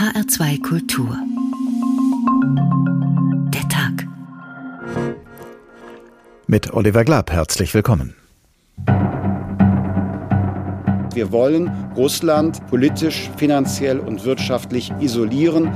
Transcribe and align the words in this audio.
HR2 0.00 0.62
Kultur. 0.62 1.14
Der 3.52 3.68
Tag. 3.68 4.08
Mit 6.46 6.72
Oliver 6.72 7.04
Glab 7.04 7.30
herzlich 7.30 7.74
willkommen. 7.74 8.14
Wir 11.12 11.30
wollen 11.32 11.70
Russland 11.96 12.66
politisch, 12.68 13.28
finanziell 13.36 13.98
und 13.98 14.24
wirtschaftlich 14.24 14.90
isolieren. 15.00 15.70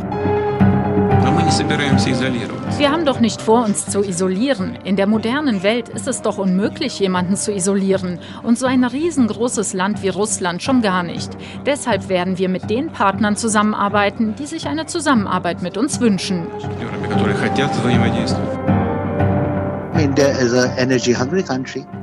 Wir 2.79 2.91
haben 2.91 3.05
doch 3.05 3.21
nicht 3.21 3.43
vor, 3.43 3.65
uns 3.65 3.87
zu 3.87 4.03
isolieren. 4.03 4.77
In 4.85 4.97
der 4.97 5.07
modernen 5.07 5.63
Welt 5.63 5.89
ist 5.89 6.09
es 6.09 6.23
doch 6.23 6.39
unmöglich, 6.39 6.99
jemanden 7.01 7.37
zu 7.37 7.53
isolieren. 7.53 8.19
Und 8.43 8.59
so 8.59 8.67
ein 8.67 8.85
riesengroßes 8.85 9.73
Land 9.73 10.03
wie 10.03 10.09
Russland 10.09 10.63
schon 10.63 10.83
gar 10.83 11.03
nicht. 11.03 11.31
Deshalb 11.67 12.09
werden 12.09 12.39
wir 12.39 12.49
mit 12.49 12.71
den 12.71 12.91
Partnern 12.91 13.37
zusammenarbeiten, 13.37 14.35
die 14.39 14.47
sich 14.47 14.67
eine 14.67 14.87
Zusammenarbeit 14.87 15.63
mit 15.63 15.77
uns 15.77 16.01
wünschen. 16.01 16.47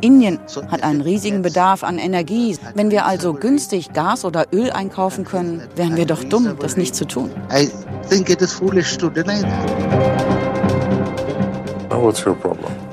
Indien 0.02 0.40
hat 0.70 0.84
einen 0.84 1.02
riesigen 1.02 1.42
Bedarf 1.42 1.84
an 1.84 1.98
Energie. 1.98 2.58
Wenn 2.76 2.92
wir 2.92 3.06
also 3.06 3.34
günstig 3.34 3.94
Gas 3.94 4.26
oder 4.26 4.48
Öl 4.52 4.72
einkaufen 4.72 5.24
können, 5.24 5.62
wären 5.76 5.96
wir 5.96 6.06
doch 6.06 6.24
dumm, 6.24 6.58
das 6.60 6.76
nicht 6.76 6.94
zu 6.94 7.06
tun. 7.06 7.32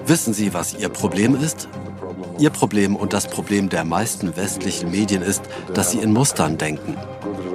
Wissen 0.06 0.32
Sie, 0.34 0.54
was 0.54 0.74
Ihr 0.74 0.88
Problem 0.88 1.34
ist? 1.34 1.68
Ihr 2.38 2.50
Problem 2.50 2.94
und 2.94 3.12
das 3.12 3.26
Problem 3.26 3.68
der 3.68 3.84
meisten 3.84 4.36
westlichen 4.36 4.92
Medien 4.92 5.22
ist, 5.22 5.42
dass 5.74 5.90
sie 5.90 5.98
in 5.98 6.12
Mustern 6.12 6.56
denken. 6.56 6.96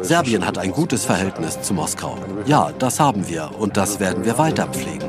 Serbien 0.01 0.45
hat 0.45 0.57
ein 0.57 0.73
gutes 0.73 1.05
Verhältnis 1.05 1.61
zu 1.61 1.73
Moskau. 1.73 2.17
Ja, 2.45 2.71
das 2.77 2.99
haben 2.99 3.29
wir 3.29 3.51
und 3.57 3.77
das 3.77 4.01
werden 4.01 4.25
wir 4.25 4.37
weiter 4.37 4.67
pflegen. 4.67 5.07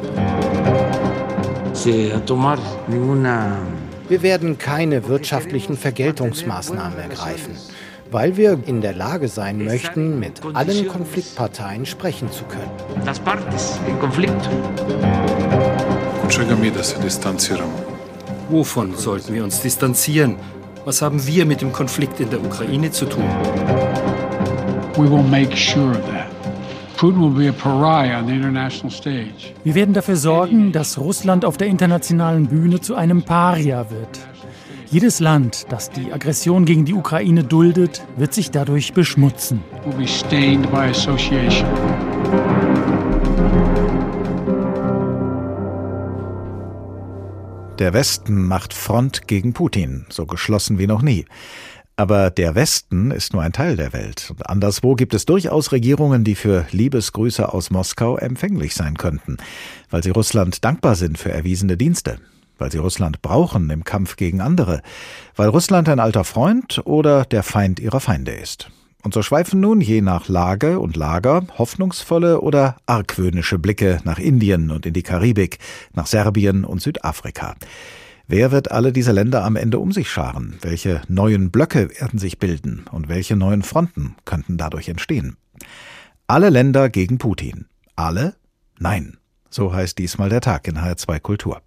Wir 4.08 4.22
werden 4.22 4.58
keine 4.58 5.08
wirtschaftlichen 5.08 5.76
Vergeltungsmaßnahmen 5.76 6.98
ergreifen, 6.98 7.56
weil 8.10 8.36
wir 8.36 8.58
in 8.66 8.80
der 8.80 8.94
Lage 8.94 9.28
sein 9.28 9.64
möchten, 9.64 10.20
mit 10.20 10.40
allen 10.54 10.88
Konfliktparteien 10.88 11.84
sprechen 11.84 12.30
zu 12.30 12.44
können. 12.44 12.70
Wovon 18.50 18.94
sollten 18.96 19.34
wir 19.34 19.42
uns 19.42 19.60
distanzieren? 19.60 20.36
Was 20.84 21.02
haben 21.02 21.26
wir 21.26 21.44
mit 21.46 21.60
dem 21.60 21.72
Konflikt 21.72 22.20
in 22.20 22.30
der 22.30 22.40
Ukraine 22.40 22.90
zu 22.90 23.06
tun? 23.06 23.24
We 24.96 25.10
will 25.10 25.24
make 25.24 25.56
sure 25.56 25.90
of 25.90 26.06
that. 26.06 26.23
Wir 29.64 29.74
werden 29.74 29.94
dafür 29.94 30.16
sorgen, 30.16 30.72
dass 30.72 30.98
Russland 30.98 31.44
auf 31.44 31.56
der 31.56 31.66
internationalen 31.66 32.46
Bühne 32.46 32.80
zu 32.80 32.94
einem 32.94 33.22
Paria 33.22 33.90
wird. 33.90 34.20
Jedes 34.90 35.20
Land, 35.20 35.66
das 35.70 35.90
die 35.90 36.12
Aggression 36.12 36.64
gegen 36.64 36.84
die 36.84 36.94
Ukraine 36.94 37.42
duldet, 37.42 38.02
wird 38.16 38.32
sich 38.32 38.50
dadurch 38.50 38.92
beschmutzen. 38.92 39.60
Will 39.84 39.94
be 39.98 40.06
stained 40.06 40.70
by 40.70 40.88
association. 40.90 41.68
Der 47.80 47.92
Westen 47.92 48.46
macht 48.46 48.72
Front 48.72 49.26
gegen 49.26 49.52
Putin, 49.52 50.06
so 50.08 50.26
geschlossen 50.26 50.78
wie 50.78 50.86
noch 50.86 51.02
nie. 51.02 51.24
Aber 51.96 52.30
der 52.30 52.56
Westen 52.56 53.12
ist 53.12 53.32
nur 53.32 53.42
ein 53.42 53.52
Teil 53.52 53.76
der 53.76 53.92
Welt. 53.92 54.28
Und 54.30 54.48
anderswo 54.48 54.96
gibt 54.96 55.14
es 55.14 55.26
durchaus 55.26 55.70
Regierungen, 55.70 56.24
die 56.24 56.34
für 56.34 56.66
Liebesgrüße 56.72 57.52
aus 57.52 57.70
Moskau 57.70 58.16
empfänglich 58.16 58.74
sein 58.74 58.96
könnten, 58.96 59.36
weil 59.90 60.02
sie 60.02 60.10
Russland 60.10 60.64
dankbar 60.64 60.96
sind 60.96 61.18
für 61.18 61.30
erwiesene 61.30 61.76
Dienste, 61.76 62.18
weil 62.58 62.72
sie 62.72 62.78
Russland 62.78 63.22
brauchen 63.22 63.70
im 63.70 63.84
Kampf 63.84 64.16
gegen 64.16 64.40
andere, 64.40 64.82
weil 65.36 65.48
Russland 65.48 65.88
ein 65.88 66.00
alter 66.00 66.24
Freund 66.24 66.82
oder 66.84 67.24
der 67.24 67.44
Feind 67.44 67.78
ihrer 67.78 68.00
Feinde 68.00 68.32
ist. 68.32 68.70
Und 69.04 69.14
so 69.14 69.22
schweifen 69.22 69.60
nun 69.60 69.80
je 69.80 70.00
nach 70.00 70.28
Lage 70.28 70.80
und 70.80 70.96
Lager 70.96 71.44
hoffnungsvolle 71.58 72.40
oder 72.40 72.76
argwöhnische 72.86 73.58
Blicke 73.58 74.00
nach 74.04 74.18
Indien 74.18 74.70
und 74.70 74.86
in 74.86 74.94
die 74.94 75.02
Karibik, 75.02 75.58
nach 75.92 76.06
Serbien 76.06 76.64
und 76.64 76.80
Südafrika. 76.80 77.54
Wer 78.26 78.52
wird 78.52 78.70
alle 78.70 78.92
diese 78.92 79.12
Länder 79.12 79.44
am 79.44 79.56
Ende 79.56 79.78
um 79.78 79.92
sich 79.92 80.10
scharen? 80.10 80.54
Welche 80.62 81.02
neuen 81.08 81.50
Blöcke 81.50 81.90
werden 82.00 82.18
sich 82.18 82.38
bilden? 82.38 82.86
Und 82.90 83.08
welche 83.08 83.36
neuen 83.36 83.62
Fronten 83.62 84.16
könnten 84.24 84.56
dadurch 84.56 84.88
entstehen? 84.88 85.36
Alle 86.26 86.48
Länder 86.48 86.88
gegen 86.88 87.18
Putin. 87.18 87.66
Alle? 87.96 88.34
Nein. 88.78 89.18
So 89.50 89.74
heißt 89.74 89.98
diesmal 89.98 90.30
der 90.30 90.40
Tag 90.40 90.66
in 90.66 90.78
HR2 90.78 91.20
Kultur. 91.20 91.60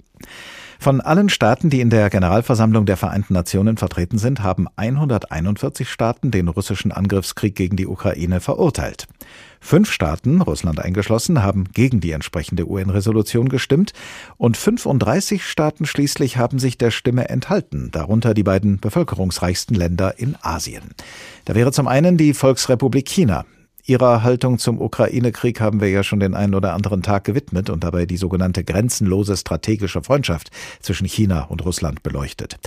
Von 0.80 1.02
allen 1.02 1.30
Staaten, 1.30 1.70
die 1.70 1.82
in 1.82 1.90
der 1.90 2.10
Generalversammlung 2.10 2.86
der 2.86 2.98
Vereinten 2.98 3.34
Nationen 3.34 3.78
vertreten 3.78 4.18
sind, 4.18 4.44
haben 4.44 4.68
141 4.76 5.90
Staaten 5.90 6.30
den 6.30 6.48
russischen 6.48 6.92
Angriffskrieg 6.92 7.56
gegen 7.56 7.78
die 7.78 7.88
Ukraine 7.88 8.40
verurteilt. 8.40 9.08
Fünf 9.60 9.92
Staaten, 9.92 10.42
Russland 10.42 10.80
eingeschlossen, 10.80 11.42
haben 11.42 11.66
gegen 11.74 12.00
die 12.00 12.12
entsprechende 12.12 12.70
UN-Resolution 12.70 13.50
gestimmt 13.50 13.92
und 14.38 14.56
35 14.56 15.44
Staaten 15.44 15.86
schließlich 15.86 16.38
haben 16.38 16.60
sich 16.60 16.78
der 16.78 16.92
Stimme 16.92 17.28
enthalten, 17.30 17.90
darunter 17.92 18.34
die 18.34 18.44
beiden 18.44 18.80
bevölkerungsreichsten 18.80 19.76
Länder 19.76 20.20
in 20.20 20.36
Asien. 20.42 20.92
Da 21.46 21.56
wäre 21.56 21.72
zum 21.72 21.88
einen 21.88 22.18
die 22.18 22.34
Volksrepublik 22.34 23.10
China, 23.10 23.46
Ihrer 23.88 24.22
Haltung 24.22 24.60
zum 24.60 24.82
Ukraine-Krieg 24.82 25.62
haben 25.62 25.80
wir 25.80 25.90
ja 25.90 26.04
schon 26.04 26.20
den 26.20 26.34
einen 26.34 26.56
oder 26.56 26.74
anderen 26.74 27.02
Tag 27.02 27.24
gewidmet 27.24 27.70
und 27.70 27.86
dabei 27.86 28.06
die 28.06 28.18
sogenannte 28.18 28.66
grenzenlose 28.66 29.38
strategische 29.38 30.04
Freundschaft 30.04 30.52
zwischen 30.82 31.08
China 31.08 31.44
und 31.44 31.64
Russland 31.64 32.04
beleuchtet. 32.04 32.60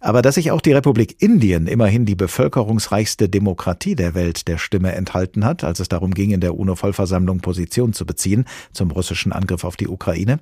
Aber 0.00 0.22
dass 0.22 0.36
sich 0.36 0.50
auch 0.52 0.62
die 0.62 0.72
Republik 0.72 1.20
Indien, 1.20 1.66
immerhin 1.66 2.06
die 2.06 2.14
bevölkerungsreichste 2.14 3.28
Demokratie 3.28 3.94
der 3.94 4.14
Welt, 4.14 4.48
der 4.48 4.56
Stimme 4.56 4.92
enthalten 4.92 5.44
hat, 5.44 5.64
als 5.64 5.80
es 5.80 5.88
darum 5.90 6.14
ging, 6.14 6.30
in 6.30 6.40
der 6.40 6.56
UNO-Vollversammlung 6.58 7.40
Position 7.40 7.92
zu 7.92 8.06
beziehen 8.06 8.46
zum 8.72 8.90
russischen 8.90 9.32
Angriff 9.32 9.64
auf 9.64 9.76
die 9.76 9.88
Ukraine, 9.88 10.40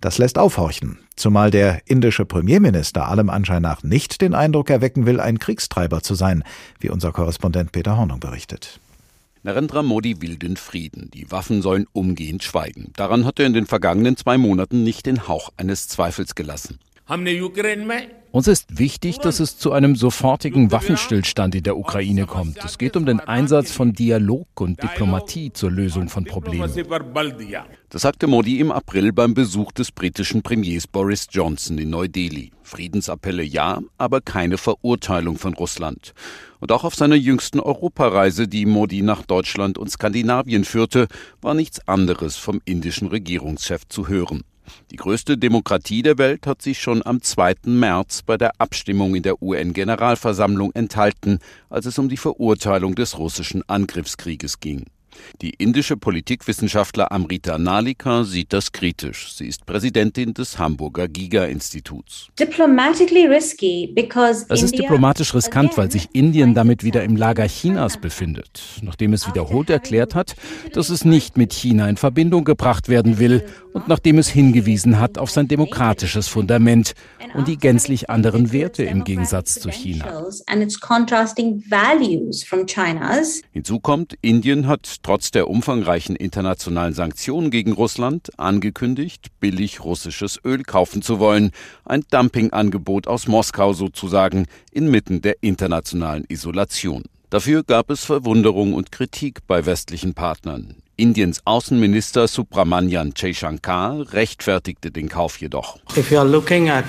das 0.00 0.18
lässt 0.18 0.36
aufhorchen. 0.36 0.98
Zumal 1.14 1.52
der 1.52 1.82
indische 1.86 2.24
Premierminister 2.24 3.06
allem 3.06 3.30
Anschein 3.30 3.62
nach 3.62 3.84
nicht 3.84 4.20
den 4.20 4.34
Eindruck 4.34 4.68
erwecken 4.68 5.06
will, 5.06 5.20
ein 5.20 5.38
Kriegstreiber 5.38 6.02
zu 6.02 6.16
sein, 6.16 6.42
wie 6.80 6.90
unser 6.90 7.12
Korrespondent 7.12 7.70
Peter 7.70 7.96
Hornung 7.96 8.18
berichtet. 8.18 8.80
Narendra 9.42 9.82
Modi 9.82 10.20
will 10.20 10.36
den 10.36 10.58
Frieden. 10.58 11.10
Die 11.14 11.30
Waffen 11.30 11.62
sollen 11.62 11.86
umgehend 11.92 12.42
schweigen. 12.42 12.92
Daran 12.96 13.24
hat 13.24 13.38
er 13.38 13.46
in 13.46 13.54
den 13.54 13.66
vergangenen 13.66 14.18
zwei 14.18 14.36
Monaten 14.36 14.84
nicht 14.84 15.06
den 15.06 15.28
Hauch 15.28 15.50
eines 15.56 15.88
Zweifels 15.88 16.34
gelassen. 16.34 16.78
Uns 18.32 18.46
ist 18.46 18.78
wichtig, 18.78 19.18
dass 19.18 19.40
es 19.40 19.58
zu 19.58 19.72
einem 19.72 19.96
sofortigen 19.96 20.70
Waffenstillstand 20.70 21.56
in 21.56 21.64
der 21.64 21.76
Ukraine 21.76 22.26
kommt. 22.26 22.64
Es 22.64 22.78
geht 22.78 22.96
um 22.96 23.04
den 23.04 23.18
Einsatz 23.18 23.72
von 23.72 23.92
Dialog 23.92 24.46
und 24.60 24.80
Diplomatie 24.80 25.52
zur 25.52 25.72
Lösung 25.72 26.08
von 26.08 26.24
Problemen. 26.24 26.70
Das 27.88 28.02
sagte 28.02 28.28
Modi 28.28 28.60
im 28.60 28.70
April 28.70 29.12
beim 29.12 29.34
Besuch 29.34 29.72
des 29.72 29.90
britischen 29.90 30.42
Premiers 30.42 30.86
Boris 30.86 31.26
Johnson 31.28 31.78
in 31.78 31.90
Neu-Delhi. 31.90 32.52
Friedensappelle 32.62 33.42
ja, 33.42 33.80
aber 33.98 34.20
keine 34.20 34.56
Verurteilung 34.56 35.36
von 35.36 35.54
Russland. 35.54 36.14
Und 36.60 36.70
auch 36.70 36.84
auf 36.84 36.94
seiner 36.94 37.16
jüngsten 37.16 37.58
Europareise, 37.58 38.46
die 38.46 38.66
Modi 38.66 39.02
nach 39.02 39.22
Deutschland 39.22 39.76
und 39.76 39.90
Skandinavien 39.90 40.64
führte, 40.64 41.08
war 41.40 41.54
nichts 41.54 41.88
anderes 41.88 42.36
vom 42.36 42.60
indischen 42.64 43.08
Regierungschef 43.08 43.88
zu 43.88 44.06
hören. 44.06 44.44
Die 44.90 44.96
größte 44.96 45.38
Demokratie 45.38 46.02
der 46.02 46.18
Welt 46.18 46.46
hat 46.46 46.62
sich 46.62 46.80
schon 46.80 47.04
am 47.04 47.22
2. 47.22 47.54
März 47.66 48.22
bei 48.22 48.36
der 48.36 48.52
Abstimmung 48.58 49.14
in 49.14 49.22
der 49.22 49.42
UN-Generalversammlung 49.42 50.72
enthalten, 50.72 51.38
als 51.68 51.86
es 51.86 51.98
um 51.98 52.08
die 52.08 52.16
Verurteilung 52.16 52.94
des 52.94 53.18
russischen 53.18 53.62
Angriffskrieges 53.68 54.60
ging. 54.60 54.86
Die 55.42 55.50
indische 55.50 55.96
Politikwissenschaftler 55.96 57.12
Amrita 57.12 57.58
Nalika 57.58 58.24
sieht 58.24 58.52
das 58.52 58.72
kritisch. 58.72 59.32
Sie 59.34 59.46
ist 59.46 59.66
Präsidentin 59.66 60.34
des 60.34 60.58
Hamburger 60.58 61.08
Giga-Instituts. 61.08 62.28
Es 64.48 64.62
ist 64.62 64.78
diplomatisch 64.78 65.34
riskant, 65.34 65.76
weil 65.76 65.90
sich 65.90 66.08
Indien 66.12 66.54
damit 66.54 66.84
wieder 66.84 67.04
im 67.04 67.16
Lager 67.16 67.46
Chinas 67.46 67.98
befindet, 67.98 68.62
nachdem 68.82 69.12
es 69.12 69.26
wiederholt 69.26 69.70
erklärt 69.70 70.14
hat, 70.14 70.36
dass 70.72 70.90
es 70.90 71.04
nicht 71.04 71.36
mit 71.36 71.52
China 71.52 71.88
in 71.88 71.96
Verbindung 71.96 72.44
gebracht 72.44 72.88
werden 72.88 73.18
will 73.18 73.44
und 73.72 73.88
nachdem 73.88 74.18
es 74.18 74.28
hingewiesen 74.28 74.98
hat 74.98 75.18
auf 75.18 75.30
sein 75.30 75.48
demokratisches 75.48 76.28
Fundament 76.28 76.94
und 77.34 77.48
die 77.48 77.56
gänzlich 77.56 78.10
anderen 78.10 78.52
Werte 78.52 78.84
im 78.84 79.04
Gegensatz 79.04 79.60
zu 79.60 79.70
China. 79.70 80.24
Hinzu 83.52 83.80
kommt, 83.80 84.18
Indien 84.20 84.66
hat 84.66 84.96
trotz 85.10 85.32
der 85.32 85.50
umfangreichen 85.50 86.14
internationalen 86.14 86.94
Sanktionen 86.94 87.50
gegen 87.50 87.72
Russland 87.72 88.30
angekündigt, 88.38 89.26
billig 89.40 89.82
russisches 89.82 90.38
Öl 90.44 90.62
kaufen 90.62 91.02
zu 91.02 91.18
wollen, 91.18 91.50
ein 91.84 92.04
Dumpingangebot 92.12 93.08
aus 93.08 93.26
Moskau 93.26 93.72
sozusagen 93.72 94.46
inmitten 94.70 95.20
der 95.20 95.34
internationalen 95.40 96.24
Isolation. 96.28 97.02
Dafür 97.28 97.64
gab 97.64 97.90
es 97.90 98.04
Verwunderung 98.04 98.72
und 98.72 98.92
Kritik 98.92 99.40
bei 99.48 99.66
westlichen 99.66 100.14
Partnern. 100.14 100.76
Indiens 100.94 101.40
Außenminister 101.44 102.28
Subramanian 102.28 103.12
Jaishankar 103.16 104.12
rechtfertigte 104.12 104.92
den 104.92 105.08
Kauf 105.08 105.40
jedoch. 105.40 105.80
If 105.96 106.12
you 106.12 106.18
are 106.18 106.28
looking 106.28 106.70
at 106.70 106.84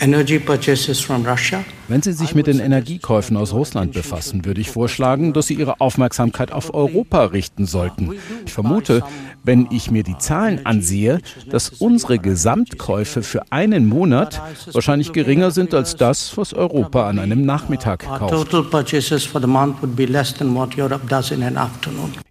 energy 0.00 0.38
purchases 0.38 1.00
from 1.00 1.24
Russia, 1.24 1.64
wenn 1.92 2.00
Sie 2.00 2.14
sich 2.14 2.34
mit 2.34 2.46
den 2.46 2.58
Energiekäufen 2.58 3.36
aus 3.36 3.52
Russland 3.52 3.92
befassen, 3.92 4.46
würde 4.46 4.62
ich 4.62 4.70
vorschlagen, 4.70 5.34
dass 5.34 5.48
Sie 5.48 5.54
Ihre 5.54 5.78
Aufmerksamkeit 5.82 6.50
auf 6.50 6.72
Europa 6.72 7.24
richten 7.26 7.66
sollten. 7.66 8.12
Ich 8.46 8.52
vermute, 8.54 9.02
wenn 9.44 9.68
ich 9.70 9.90
mir 9.90 10.02
die 10.02 10.16
Zahlen 10.16 10.64
ansehe, 10.64 11.20
dass 11.50 11.68
unsere 11.68 12.18
Gesamtkäufe 12.18 13.22
für 13.22 13.42
einen 13.52 13.86
Monat 13.86 14.40
wahrscheinlich 14.72 15.12
geringer 15.12 15.50
sind 15.50 15.74
als 15.74 15.94
das, 15.94 16.34
was 16.38 16.54
Europa 16.54 17.10
an 17.10 17.18
einem 17.18 17.44
Nachmittag 17.44 18.06
kauft. 18.06 18.54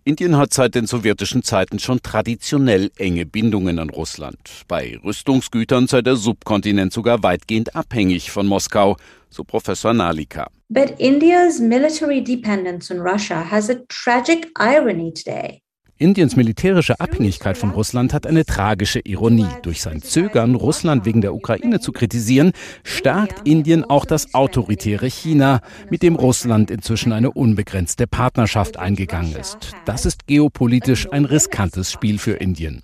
Indien 0.03 0.37
hat 0.37 0.53
seit 0.55 0.73
den 0.73 0.87
sowjetischen 0.87 1.43
Zeiten 1.43 1.77
schon 1.77 2.01
traditionell 2.01 2.89
enge 2.97 3.27
Bindungen 3.27 3.77
an 3.77 3.91
Russland. 3.91 4.39
Bei 4.67 4.99
Rüstungsgütern 5.03 5.85
sei 5.85 6.01
der 6.01 6.15
Subkontinent 6.15 6.91
sogar 6.91 7.21
weitgehend 7.21 7.75
abhängig 7.75 8.31
von 8.31 8.47
Moskau 8.47 8.97
so 9.31 9.43
Professor 9.43 9.93
Nalika. 9.93 10.47
But 10.69 10.99
India's 10.99 11.59
military 11.59 12.21
dependence 12.21 12.91
on 12.91 12.99
Russia 12.99 13.41
has 13.41 13.69
a 13.69 13.75
tragic 13.87 14.51
irony 14.59 15.11
today. 15.11 15.61
Indiens 15.97 16.35
militärische 16.35 16.99
Abhängigkeit 16.99 17.59
von 17.59 17.69
Russland 17.69 18.11
hat 18.11 18.25
eine 18.25 18.43
tragische 18.43 19.01
Ironie. 19.03 19.45
Durch 19.61 19.83
sein 19.83 20.01
Zögern, 20.01 20.55
Russland 20.55 21.05
wegen 21.05 21.21
der 21.21 21.35
Ukraine 21.35 21.79
zu 21.79 21.91
kritisieren, 21.91 22.53
stärkt 22.83 23.47
Indien 23.47 23.83
auch 23.83 24.05
das 24.05 24.33
autoritäre 24.33 25.05
China, 25.05 25.61
mit 25.91 26.01
dem 26.01 26.15
Russland 26.15 26.71
inzwischen 26.71 27.11
eine 27.11 27.29
unbegrenzte 27.29 28.07
Partnerschaft 28.07 28.77
eingegangen 28.77 29.35
ist. 29.35 29.73
Das 29.85 30.07
ist 30.07 30.25
geopolitisch 30.25 31.07
ein 31.11 31.25
riskantes 31.25 31.91
Spiel 31.91 32.17
für 32.17 32.33
Indien. 32.33 32.81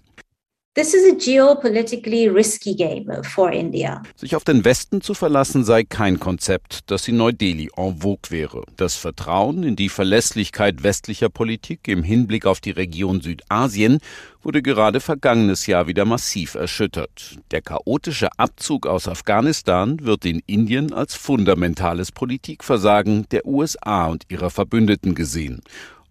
This 0.78 0.94
is 0.94 1.12
a 1.12 1.16
geopolitically 1.16 2.32
risky 2.32 2.76
game 2.76 3.24
for 3.24 3.52
India. 3.52 4.04
Sich 4.16 4.36
auf 4.36 4.44
den 4.44 4.64
Westen 4.64 5.02
zu 5.02 5.16
verlassen 5.16 5.64
sei 5.64 5.84
kein 5.84 6.20
Konzept, 6.20 6.82
das 6.92 7.08
in 7.08 7.18
Neu-Delhi 7.18 7.72
en 7.76 8.00
vogue 8.00 8.30
wäre. 8.30 8.62
Das 8.76 8.94
Vertrauen 8.94 9.64
in 9.64 9.76
die 9.76 9.90
Verlässlichkeit 9.90 10.84
westlicher 10.84 11.30
Politik 11.30 11.88
im 11.88 12.04
Hinblick 12.04 12.46
auf 12.46 12.60
die 12.60 12.70
Region 12.70 13.22
Südasien 13.22 13.98
wurde 14.44 14.62
gerade 14.62 15.00
vergangenes 15.00 15.66
Jahr 15.66 15.88
wieder 15.88 16.06
massiv 16.06 16.54
erschüttert. 16.54 17.40
Der 17.50 17.64
chaotische 17.64 18.30
Abzug 18.38 18.86
aus 18.86 19.08
Afghanistan 19.08 19.98
wird 20.04 20.26
in 20.26 20.44
Indien 20.46 20.94
als 20.94 21.16
fundamentales 21.16 22.12
Politikversagen 22.12 23.26
der 23.32 23.48
USA 23.48 24.06
und 24.10 24.26
ihrer 24.30 24.52
Verbündeten 24.52 25.16
gesehen 25.16 25.64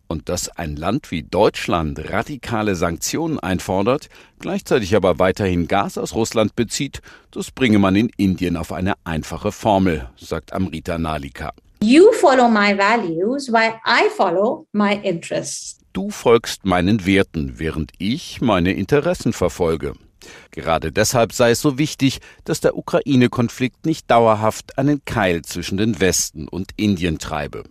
und 0.08 0.28
dass 0.28 0.48
ein 0.48 0.76
Land 0.76 1.10
wie 1.10 1.22
Deutschland 1.22 2.10
radikale 2.10 2.74
Sanktionen 2.74 3.38
einfordert, 3.38 4.08
gleichzeitig 4.38 4.94
aber 4.94 5.18
weiterhin 5.18 5.68
Gas 5.68 5.98
aus 5.98 6.14
Russland 6.14 6.56
bezieht, 6.56 7.02
das 7.30 7.50
bringe 7.50 7.78
man 7.78 7.96
in 7.96 8.10
Indien 8.16 8.56
auf 8.56 8.72
eine 8.72 8.94
einfache 9.04 9.52
Formel, 9.52 10.08
sagt 10.16 10.52
Amrita 10.52 10.98
Nalika. 10.98 11.52
You 11.82 12.10
follow 12.12 12.48
my 12.48 12.76
values 12.76 13.48
while 13.52 13.74
I 13.84 14.08
follow 14.16 14.66
my 14.72 14.94
interests. 15.02 15.78
Du 15.92 16.10
folgst 16.10 16.64
meinen 16.64 17.06
Werten, 17.06 17.58
während 17.58 17.92
ich 17.98 18.40
meine 18.40 18.72
Interessen 18.72 19.32
verfolge. 19.32 19.94
Gerade 20.50 20.92
deshalb 20.92 21.32
sei 21.32 21.50
es 21.50 21.60
so 21.60 21.78
wichtig, 21.78 22.20
dass 22.44 22.60
der 22.60 22.76
Ukraine-Konflikt 22.76 23.86
nicht 23.86 24.10
dauerhaft 24.10 24.78
einen 24.78 25.04
Keil 25.04 25.42
zwischen 25.42 25.76
den 25.76 26.00
Westen 26.00 26.48
und 26.48 26.70
Indien 26.76 27.18
treibe. 27.18 27.64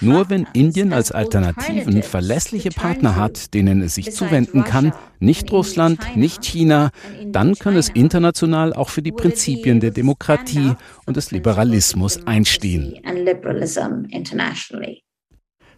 Nur 0.00 0.30
wenn 0.30 0.46
Indien 0.52 0.92
als 0.92 1.12
Alternativen 1.12 2.02
verlässliche 2.02 2.70
Partner 2.70 3.16
hat, 3.16 3.54
denen 3.54 3.82
es 3.82 3.94
sich 3.94 4.12
zuwenden 4.12 4.64
kann, 4.64 4.92
nicht 5.18 5.50
Russland, 5.52 6.16
nicht 6.16 6.44
China, 6.44 6.90
dann 7.26 7.54
kann 7.54 7.76
es 7.76 7.88
international 7.88 8.72
auch 8.72 8.88
für 8.88 9.02
die 9.02 9.12
Prinzipien 9.12 9.80
der 9.80 9.90
Demokratie 9.90 10.74
und 11.06 11.16
des 11.16 11.30
Liberalismus 11.30 12.26
einstehen. 12.26 12.98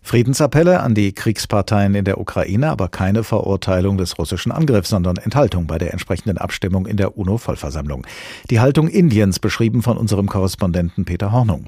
Friedensappelle 0.03 0.81
an 0.81 0.95
die 0.95 1.13
Kriegsparteien 1.13 1.95
in 1.95 2.05
der 2.05 2.21
Ukraine, 2.21 2.71
aber 2.71 2.89
keine 2.89 3.25
Verurteilung 3.25 3.99
des 3.99 4.19
russischen 4.19 4.53
Angriffs, 4.53 4.91
sondern 4.91 5.17
Enthaltung 5.17 5.67
bei 5.67 5.79
der 5.79 5.93
entsprechenden 5.93 6.39
Abstimmung 6.39 6.87
in 6.87 6.97
der 6.97 7.17
UNO-Vollversammlung. 7.17 8.07
Die 8.51 8.61
Haltung 8.61 8.89
Indiens 8.89 9.39
beschrieben 9.39 9.83
von 9.83 9.97
unserem 9.97 10.27
Korrespondenten 10.29 11.05
Peter 11.05 11.33
Hornung. 11.33 11.67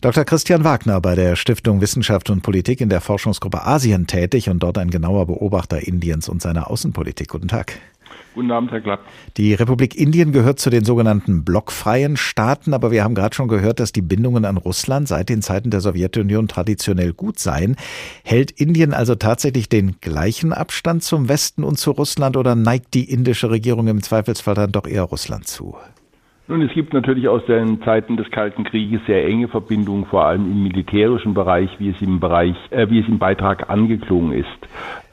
Dr. 0.00 0.24
Christian 0.24 0.64
Wagner 0.64 1.00
bei 1.00 1.14
der 1.14 1.36
Stiftung 1.36 1.80
Wissenschaft 1.80 2.28
und 2.28 2.42
Politik 2.42 2.80
in 2.80 2.88
der 2.88 3.00
Forschungsgruppe 3.00 3.64
Asien 3.64 4.08
tätig 4.08 4.48
und 4.48 4.60
dort 4.60 4.76
ein 4.76 4.90
genauer 4.90 5.26
Beobachter 5.26 5.86
Indiens 5.86 6.28
und 6.28 6.42
seiner 6.42 6.68
Außenpolitik. 6.68 7.28
Guten 7.28 7.46
Tag. 7.46 7.78
Guten 8.34 8.50
Abend, 8.50 8.70
Herr 8.70 8.80
Klapp. 8.80 9.00
Die 9.36 9.52
Republik 9.52 9.94
Indien 9.94 10.32
gehört 10.32 10.58
zu 10.58 10.70
den 10.70 10.84
sogenannten 10.84 11.44
blockfreien 11.44 12.16
Staaten, 12.16 12.72
aber 12.72 12.90
wir 12.90 13.04
haben 13.04 13.14
gerade 13.14 13.34
schon 13.34 13.48
gehört, 13.48 13.78
dass 13.78 13.92
die 13.92 14.00
Bindungen 14.00 14.46
an 14.46 14.56
Russland 14.56 15.06
seit 15.06 15.28
den 15.28 15.42
Zeiten 15.42 15.70
der 15.70 15.80
Sowjetunion 15.80 16.48
traditionell 16.48 17.12
gut 17.12 17.38
seien. 17.38 17.76
Hält 18.24 18.50
Indien 18.50 18.94
also 18.94 19.14
tatsächlich 19.16 19.68
den 19.68 20.00
gleichen 20.00 20.52
Abstand 20.52 21.02
zum 21.02 21.28
Westen 21.28 21.62
und 21.62 21.78
zu 21.78 21.90
Russland 21.90 22.36
oder 22.36 22.54
neigt 22.54 22.94
die 22.94 23.10
indische 23.10 23.50
Regierung 23.50 23.86
im 23.88 24.02
Zweifelsfall 24.02 24.54
dann 24.54 24.72
doch 24.72 24.86
eher 24.86 25.02
Russland 25.02 25.46
zu? 25.46 25.76
Nun, 26.48 26.60
es 26.62 26.72
gibt 26.72 26.92
natürlich 26.92 27.28
aus 27.28 27.46
den 27.46 27.80
Zeiten 27.82 28.16
des 28.16 28.28
Kalten 28.32 28.64
Krieges 28.64 29.00
sehr 29.06 29.24
enge 29.24 29.46
Verbindungen, 29.46 30.06
vor 30.06 30.24
allem 30.24 30.50
im 30.50 30.64
militärischen 30.64 31.34
Bereich, 31.34 31.70
wie 31.78 31.90
es 31.90 32.02
im 32.02 32.18
Bereich, 32.18 32.56
äh, 32.70 32.90
wie 32.90 32.98
es 32.98 33.06
im 33.06 33.20
Beitrag 33.20 33.70
angeklungen 33.70 34.32
ist. 34.32 34.48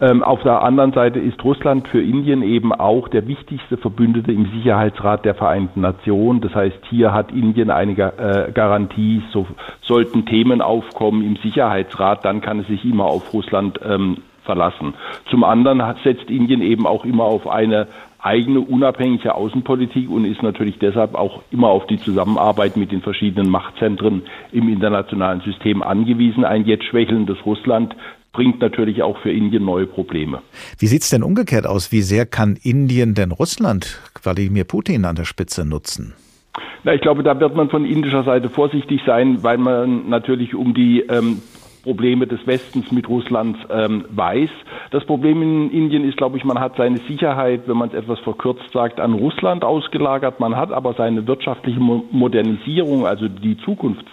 Ähm, 0.02 0.24
auf 0.24 0.42
der 0.42 0.64
anderen 0.64 0.92
Seite 0.92 1.20
ist 1.20 1.44
Russland 1.44 1.88
für 1.88 2.02
Indien 2.02 2.42
eben 2.42 2.74
auch 2.74 3.08
der 3.10 3.28
wichtigste 3.28 3.78
Verbündete 3.78 4.32
im 4.32 4.48
Sicherheitsrat 4.48 5.24
der 5.24 5.36
Vereinten 5.36 5.82
Nationen. 5.82 6.42
Das 6.42 6.56
heißt, 6.56 6.80
hier 6.90 7.14
hat 7.14 7.32
Indien 7.32 7.70
eine 7.70 7.92
äh, 7.92 8.52
Garantie, 8.52 9.22
so 9.32 9.46
sollten 9.82 10.26
Themen 10.26 10.64
aufkommen 10.64 11.24
im 11.24 11.36
Sicherheitsrat, 11.36 12.26
dann 12.26 12.42
kann 12.42 12.62
es 12.62 12.68
sich 12.68 12.84
immer 12.84 13.06
auf 13.06 13.32
Russland 13.34 13.80
ähm, 13.88 14.18
verlassen. 14.46 14.96
Zum 15.30 15.44
anderen 15.44 15.84
setzt 16.04 16.32
Indien 16.32 16.64
eben 16.64 16.88
auch 16.88 17.06
immer 17.06 17.26
auf 17.26 17.48
eine 17.48 17.88
eigene 18.20 18.60
unabhängige 18.60 19.34
Außenpolitik 19.34 20.10
und 20.10 20.26
ist 20.26 20.44
natürlich 20.44 20.78
deshalb 20.80 21.16
auch 21.16 21.42
immer 21.52 21.70
auf 21.70 21.88
die 21.88 22.00
Zusammenarbeit 22.00 22.78
mit 22.78 22.92
den 22.92 23.02
verschiedenen 23.02 23.50
Machtzentren 23.50 24.24
im 24.52 24.68
internationalen 24.68 25.42
System 25.42 25.82
angewiesen. 25.82 26.44
Ein 26.44 26.66
jetzt 26.66 26.84
schwächelndes 26.86 27.38
Russland 27.46 27.96
bringt 28.34 28.62
natürlich 28.62 29.02
auch 29.02 29.18
für 29.20 29.32
Indien 29.32 29.66
neue 29.66 29.88
Probleme. 29.88 30.42
Wie 30.78 30.88
sieht 30.88 31.02
es 31.02 31.10
denn 31.10 31.24
umgekehrt 31.24 31.66
aus? 31.66 31.92
Wie 31.92 32.02
sehr 32.02 32.26
kann 32.26 32.58
Indien 32.62 33.16
denn 33.16 33.32
Russland, 33.32 34.00
Wladimir 34.22 34.66
Putin 34.66 35.06
an 35.06 35.16
der 35.16 35.26
Spitze 35.26 35.66
nutzen? 35.66 36.14
Na, 36.84 36.94
ich 36.94 37.02
glaube, 37.02 37.24
da 37.24 37.40
wird 37.40 37.56
man 37.56 37.70
von 37.70 37.86
indischer 37.86 38.24
Seite 38.24 38.50
vorsichtig 38.50 39.02
sein, 39.06 39.44
weil 39.44 39.58
man 39.58 40.10
natürlich 40.10 40.56
um 40.56 40.74
die 40.74 41.02
ähm, 41.02 41.42
Probleme 41.84 42.28
des 42.28 42.46
Westens 42.46 42.92
mit 42.92 43.08
Russland 43.08 43.58
ähm, 43.70 44.06
weiß. 44.10 44.50
Das 44.92 45.06
Problem 45.06 45.42
in 45.42 45.72
Indien 45.72 46.04
ist, 46.04 46.18
glaube 46.18 46.38
ich, 46.38 46.44
man 46.44 46.60
hat 46.60 46.76
seine 46.78 46.98
Sicherheit, 47.08 47.62
wenn 47.68 47.78
man 47.78 47.90
es 47.90 47.96
etwas 47.96 48.20
verkürzt 48.20 48.72
sagt, 48.72 49.00
an 49.00 49.14
Russland 49.14 49.64
ausgelagert. 49.64 50.40
Man 50.40 50.56
hat 50.56 50.72
aber 50.72 50.94
seine 50.94 51.28
wirtschaftliche 51.28 51.80
Modernisierung, 51.80 53.06
also 53.06 53.28
die 53.28 53.58
Zukunft 53.58 54.06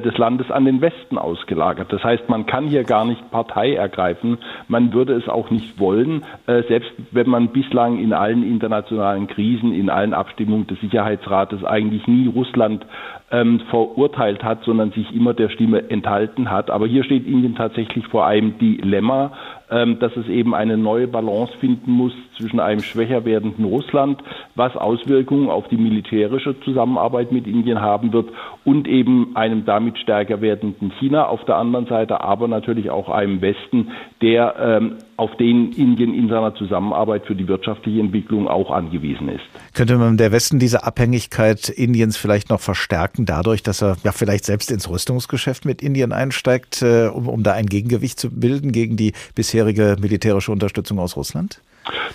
des 0.00 0.16
Landes 0.16 0.50
an 0.50 0.64
den 0.64 0.80
Westen 0.80 1.18
ausgelagert. 1.18 1.92
Das 1.92 2.02
heißt, 2.02 2.28
man 2.28 2.46
kann 2.46 2.68
hier 2.68 2.84
gar 2.84 3.04
nicht 3.04 3.30
Partei 3.30 3.74
ergreifen. 3.74 4.38
Man 4.68 4.92
würde 4.92 5.14
es 5.14 5.28
auch 5.28 5.50
nicht 5.50 5.78
wollen, 5.78 6.24
äh, 6.46 6.62
selbst 6.68 6.90
wenn 7.10 7.28
man 7.28 7.48
bislang 7.48 7.98
in 7.98 8.12
allen 8.12 8.42
internationalen 8.42 9.26
Krisen, 9.26 9.74
in 9.74 9.90
allen 9.90 10.14
Abstimmungen 10.14 10.66
des 10.66 10.80
Sicherheitsrates 10.80 11.64
eigentlich 11.64 12.06
nie 12.06 12.26
Russland 12.26 12.86
ähm, 13.30 13.60
verurteilt 13.70 14.42
hat, 14.44 14.64
sondern 14.64 14.92
sich 14.92 15.14
immer 15.14 15.34
der 15.34 15.48
Stimme 15.48 15.90
enthalten 15.90 16.50
hat. 16.50 16.70
Aber 16.70 16.86
hier 16.86 17.04
steht 17.04 17.26
Indien 17.26 17.54
tatsächlich 17.54 18.06
vor 18.06 18.26
einem 18.26 18.58
Dilemma, 18.58 19.32
dass 19.68 20.16
es 20.16 20.28
eben 20.28 20.54
eine 20.54 20.76
neue 20.76 21.08
Balance 21.08 21.56
finden 21.58 21.90
muss 21.90 22.12
zwischen 22.36 22.60
einem 22.60 22.80
schwächer 22.80 23.24
werdenden 23.24 23.64
Russland, 23.64 24.22
was 24.54 24.76
Auswirkungen 24.76 25.48
auf 25.48 25.68
die 25.68 25.76
militärische 25.76 26.58
Zusammenarbeit 26.60 27.32
mit 27.32 27.46
Indien 27.46 27.80
haben 27.80 28.12
wird 28.12 28.28
und 28.64 28.88
eben 28.88 29.36
einem 29.36 29.64
damit 29.64 29.98
stärker 29.98 30.40
werdenden 30.40 30.92
China 30.98 31.26
auf 31.26 31.44
der 31.44 31.56
anderen 31.56 31.86
Seite, 31.86 32.20
aber 32.20 32.48
natürlich 32.48 32.90
auch 32.90 33.08
einem 33.08 33.40
Westen, 33.40 33.92
der 34.22 34.54
ähm, 34.58 34.96
auf 35.16 35.36
den 35.36 35.72
Indien 35.72 36.14
in 36.14 36.28
seiner 36.28 36.54
Zusammenarbeit 36.54 37.26
für 37.26 37.36
die 37.36 37.46
wirtschaftliche 37.46 38.00
Entwicklung 38.00 38.48
auch 38.48 38.70
angewiesen 38.70 39.28
ist. 39.28 39.44
Könnte 39.74 39.96
man 39.96 40.16
der 40.16 40.32
Westen 40.32 40.58
diese 40.58 40.84
Abhängigkeit 40.84 41.68
Indiens 41.68 42.16
vielleicht 42.16 42.50
noch 42.50 42.60
verstärken, 42.60 43.26
dadurch, 43.26 43.62
dass 43.62 43.82
er 43.82 43.96
ja 44.02 44.12
vielleicht 44.12 44.44
selbst 44.44 44.70
ins 44.72 44.88
Rüstungsgeschäft 44.88 45.64
mit 45.64 45.82
Indien 45.82 46.12
einsteigt, 46.12 46.82
äh, 46.82 47.06
um, 47.06 47.28
um 47.28 47.42
da 47.42 47.52
ein 47.52 47.66
Gegengewicht 47.66 48.18
zu 48.18 48.30
bilden 48.30 48.72
gegen 48.72 48.96
die 48.96 49.12
bisherige 49.54 49.96
militärische 50.00 50.50
Unterstützung 50.50 50.98
aus 50.98 51.14
Russland? 51.14 51.60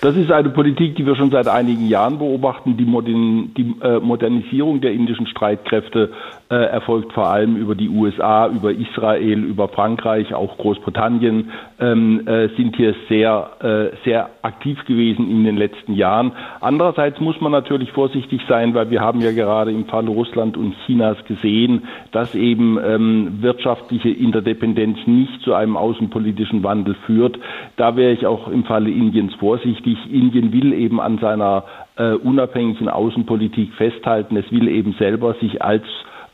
Das 0.01 0.15
ist 0.15 0.31
eine 0.31 0.49
Politik, 0.49 0.95
die 0.95 1.05
wir 1.05 1.15
schon 1.15 1.29
seit 1.29 1.47
einigen 1.47 1.87
Jahren 1.87 2.17
beobachten. 2.17 2.77
Die, 2.77 2.85
Modern, 2.85 3.53
die 3.55 3.75
äh, 3.81 3.99
Modernisierung 3.99 4.81
der 4.81 4.93
indischen 4.93 5.27
Streitkräfte 5.27 6.11
äh, 6.49 6.55
erfolgt 6.55 7.13
vor 7.13 7.27
allem 7.27 7.55
über 7.55 7.75
die 7.75 7.89
USA, 7.89 8.47
über 8.47 8.71
Israel, 8.71 9.43
über 9.43 9.67
Frankreich, 9.67 10.33
auch 10.33 10.57
Großbritannien 10.57 11.51
ähm, 11.79 12.27
äh, 12.27 12.47
sind 12.57 12.77
hier 12.77 12.95
sehr, 13.09 13.51
äh, 13.61 13.95
sehr 14.05 14.29
aktiv 14.41 14.83
gewesen 14.85 15.29
in 15.29 15.43
den 15.43 15.57
letzten 15.57 15.93
Jahren. 15.93 16.31
Andererseits 16.61 17.19
muss 17.19 17.39
man 17.39 17.51
natürlich 17.51 17.91
vorsichtig 17.91 18.41
sein, 18.49 18.73
weil 18.73 18.89
wir 18.89 19.01
haben 19.01 19.21
ja 19.21 19.31
gerade 19.31 19.71
im 19.71 19.85
Falle 19.85 20.09
Russland 20.09 20.57
und 20.57 20.75
Chinas 20.85 21.17
gesehen, 21.25 21.83
dass 22.11 22.33
eben 22.33 22.79
ähm, 22.83 23.37
wirtschaftliche 23.41 24.09
Interdependenz 24.09 24.97
nicht 25.05 25.41
zu 25.43 25.53
einem 25.53 25.77
außenpolitischen 25.77 26.63
Wandel 26.63 26.95
führt. 27.05 27.37
Da 27.77 27.95
wäre 27.95 28.13
ich 28.13 28.25
auch 28.25 28.47
im 28.47 28.63
Falle 28.63 28.89
Indiens 28.89 29.35
vorsichtig. 29.35 29.58
Indien 29.63 30.51
will 30.53 30.73
eben 30.73 30.99
an 30.99 31.17
seiner 31.19 31.63
äh, 31.97 32.13
unabhängigen 32.13 32.89
Außenpolitik 32.89 33.73
festhalten. 33.73 34.37
Es 34.37 34.51
will 34.51 34.67
eben 34.67 34.93
selber 34.99 35.33
sich 35.35 35.61
als 35.61 35.83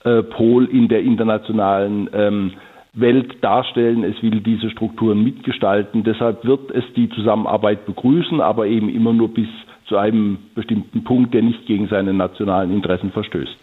äh, 0.04 0.24
Pol 0.24 0.66
in 0.66 0.88
der 0.88 1.02
internationalen 1.02 2.10
ähm, 2.14 2.54
Welt 2.94 3.44
darstellen. 3.44 4.04
Es 4.04 4.22
will 4.24 4.42
diese 4.42 4.70
Strukturen 4.70 5.24
mitgestalten. 5.24 6.04
Deshalb 6.04 6.46
wird 6.46 6.72
es 6.72 6.84
die 6.96 7.10
Zusammenarbeit 7.10 7.86
begrüßen, 7.86 8.42
aber 8.42 8.68
eben 8.68 8.90
immer 8.90 9.14
nur 9.14 9.34
bis 9.34 9.48
zu 9.88 9.98
einem 9.98 10.40
bestimmten 10.56 11.04
Punkt, 11.04 11.34
der 11.34 11.44
nicht 11.44 11.66
gegen 11.68 11.88
seine 11.88 12.14
nationalen 12.14 12.72
Interessen 12.72 13.12
verstößt. 13.12 13.56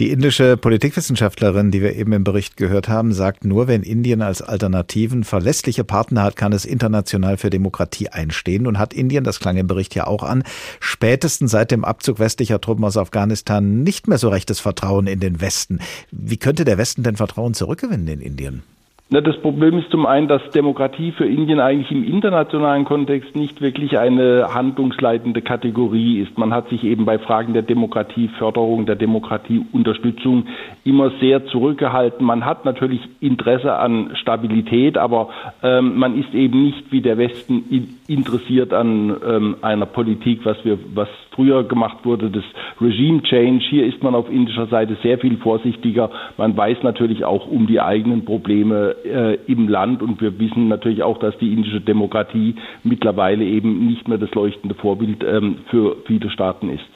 Die 0.00 0.10
indische 0.10 0.56
Politikwissenschaftlerin, 0.56 1.70
die 1.70 1.82
wir 1.82 1.94
eben 1.94 2.12
im 2.12 2.24
Bericht 2.24 2.56
gehört 2.56 2.88
haben, 2.88 3.12
sagt, 3.12 3.44
nur 3.44 3.68
wenn 3.68 3.82
Indien 3.82 4.20
als 4.20 4.42
Alternativen 4.42 5.22
verlässliche 5.22 5.84
Partner 5.84 6.24
hat, 6.24 6.36
kann 6.36 6.52
es 6.52 6.64
international 6.64 7.36
für 7.36 7.50
Demokratie 7.50 8.08
einstehen 8.08 8.66
und 8.66 8.78
hat 8.78 8.92
Indien, 8.92 9.22
das 9.22 9.38
klang 9.38 9.56
im 9.56 9.68
Bericht 9.68 9.94
ja 9.94 10.06
auch 10.06 10.24
an, 10.24 10.42
spätestens 10.80 11.52
seit 11.52 11.70
dem 11.70 11.84
Abzug 11.84 12.18
westlicher 12.18 12.60
Truppen 12.60 12.84
aus 12.84 12.96
Afghanistan 12.96 13.82
nicht 13.82 14.08
mehr 14.08 14.18
so 14.18 14.28
rechtes 14.28 14.58
Vertrauen 14.60 15.06
in 15.06 15.20
den 15.20 15.40
Westen. 15.40 15.78
Wie 16.10 16.38
könnte 16.38 16.64
der 16.64 16.78
Westen 16.78 17.04
denn 17.04 17.16
Vertrauen 17.16 17.54
zurückgewinnen 17.54 18.08
in 18.08 18.20
Indien? 18.20 18.62
Na, 19.10 19.22
das 19.22 19.38
Problem 19.40 19.78
ist 19.78 19.90
zum 19.90 20.04
einen, 20.04 20.28
dass 20.28 20.50
Demokratie 20.50 21.12
für 21.12 21.24
Indien 21.24 21.60
eigentlich 21.60 21.90
im 21.90 22.04
internationalen 22.04 22.84
Kontext 22.84 23.34
nicht 23.34 23.62
wirklich 23.62 23.98
eine 23.98 24.52
handlungsleitende 24.52 25.40
Kategorie 25.40 26.20
ist. 26.20 26.36
Man 26.36 26.52
hat 26.52 26.68
sich 26.68 26.84
eben 26.84 27.06
bei 27.06 27.18
Fragen 27.18 27.54
der 27.54 27.62
Demokratieförderung, 27.62 28.84
der 28.84 28.96
Demokratieunterstützung 28.96 30.44
immer 30.84 31.10
sehr 31.20 31.46
zurückgehalten. 31.46 32.26
Man 32.26 32.44
hat 32.44 32.66
natürlich 32.66 33.00
Interesse 33.20 33.76
an 33.76 34.14
Stabilität, 34.14 34.98
aber 34.98 35.30
ähm, 35.62 35.96
man 35.96 36.18
ist 36.20 36.34
eben 36.34 36.64
nicht 36.64 36.92
wie 36.92 37.00
der 37.00 37.16
Westen 37.16 37.64
interessiert 38.08 38.72
an 38.72 39.16
ähm, 39.24 39.56
einer 39.60 39.84
Politik, 39.84 40.40
was 40.44 40.56
wir, 40.64 40.78
was 40.94 41.08
früher 41.32 41.62
gemacht 41.62 41.98
wurde, 42.04 42.30
das 42.30 42.42
Regime 42.80 43.22
Change. 43.22 43.64
Hier 43.68 43.86
ist 43.86 44.02
man 44.02 44.14
auf 44.14 44.30
indischer 44.30 44.66
Seite 44.66 44.96
sehr 45.02 45.18
viel 45.18 45.36
vorsichtiger. 45.36 46.10
Man 46.38 46.56
weiß 46.56 46.78
natürlich 46.82 47.24
auch 47.24 47.46
um 47.46 47.66
die 47.66 47.80
eigenen 47.80 48.24
Probleme 48.24 48.96
äh, 49.04 49.38
im 49.46 49.68
Land 49.68 50.02
und 50.02 50.20
wir 50.22 50.38
wissen 50.40 50.68
natürlich 50.68 51.02
auch, 51.02 51.18
dass 51.18 51.36
die 51.38 51.52
indische 51.52 51.82
Demokratie 51.82 52.56
mittlerweile 52.82 53.44
eben 53.44 53.86
nicht 53.86 54.08
mehr 54.08 54.18
das 54.18 54.32
leuchtende 54.32 54.74
Vorbild 54.74 55.22
ähm, 55.22 55.58
für 55.70 55.96
viele 56.06 56.30
Staaten 56.30 56.70
ist. 56.70 56.86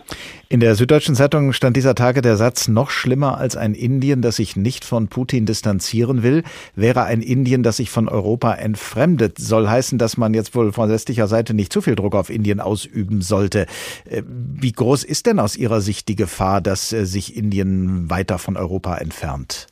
In 0.48 0.60
der 0.60 0.74
Süddeutschen 0.74 1.14
Zeitung 1.14 1.54
stand 1.54 1.78
dieser 1.78 1.94
Tage 1.94 2.20
der 2.20 2.36
Satz, 2.36 2.68
noch 2.68 2.90
schlimmer 2.90 3.38
als 3.38 3.56
ein 3.56 3.72
Indien, 3.72 4.20
das 4.20 4.36
sich 4.36 4.54
nicht 4.54 4.84
von 4.84 5.08
Putin 5.08 5.46
distanzieren 5.46 6.22
will, 6.22 6.42
wäre 6.76 7.04
ein 7.04 7.22
Indien, 7.22 7.62
das 7.62 7.78
sich 7.78 7.88
von 7.88 8.06
Europa 8.06 8.52
entfremdet. 8.52 9.38
Soll 9.38 9.66
heißen, 9.66 9.96
dass 9.96 10.18
man 10.18 10.34
jetzt 10.34 10.54
wohl 10.54 10.72
von 10.72 10.90
westlicher 11.02 11.26
Seite 11.26 11.52
nicht 11.54 11.72
zu 11.72 11.80
viel 11.80 11.96
Druck 11.96 12.14
auf 12.14 12.30
Indien 12.30 12.60
ausüben 12.60 13.22
sollte. 13.22 13.66
Äh, 14.08 14.22
wie 14.24 14.70
groß 14.70 15.02
ist 15.02 15.26
denn 15.26 15.40
aus 15.40 15.56
Ihrer 15.56 15.80
Sicht 15.80 16.08
die 16.08 16.14
Gefahr, 16.14 16.60
dass 16.60 16.92
äh, 16.92 17.04
sich 17.06 17.36
Indien 17.36 18.08
weiter 18.08 18.38
von 18.38 18.56
Europa 18.56 18.96
entfernt? 18.98 19.66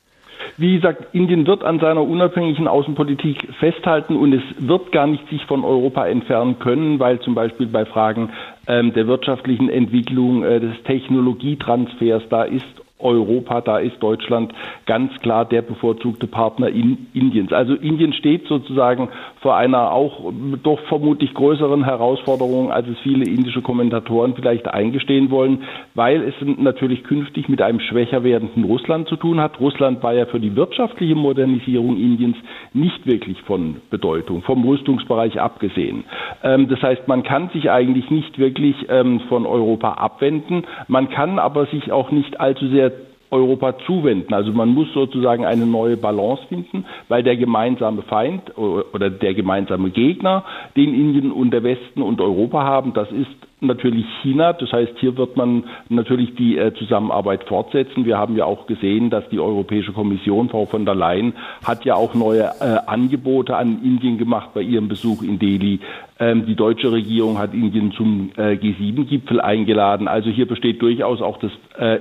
Wie 0.57 0.75
gesagt, 0.75 1.15
Indien 1.15 1.47
wird 1.47 1.63
an 1.63 1.79
seiner 1.79 2.03
unabhängigen 2.03 2.67
Außenpolitik 2.67 3.47
festhalten 3.59 4.17
und 4.17 4.33
es 4.33 4.43
wird 4.59 4.91
gar 4.91 5.07
nicht 5.07 5.25
sich 5.29 5.45
von 5.45 5.63
Europa 5.63 6.05
entfernen 6.05 6.59
können, 6.59 6.99
weil 6.99 7.21
zum 7.21 7.33
Beispiel 7.33 7.67
bei 7.67 7.85
Fragen 7.85 8.31
ähm, 8.67 8.93
der 8.93 9.07
wirtschaftlichen 9.07 9.69
Entwicklung, 9.69 10.43
äh, 10.43 10.59
des 10.59 10.75
Technologietransfers, 10.83 12.23
da 12.29 12.43
ist 12.43 12.65
Europa, 13.01 13.61
da 13.61 13.79
ist 13.79 14.01
Deutschland 14.01 14.53
ganz 14.85 15.11
klar 15.21 15.45
der 15.45 15.61
bevorzugte 15.61 16.27
Partner 16.27 16.69
in 16.69 17.07
Indiens. 17.13 17.51
Also 17.51 17.73
Indien 17.75 18.13
steht 18.13 18.47
sozusagen 18.47 19.09
vor 19.41 19.55
einer 19.55 19.91
auch 19.91 20.31
doch 20.63 20.79
vermutlich 20.87 21.33
größeren 21.33 21.83
Herausforderung, 21.83 22.71
als 22.71 22.87
es 22.87 22.97
viele 22.99 23.25
indische 23.25 23.61
Kommentatoren 23.61 24.35
vielleicht 24.35 24.67
eingestehen 24.67 25.31
wollen, 25.31 25.63
weil 25.95 26.21
es 26.23 26.35
natürlich 26.57 27.03
künftig 27.03 27.49
mit 27.49 27.61
einem 27.61 27.79
schwächer 27.79 28.23
werdenden 28.23 28.63
Russland 28.63 29.07
zu 29.07 29.15
tun 29.15 29.39
hat. 29.39 29.59
Russland 29.59 30.03
war 30.03 30.13
ja 30.13 30.25
für 30.25 30.39
die 30.39 30.55
wirtschaftliche 30.55 31.15
Modernisierung 31.15 31.97
Indiens 31.97 32.37
nicht 32.73 33.05
wirklich 33.07 33.41
von 33.43 33.77
Bedeutung, 33.89 34.43
vom 34.43 34.63
Rüstungsbereich 34.63 35.39
abgesehen. 35.39 36.03
Ähm, 36.43 36.67
das 36.69 36.81
heißt, 36.81 37.07
man 37.07 37.23
kann 37.23 37.49
sich 37.49 37.69
eigentlich 37.69 38.09
nicht 38.09 38.37
wirklich 38.37 38.75
ähm, 38.89 39.21
von 39.29 39.45
Europa 39.45 39.93
abwenden. 39.93 40.63
Man 40.87 41.09
kann 41.09 41.39
aber 41.39 41.65
sich 41.67 41.91
auch 41.91 42.11
nicht 42.11 42.39
allzu 42.39 42.67
sehr 42.67 42.90
Europa 43.31 43.77
zuwenden. 43.85 44.33
Also 44.33 44.51
man 44.51 44.69
muss 44.69 44.91
sozusagen 44.93 45.45
eine 45.45 45.65
neue 45.65 45.97
Balance 45.97 46.43
finden, 46.47 46.85
weil 47.07 47.23
der 47.23 47.37
gemeinsame 47.37 48.01
Feind 48.03 48.57
oder 48.57 49.09
der 49.09 49.33
gemeinsame 49.33 49.89
Gegner, 49.89 50.43
den 50.75 50.93
Indien 50.93 51.31
und 51.31 51.51
der 51.51 51.63
Westen 51.63 52.01
und 52.01 52.21
Europa 52.21 52.63
haben, 52.63 52.93
das 52.93 53.11
ist 53.11 53.29
natürlich 53.61 54.05
China. 54.21 54.53
Das 54.53 54.71
heißt, 54.71 54.93
hier 54.97 55.15
wird 55.17 55.37
man 55.37 55.63
natürlich 55.89 56.35
die 56.35 56.57
äh, 56.57 56.73
Zusammenarbeit 56.73 57.43
fortsetzen. 57.45 58.05
Wir 58.05 58.17
haben 58.17 58.35
ja 58.35 58.45
auch 58.45 58.67
gesehen, 58.67 59.09
dass 59.09 59.27
die 59.29 59.39
Europäische 59.39 59.93
Kommission, 59.93 60.49
Frau 60.49 60.65
von 60.65 60.85
der 60.85 60.95
Leyen, 60.95 61.33
hat 61.63 61.85
ja 61.85 61.95
auch 61.95 62.13
neue 62.13 62.43
äh, 62.59 62.77
Angebote 62.87 63.55
an 63.55 63.83
Indien 63.83 64.17
gemacht 64.17 64.49
bei 64.53 64.61
ihrem 64.61 64.87
Besuch 64.87 65.21
in 65.21 65.39
Delhi. 65.39 65.79
Ähm, 66.19 66.45
die 66.45 66.55
deutsche 66.55 66.91
Regierung 66.91 67.37
hat 67.37 67.53
Indien 67.53 67.91
zum 67.91 68.31
äh, 68.35 68.53
G7-Gipfel 68.53 69.39
eingeladen. 69.39 70.07
Also 70.07 70.29
hier 70.29 70.47
besteht 70.47 70.81
durchaus 70.81 71.21
auch 71.21 71.37
das 71.37 71.51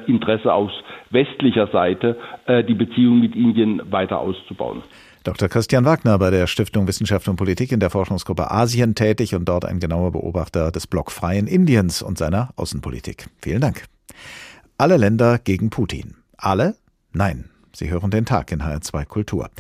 Interesse 0.07 0.53
aus 0.53 0.71
westlicher 1.11 1.69
Seite, 1.69 2.17
die 2.69 2.75
Beziehung 2.75 3.21
mit 3.21 3.35
Indien 3.35 3.81
weiter 3.91 4.21
auszubauen. 4.21 4.83
Dr. 5.23 5.51
Christian 5.51 5.85
Wagner 5.85 6.19
bei 6.19 6.31
der 6.31 6.47
Stiftung 6.47 6.87
Wissenschaft 6.87 7.29
und 7.29 7.37
Politik 7.37 7.73
in 7.73 7.81
der 7.81 7.91
Forschungsgruppe 7.91 8.51
Asien 8.51 8.95
tätig 8.95 9.35
und 9.35 9.45
dort 9.45 9.67
ein 9.67 9.79
genauer 9.79 10.13
Beobachter 10.13 10.73
des 10.73 10.87
blockfreien 10.87 11.47
Indiens 11.47 12.01
und 12.01 12.17
seiner 12.17 12.51
Außenpolitik. 12.57 13.29
Vielen 13.39 13.61
Dank. 13.61 13.85
Alle 14.79 14.97
Länder 14.97 15.39
gegen 15.39 15.69
Putin. 15.69 16.17
Alle? 16.39 16.75
Nein. 17.13 17.51
Sie 17.75 17.91
hören 17.91 18.11
den 18.11 18.27
Tag 18.27 18.51
in 18.53 18.63
HR2 18.63 19.05
Kultur. 19.05 19.51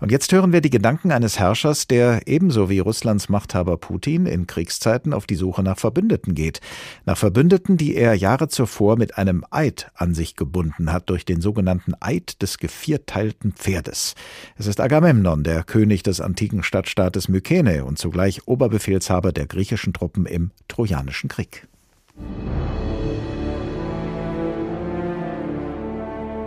Und 0.00 0.12
jetzt 0.12 0.32
hören 0.32 0.52
wir 0.52 0.60
die 0.60 0.70
Gedanken 0.70 1.12
eines 1.12 1.38
Herrschers, 1.38 1.86
der 1.86 2.26
ebenso 2.26 2.68
wie 2.68 2.78
Russlands 2.78 3.28
Machthaber 3.28 3.76
Putin 3.76 4.26
in 4.26 4.46
Kriegszeiten 4.46 5.12
auf 5.12 5.26
die 5.26 5.34
Suche 5.34 5.62
nach 5.62 5.78
Verbündeten 5.78 6.34
geht. 6.34 6.60
Nach 7.06 7.16
Verbündeten, 7.16 7.76
die 7.76 7.94
er 7.94 8.14
Jahre 8.14 8.48
zuvor 8.48 8.96
mit 8.96 9.16
einem 9.16 9.44
Eid 9.50 9.90
an 9.94 10.14
sich 10.14 10.36
gebunden 10.36 10.92
hat, 10.92 11.08
durch 11.08 11.24
den 11.24 11.40
sogenannten 11.40 11.94
Eid 12.00 12.42
des 12.42 12.58
gevierteilten 12.58 13.52
Pferdes. 13.52 14.14
Es 14.56 14.66
ist 14.66 14.80
Agamemnon, 14.80 15.42
der 15.42 15.64
König 15.64 16.02
des 16.02 16.20
antiken 16.20 16.62
Stadtstaates 16.62 17.28
Mykene 17.28 17.84
und 17.84 17.98
zugleich 17.98 18.46
Oberbefehlshaber 18.46 19.32
der 19.32 19.46
griechischen 19.46 19.92
Truppen 19.92 20.26
im 20.26 20.50
Trojanischen 20.68 21.28
Krieg. 21.28 21.66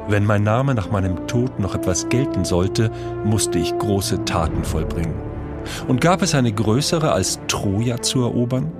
Wenn 0.09 0.25
mein 0.25 0.43
Name 0.43 0.73
nach 0.73 0.89
meinem 0.89 1.27
Tod 1.27 1.59
noch 1.59 1.75
etwas 1.75 2.07
gelten 2.07 2.45
sollte, 2.45 2.91
musste 3.25 3.59
ich 3.59 3.77
große 3.77 4.23
Taten 4.23 4.63
vollbringen. 4.63 5.15
Und 5.89 5.99
gab 5.99 6.21
es 6.21 6.33
eine 6.33 6.53
größere 6.53 7.11
als 7.11 7.39
Troja 7.49 8.01
zu 8.01 8.21
erobern? 8.21 8.71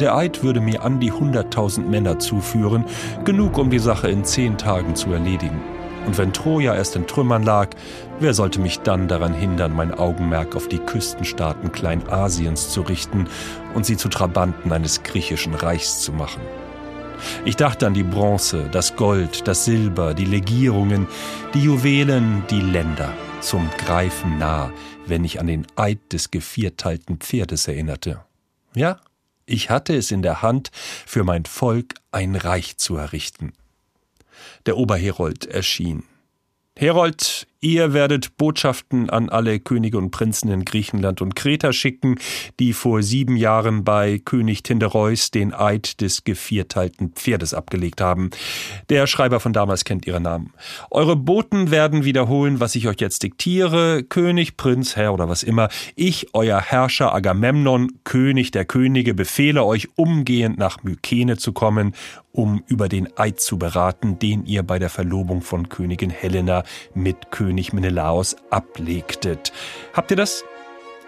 Der 0.00 0.16
Eid 0.16 0.42
würde 0.42 0.60
mir 0.60 0.82
an 0.82 0.98
die 0.98 1.12
hunderttausend 1.12 1.90
Männer 1.90 2.18
zuführen, 2.18 2.86
genug 3.24 3.58
um 3.58 3.68
die 3.68 3.78
Sache 3.78 4.08
in 4.08 4.24
zehn 4.24 4.56
Tagen 4.56 4.94
zu 4.94 5.12
erledigen. 5.12 5.60
Und 6.06 6.16
wenn 6.16 6.32
Troja 6.32 6.74
erst 6.74 6.96
in 6.96 7.06
Trümmern 7.06 7.42
lag, 7.42 7.68
wer 8.18 8.32
sollte 8.32 8.58
mich 8.58 8.80
dann 8.80 9.08
daran 9.08 9.34
hindern, 9.34 9.76
mein 9.76 9.92
Augenmerk 9.92 10.56
auf 10.56 10.68
die 10.68 10.78
Küstenstaaten 10.78 11.70
Kleinasiens 11.70 12.70
zu 12.70 12.80
richten 12.80 13.26
und 13.74 13.84
sie 13.84 13.98
zu 13.98 14.08
Trabanten 14.08 14.72
eines 14.72 15.02
griechischen 15.02 15.54
Reichs 15.54 16.00
zu 16.00 16.12
machen? 16.12 16.40
Ich 17.44 17.56
dachte 17.56 17.86
an 17.86 17.94
die 17.94 18.02
Bronze, 18.02 18.68
das 18.70 18.96
Gold, 18.96 19.46
das 19.46 19.64
Silber, 19.64 20.14
die 20.14 20.24
Legierungen, 20.24 21.06
die 21.54 21.62
Juwelen, 21.62 22.44
die 22.50 22.60
Länder, 22.60 23.12
zum 23.40 23.68
Greifen 23.78 24.38
nah, 24.38 24.72
wenn 25.06 25.24
ich 25.24 25.40
an 25.40 25.46
den 25.46 25.66
Eid 25.76 26.12
des 26.12 26.30
gevierteilten 26.30 27.18
Pferdes 27.18 27.68
erinnerte. 27.68 28.24
Ja, 28.74 29.00
ich 29.46 29.70
hatte 29.70 29.94
es 29.94 30.10
in 30.10 30.22
der 30.22 30.42
Hand, 30.42 30.70
für 30.72 31.24
mein 31.24 31.44
Volk 31.44 31.94
ein 32.10 32.36
Reich 32.36 32.76
zu 32.76 32.96
errichten. 32.96 33.52
Der 34.66 34.76
Oberherold 34.76 35.46
erschien. 35.46 36.04
Herold, 36.76 37.46
Ihr 37.64 37.92
werdet 37.92 38.36
Botschaften 38.38 39.08
an 39.08 39.28
alle 39.28 39.60
Könige 39.60 39.96
und 39.96 40.10
Prinzen 40.10 40.50
in 40.50 40.64
Griechenland 40.64 41.22
und 41.22 41.36
Kreta 41.36 41.72
schicken, 41.72 42.16
die 42.58 42.72
vor 42.72 43.04
sieben 43.04 43.36
Jahren 43.36 43.84
bei 43.84 44.18
König 44.18 44.64
Tindereus 44.64 45.30
den 45.30 45.54
Eid 45.54 46.00
des 46.00 46.24
gevierteilten 46.24 47.12
Pferdes 47.12 47.54
abgelegt 47.54 48.00
haben. 48.00 48.30
Der 48.90 49.06
Schreiber 49.06 49.38
von 49.38 49.52
damals 49.52 49.84
kennt 49.84 50.08
ihre 50.08 50.20
Namen. 50.20 50.52
Eure 50.90 51.14
Boten 51.14 51.70
werden 51.70 52.04
wiederholen, 52.04 52.58
was 52.58 52.74
ich 52.74 52.88
euch 52.88 53.00
jetzt 53.00 53.22
diktiere. 53.22 54.02
König, 54.02 54.56
Prinz, 54.56 54.96
Herr 54.96 55.14
oder 55.14 55.28
was 55.28 55.44
immer. 55.44 55.68
Ich, 55.94 56.34
euer 56.34 56.60
Herrscher 56.60 57.14
Agamemnon, 57.14 57.92
König 58.02 58.50
der 58.50 58.64
Könige, 58.64 59.14
befehle 59.14 59.62
euch 59.64 59.88
umgehend 59.94 60.58
nach 60.58 60.82
Mykene 60.82 61.36
zu 61.36 61.52
kommen 61.52 61.94
um 62.32 62.62
über 62.66 62.88
den 62.88 63.08
Eid 63.18 63.40
zu 63.40 63.58
beraten, 63.58 64.18
den 64.18 64.46
ihr 64.46 64.62
bei 64.62 64.78
der 64.78 64.88
Verlobung 64.88 65.42
von 65.42 65.68
Königin 65.68 66.10
Helena 66.10 66.64
mit 66.94 67.30
König 67.30 67.51
Menelaos 67.72 68.36
ablegtet. 68.50 69.52
Habt 69.92 70.10
ihr 70.10 70.16
das? 70.16 70.44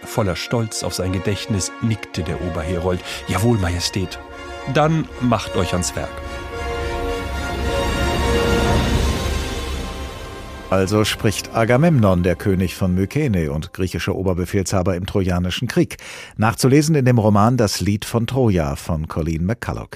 Voller 0.04 0.36
Stolz 0.36 0.82
auf 0.82 0.94
sein 0.94 1.12
Gedächtnis 1.12 1.72
nickte 1.82 2.22
der 2.22 2.40
Oberherold. 2.42 3.00
Jawohl, 3.28 3.58
Majestät. 3.58 4.18
Dann 4.74 5.08
macht 5.20 5.56
euch 5.56 5.72
ans 5.72 5.96
Werk. 5.96 6.10
Also 10.74 11.04
spricht 11.04 11.54
Agamemnon, 11.54 12.24
der 12.24 12.34
König 12.34 12.74
von 12.74 12.96
Mykene 12.96 13.52
und 13.52 13.72
griechischer 13.72 14.16
Oberbefehlshaber 14.16 14.96
im 14.96 15.06
Trojanischen 15.06 15.68
Krieg. 15.68 15.98
Nachzulesen 16.36 16.96
in 16.96 17.04
dem 17.04 17.18
Roman 17.18 17.56
Das 17.56 17.80
Lied 17.80 18.04
von 18.04 18.26
Troja 18.26 18.74
von 18.74 19.06
Colleen 19.06 19.46
McCulloch. 19.46 19.90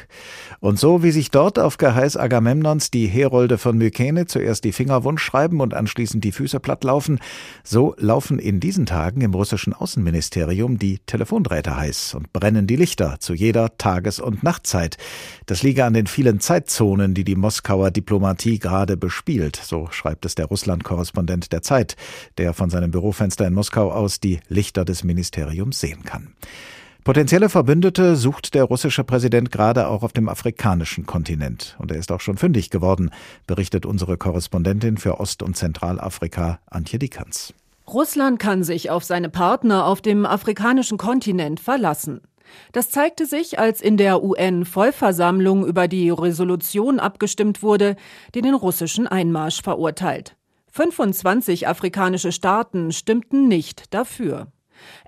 Und 0.60 0.78
so 0.78 1.04
wie 1.04 1.12
sich 1.12 1.30
dort 1.30 1.58
auf 1.58 1.78
Geheiß 1.78 2.16
Agamemnons 2.16 2.90
die 2.90 3.06
Herolde 3.06 3.58
von 3.58 3.78
Mykene 3.78 4.26
zuerst 4.26 4.64
die 4.64 4.72
Finger 4.72 5.04
wund 5.04 5.20
schreiben 5.20 5.60
und 5.60 5.72
anschließend 5.72 6.24
die 6.24 6.32
Füße 6.32 6.58
platt 6.58 6.82
laufen, 6.82 7.20
so 7.62 7.94
laufen 7.96 8.40
in 8.40 8.58
diesen 8.58 8.84
Tagen 8.84 9.20
im 9.20 9.34
russischen 9.34 9.72
Außenministerium 9.72 10.78
die 10.78 10.98
Telefondrähte 11.06 11.76
heiß 11.76 12.14
und 12.14 12.32
brennen 12.32 12.66
die 12.66 12.76
Lichter 12.76 13.20
zu 13.20 13.34
jeder 13.34 13.78
Tages- 13.78 14.18
und 14.18 14.42
Nachtzeit. 14.42 14.96
Das 15.46 15.62
liege 15.62 15.84
an 15.84 15.94
den 15.94 16.08
vielen 16.08 16.40
Zeitzonen, 16.40 17.14
die 17.14 17.24
die 17.24 17.36
Moskauer 17.36 17.92
Diplomatie 17.92 18.58
gerade 18.58 18.96
bespielt, 18.96 19.60
so 19.62 19.88
schreibt 19.92 20.24
es 20.24 20.34
der 20.34 20.46
Russland-Korrespondent 20.46 21.52
der 21.52 21.62
Zeit, 21.62 21.96
der 22.36 22.52
von 22.52 22.68
seinem 22.68 22.90
Bürofenster 22.90 23.46
in 23.46 23.54
Moskau 23.54 23.92
aus 23.92 24.18
die 24.18 24.40
Lichter 24.48 24.84
des 24.84 25.04
Ministeriums 25.04 25.78
sehen 25.78 26.02
kann. 26.02 26.34
Potenzielle 27.04 27.48
Verbündete 27.48 28.16
sucht 28.16 28.54
der 28.54 28.64
russische 28.64 29.02
Präsident 29.02 29.50
gerade 29.50 29.88
auch 29.88 30.02
auf 30.02 30.12
dem 30.12 30.28
afrikanischen 30.28 31.06
Kontinent. 31.06 31.76
Und 31.78 31.90
er 31.90 31.98
ist 31.98 32.12
auch 32.12 32.20
schon 32.20 32.36
fündig 32.36 32.68
geworden, 32.70 33.10
berichtet 33.46 33.86
unsere 33.86 34.18
Korrespondentin 34.18 34.98
für 34.98 35.18
Ost- 35.18 35.42
und 35.42 35.56
Zentralafrika, 35.56 36.58
Antje 36.66 36.98
Dickerns. 36.98 37.54
Russland 37.88 38.38
kann 38.38 38.62
sich 38.62 38.90
auf 38.90 39.04
seine 39.04 39.30
Partner 39.30 39.86
auf 39.86 40.02
dem 40.02 40.26
afrikanischen 40.26 40.98
Kontinent 40.98 41.60
verlassen. 41.60 42.20
Das 42.72 42.90
zeigte 42.90 43.26
sich, 43.26 43.58
als 43.58 43.80
in 43.80 43.96
der 43.96 44.22
UN-Vollversammlung 44.22 45.66
über 45.66 45.88
die 45.88 46.10
Resolution 46.10 47.00
abgestimmt 47.00 47.62
wurde, 47.62 47.96
die 48.34 48.42
den 48.42 48.54
russischen 48.54 49.06
Einmarsch 49.06 49.62
verurteilt. 49.62 50.36
25 50.72 51.66
afrikanische 51.66 52.32
Staaten 52.32 52.92
stimmten 52.92 53.48
nicht 53.48 53.94
dafür. 53.94 54.48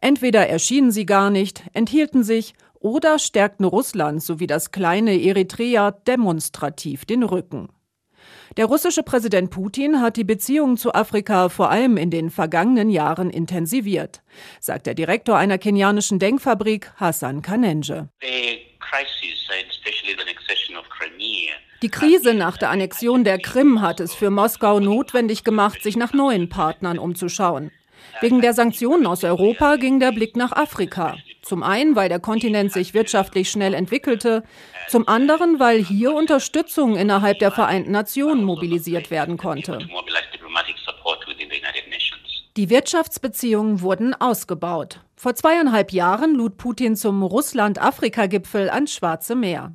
Entweder 0.00 0.48
erschienen 0.48 0.90
sie 0.90 1.06
gar 1.06 1.30
nicht, 1.30 1.62
enthielten 1.72 2.22
sich 2.22 2.54
oder 2.80 3.18
stärkten 3.18 3.64
Russland 3.64 4.22
sowie 4.22 4.46
das 4.46 4.70
kleine 4.70 5.20
Eritrea 5.20 5.90
demonstrativ 5.90 7.04
den 7.04 7.22
Rücken. 7.22 7.68
Der 8.56 8.66
russische 8.66 9.02
Präsident 9.02 9.50
Putin 9.50 10.00
hat 10.00 10.16
die 10.16 10.24
Beziehungen 10.24 10.76
zu 10.76 10.92
Afrika 10.92 11.48
vor 11.48 11.70
allem 11.70 11.96
in 11.96 12.10
den 12.10 12.30
vergangenen 12.30 12.90
Jahren 12.90 13.30
intensiviert, 13.30 14.22
sagt 14.58 14.86
der 14.86 14.94
Direktor 14.94 15.36
einer 15.36 15.58
kenianischen 15.58 16.18
Denkfabrik 16.18 16.92
Hassan 16.96 17.42
Kanenge. 17.42 18.08
Die 21.82 21.88
Krise 21.88 22.34
nach 22.34 22.56
der 22.58 22.70
Annexion 22.70 23.24
der 23.24 23.38
Krim 23.38 23.80
hat 23.80 24.00
es 24.00 24.14
für 24.14 24.30
Moskau 24.30 24.80
notwendig 24.80 25.44
gemacht, 25.44 25.82
sich 25.82 25.96
nach 25.96 26.12
neuen 26.12 26.48
Partnern 26.48 26.98
umzuschauen. 26.98 27.70
Wegen 28.20 28.42
der 28.42 28.52
Sanktionen 28.52 29.06
aus 29.06 29.24
Europa 29.24 29.76
ging 29.76 29.98
der 29.98 30.12
Blick 30.12 30.36
nach 30.36 30.52
Afrika. 30.52 31.16
Zum 31.42 31.62
einen, 31.62 31.96
weil 31.96 32.10
der 32.10 32.20
Kontinent 32.20 32.70
sich 32.70 32.92
wirtschaftlich 32.92 33.50
schnell 33.50 33.72
entwickelte, 33.72 34.42
zum 34.88 35.08
anderen, 35.08 35.58
weil 35.58 35.82
hier 35.82 36.12
Unterstützung 36.14 36.96
innerhalb 36.96 37.38
der 37.38 37.50
Vereinten 37.50 37.92
Nationen 37.92 38.44
mobilisiert 38.44 39.10
werden 39.10 39.38
konnte. 39.38 39.78
Die 42.56 42.68
Wirtschaftsbeziehungen 42.68 43.80
wurden 43.80 44.12
ausgebaut. 44.12 45.00
Vor 45.16 45.34
zweieinhalb 45.34 45.92
Jahren 45.92 46.34
lud 46.34 46.58
Putin 46.58 46.96
zum 46.96 47.22
Russland-Afrika-Gipfel 47.22 48.68
ans 48.68 48.92
Schwarze 48.92 49.34
Meer. 49.34 49.72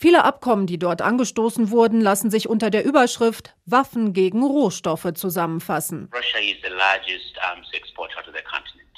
Viele 0.00 0.22
Abkommen, 0.22 0.68
die 0.68 0.78
dort 0.78 1.02
angestoßen 1.02 1.72
wurden, 1.72 2.00
lassen 2.00 2.30
sich 2.30 2.48
unter 2.48 2.70
der 2.70 2.84
Überschrift 2.84 3.56
Waffen 3.66 4.12
gegen 4.12 4.44
Rohstoffe 4.44 5.12
zusammenfassen. 5.14 6.08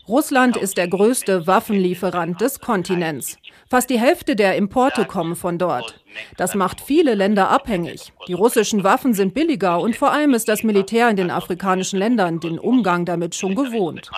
Russland 0.06 0.56
ist 0.58 0.76
der 0.76 0.88
größte 0.88 1.46
Waffenlieferant 1.46 2.40
des 2.42 2.60
Kontinents. 2.60 3.38
Fast 3.70 3.88
die 3.88 3.98
Hälfte 3.98 4.36
der 4.36 4.56
Importe 4.56 5.06
kommen 5.06 5.36
von 5.36 5.56
dort. 5.56 6.04
Das 6.36 6.54
macht 6.54 6.82
viele 6.82 7.14
Länder 7.14 7.48
abhängig. 7.48 8.12
Die 8.28 8.34
russischen 8.34 8.84
Waffen 8.84 9.14
sind 9.14 9.32
billiger 9.32 9.80
und 9.80 9.96
vor 9.96 10.12
allem 10.12 10.34
ist 10.34 10.48
das 10.48 10.64
Militär 10.64 11.08
in 11.08 11.16
den 11.16 11.30
afrikanischen 11.30 11.98
Ländern 11.98 12.40
den 12.40 12.58
Umgang 12.58 13.06
damit 13.06 13.34
schon 13.34 13.54
gewohnt. 13.54 14.10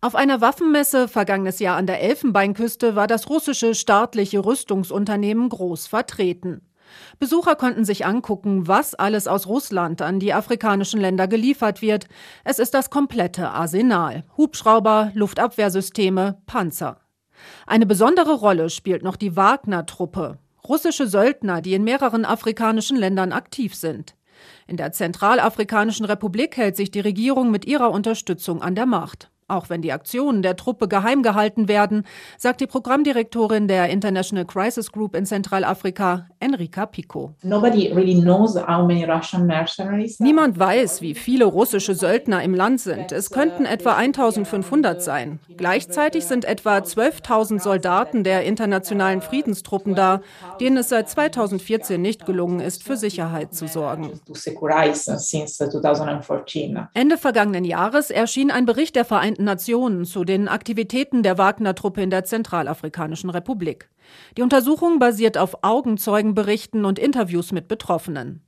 Auf 0.00 0.14
einer 0.14 0.40
Waffenmesse 0.40 1.08
vergangenes 1.08 1.58
Jahr 1.58 1.76
an 1.76 1.86
der 1.86 2.00
Elfenbeinküste 2.02 2.96
war 2.96 3.06
das 3.06 3.28
russische 3.28 3.74
staatliche 3.74 4.44
Rüstungsunternehmen 4.44 5.48
groß 5.48 5.86
vertreten. 5.86 6.62
Besucher 7.18 7.56
konnten 7.56 7.84
sich 7.84 8.04
angucken, 8.04 8.68
was 8.68 8.94
alles 8.94 9.26
aus 9.28 9.46
Russland 9.46 10.02
an 10.02 10.18
die 10.18 10.32
afrikanischen 10.34 11.00
Länder 11.00 11.28
geliefert 11.28 11.82
wird. 11.82 12.06
Es 12.44 12.58
ist 12.58 12.74
das 12.74 12.90
komplette 12.90 13.50
Arsenal. 13.50 14.24
Hubschrauber, 14.36 15.10
Luftabwehrsysteme, 15.14 16.42
Panzer. 16.46 17.00
Eine 17.66 17.86
besondere 17.86 18.34
Rolle 18.34 18.70
spielt 18.70 19.02
noch 19.02 19.16
die 19.16 19.36
Wagner-Truppe. 19.36 20.38
Russische 20.68 21.08
Söldner, 21.08 21.60
die 21.60 21.74
in 21.74 21.84
mehreren 21.84 22.24
afrikanischen 22.24 22.96
Ländern 22.96 23.32
aktiv 23.32 23.74
sind. 23.74 24.14
In 24.66 24.76
der 24.76 24.92
Zentralafrikanischen 24.92 26.06
Republik 26.06 26.56
hält 26.56 26.76
sich 26.76 26.90
die 26.90 27.00
Regierung 27.00 27.50
mit 27.50 27.64
ihrer 27.64 27.90
Unterstützung 27.90 28.62
an 28.62 28.74
der 28.74 28.86
Macht. 28.86 29.31
Auch 29.48 29.68
wenn 29.68 29.82
die 29.82 29.92
Aktionen 29.92 30.42
der 30.42 30.56
Truppe 30.56 30.88
geheim 30.88 31.22
gehalten 31.22 31.68
werden, 31.68 32.04
sagt 32.38 32.60
die 32.60 32.66
Programmdirektorin 32.66 33.68
der 33.68 33.90
International 33.90 34.46
Crisis 34.46 34.92
Group 34.92 35.14
in 35.14 35.26
Zentralafrika, 35.26 36.28
Enrika 36.40 36.86
Pico. 36.86 37.34
Niemand 40.20 40.58
weiß, 40.58 41.02
wie 41.02 41.14
viele 41.14 41.44
russische 41.44 41.94
Söldner 41.94 42.42
im 42.42 42.54
Land 42.54 42.80
sind. 42.80 43.12
Es 43.12 43.30
könnten 43.30 43.66
etwa 43.66 43.94
1500 43.96 45.02
sein. 45.02 45.38
Gleichzeitig 45.56 46.24
sind 46.24 46.44
etwa 46.46 46.78
12.000 46.78 47.60
Soldaten 47.60 48.24
der 48.24 48.44
internationalen 48.44 49.20
Friedenstruppen 49.20 49.94
da, 49.94 50.22
denen 50.60 50.78
es 50.78 50.88
seit 50.88 51.10
2014 51.10 52.00
nicht 52.00 52.24
gelungen 52.24 52.60
ist, 52.60 52.84
für 52.84 52.96
Sicherheit 52.96 53.54
zu 53.54 53.66
sorgen. 53.66 54.20
Ende 56.94 57.18
vergangenen 57.18 57.64
Jahres 57.64 58.10
erschien 58.10 58.50
ein 58.50 58.64
Bericht 58.64 58.96
der 58.96 59.04
Vereinten 59.04 59.31
Vereinten 59.32 59.44
Nationen 59.44 60.04
zu 60.04 60.24
den 60.24 60.46
Aktivitäten 60.46 61.22
der 61.22 61.38
Wagner-Truppe 61.38 62.02
in 62.02 62.10
der 62.10 62.24
Zentralafrikanischen 62.24 63.30
Republik. 63.30 63.88
Die 64.36 64.42
Untersuchung 64.42 64.98
basiert 64.98 65.38
auf 65.38 65.64
Augenzeugenberichten 65.64 66.84
und 66.84 66.98
Interviews 66.98 67.50
mit 67.50 67.66
Betroffenen. 67.66 68.42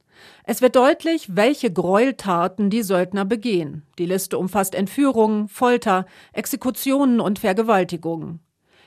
Es 0.45 0.61
wird 0.61 0.77
deutlich, 0.77 1.37
welche 1.37 1.73
Gräueltaten 1.73 2.69
die 2.69 2.83
Söldner 2.83 3.25
begehen. 3.25 3.87
Die 3.99 4.05
Liste 4.05 4.37
umfasst 4.37 4.75
Entführungen, 4.75 5.49
Folter, 5.49 6.05
Exekutionen 6.35 7.19
und 7.19 7.39
Vergewaltigungen. 7.39 8.41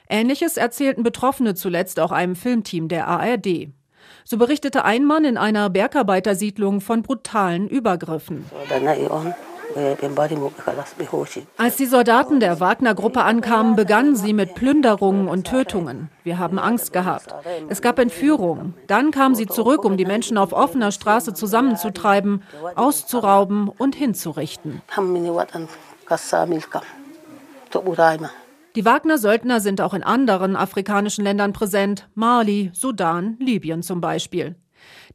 Ähnliches 0.08 0.58
erzählten 0.58 1.02
Betroffene 1.02 1.56
zuletzt 1.56 2.00
auch 2.00 2.12
einem 2.12 2.36
Filmteam 2.36 2.90
der 2.90 3.08
ARD. 3.08 3.70
So 4.24 4.38
berichtete 4.38 4.86
ein 4.86 5.04
Mann 5.04 5.26
in 5.26 5.38
einer 5.38 5.72
Bergarbeitersiedlung 5.72 6.80
von 6.80 7.02
brutalen 7.02 7.68
Übergriffen. 7.68 8.46
Als 11.58 11.76
die 11.76 11.86
Soldaten 11.86 12.40
der 12.40 12.60
Wagner-Gruppe 12.60 13.24
ankamen, 13.24 13.76
begannen 13.76 14.16
sie 14.16 14.34
mit 14.34 14.56
Plünderungen 14.56 15.28
und 15.28 15.46
Tötungen. 15.46 16.10
Wir 16.24 16.40
haben 16.40 16.60
Angst 16.60 16.94
gehabt. 16.94 17.34
Es 17.70 17.82
gab 17.82 18.00
Entführungen. 18.00 18.74
Dann 18.88 19.12
kamen 19.12 19.36
sie 19.36 19.46
zurück, 19.46 19.86
um 19.86 19.98
die 19.98 20.06
Menschen 20.06 20.38
auf 20.38 20.54
offener 20.54 20.92
Straße 20.92 21.34
zusammenzutreiben, 21.34 22.44
auszurauben 22.76 23.70
und 23.70 23.96
hinzurichten. 23.96 24.82
Die 28.76 28.86
Wagner-Söldner 28.86 29.60
sind 29.60 29.82
auch 29.82 29.94
in 29.94 30.04
anderen 30.04 30.56
afrikanischen 30.56 31.24
Ländern 31.24 31.52
präsent, 31.52 32.08
Mali, 32.14 32.70
Sudan, 32.74 33.36
Libyen 33.40 33.82
zum 33.82 34.02
Beispiel. 34.02 34.56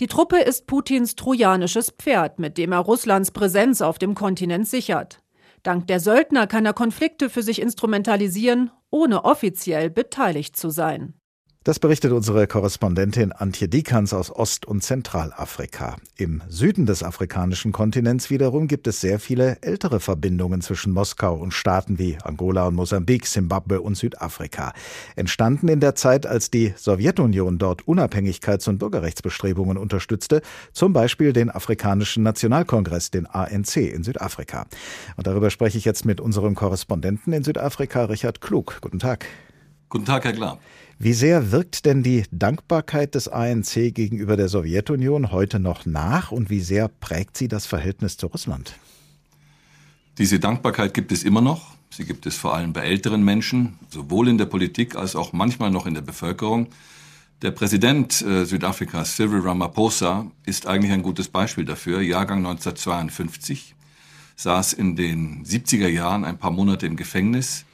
Die 0.02 0.08
Truppe 0.08 0.38
ist 0.40 0.66
Putins 0.66 1.14
trojanisches 1.14 1.92
Pferd, 1.96 2.40
mit 2.40 2.58
dem 2.58 2.72
er 2.72 2.80
Russlands 2.80 3.30
Präsenz 3.30 3.80
auf 3.80 4.00
dem 4.00 4.16
Kontinent 4.16 4.66
sichert. 4.66 5.22
Dank 5.62 5.86
der 5.86 6.00
Söldner 6.00 6.48
kann 6.48 6.66
er 6.66 6.72
Konflikte 6.72 7.30
für 7.30 7.44
sich 7.44 7.62
instrumentalisieren, 7.62 8.72
ohne 8.90 9.24
offiziell 9.24 9.90
beteiligt 9.90 10.56
zu 10.56 10.70
sein. 10.70 11.14
Das 11.64 11.78
berichtet 11.78 12.10
unsere 12.10 12.48
Korrespondentin 12.48 13.30
Antje 13.30 13.68
Dikans 13.68 14.12
aus 14.12 14.34
Ost- 14.34 14.66
und 14.66 14.82
Zentralafrika. 14.82 15.94
Im 16.16 16.42
Süden 16.48 16.86
des 16.86 17.04
afrikanischen 17.04 17.70
Kontinents 17.70 18.30
wiederum 18.30 18.66
gibt 18.66 18.88
es 18.88 19.00
sehr 19.00 19.20
viele 19.20 19.62
ältere 19.62 20.00
Verbindungen 20.00 20.60
zwischen 20.60 20.92
Moskau 20.92 21.36
und 21.36 21.54
Staaten 21.54 22.00
wie 22.00 22.18
Angola 22.24 22.66
und 22.66 22.74
Mosambik, 22.74 23.28
Simbabwe 23.28 23.80
und 23.80 23.94
Südafrika. 23.94 24.72
Entstanden 25.14 25.68
in 25.68 25.78
der 25.78 25.94
Zeit, 25.94 26.26
als 26.26 26.50
die 26.50 26.74
Sowjetunion 26.76 27.58
dort 27.58 27.82
Unabhängigkeits- 27.82 28.68
und 28.68 28.78
Bürgerrechtsbestrebungen 28.78 29.78
unterstützte, 29.78 30.42
zum 30.72 30.92
Beispiel 30.92 31.32
den 31.32 31.48
Afrikanischen 31.48 32.24
Nationalkongress, 32.24 33.12
den 33.12 33.26
ANC 33.26 33.76
in 33.76 34.02
Südafrika. 34.02 34.66
Und 35.16 35.28
darüber 35.28 35.48
spreche 35.48 35.78
ich 35.78 35.84
jetzt 35.84 36.04
mit 36.06 36.20
unserem 36.20 36.56
Korrespondenten 36.56 37.32
in 37.32 37.44
Südafrika, 37.44 38.06
Richard 38.06 38.40
Klug. 38.40 38.78
Guten 38.80 38.98
Tag. 38.98 39.26
Guten 39.88 40.06
Tag, 40.06 40.24
Herr 40.24 40.32
Klar. 40.32 40.58
Wie 41.04 41.14
sehr 41.14 41.50
wirkt 41.50 41.84
denn 41.84 42.04
die 42.04 42.22
Dankbarkeit 42.30 43.16
des 43.16 43.26
ANC 43.26 43.92
gegenüber 43.92 44.36
der 44.36 44.48
Sowjetunion 44.48 45.32
heute 45.32 45.58
noch 45.58 45.84
nach 45.84 46.30
und 46.30 46.48
wie 46.48 46.60
sehr 46.60 46.86
prägt 46.86 47.36
sie 47.36 47.48
das 47.48 47.66
Verhältnis 47.66 48.16
zu 48.16 48.28
Russland? 48.28 48.78
Diese 50.18 50.38
Dankbarkeit 50.38 50.94
gibt 50.94 51.10
es 51.10 51.24
immer 51.24 51.40
noch. 51.40 51.74
Sie 51.90 52.04
gibt 52.04 52.24
es 52.26 52.36
vor 52.36 52.54
allem 52.54 52.72
bei 52.72 52.82
älteren 52.82 53.24
Menschen, 53.24 53.80
sowohl 53.90 54.28
in 54.28 54.38
der 54.38 54.46
Politik 54.46 54.94
als 54.94 55.16
auch 55.16 55.32
manchmal 55.32 55.72
noch 55.72 55.86
in 55.86 55.94
der 55.94 56.02
Bevölkerung. 56.02 56.68
Der 57.42 57.50
Präsident 57.50 58.22
äh, 58.22 58.44
Südafrikas, 58.44 59.16
Cyril 59.16 59.40
Ramaphosa, 59.40 60.30
ist 60.46 60.68
eigentlich 60.68 60.92
ein 60.92 61.02
gutes 61.02 61.26
Beispiel 61.26 61.64
dafür. 61.64 62.00
Jahrgang 62.00 62.46
1952, 62.46 63.74
saß 64.36 64.72
in 64.74 64.94
den 64.94 65.44
70er 65.44 65.88
Jahren 65.88 66.24
ein 66.24 66.38
paar 66.38 66.52
Monate 66.52 66.86
im 66.86 66.94
Gefängnis, 66.94 67.64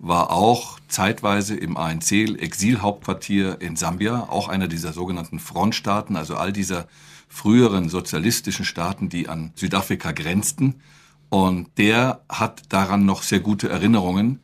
war 0.00 0.30
auch 0.30 0.80
zeitweise 0.88 1.54
im 1.54 1.76
ANC-Exilhauptquartier 1.76 3.60
in 3.60 3.76
Sambia, 3.76 4.28
auch 4.30 4.48
einer 4.48 4.66
dieser 4.66 4.94
sogenannten 4.94 5.38
Frontstaaten, 5.38 6.16
also 6.16 6.36
all 6.36 6.52
dieser 6.52 6.88
früheren 7.28 7.90
sozialistischen 7.90 8.64
Staaten, 8.64 9.10
die 9.10 9.28
an 9.28 9.52
Südafrika 9.54 10.12
grenzten. 10.12 10.80
Und 11.28 11.68
der 11.76 12.22
hat 12.30 12.62
daran 12.70 13.04
noch 13.04 13.22
sehr 13.22 13.40
gute 13.40 13.68
Erinnerungen 13.68 14.40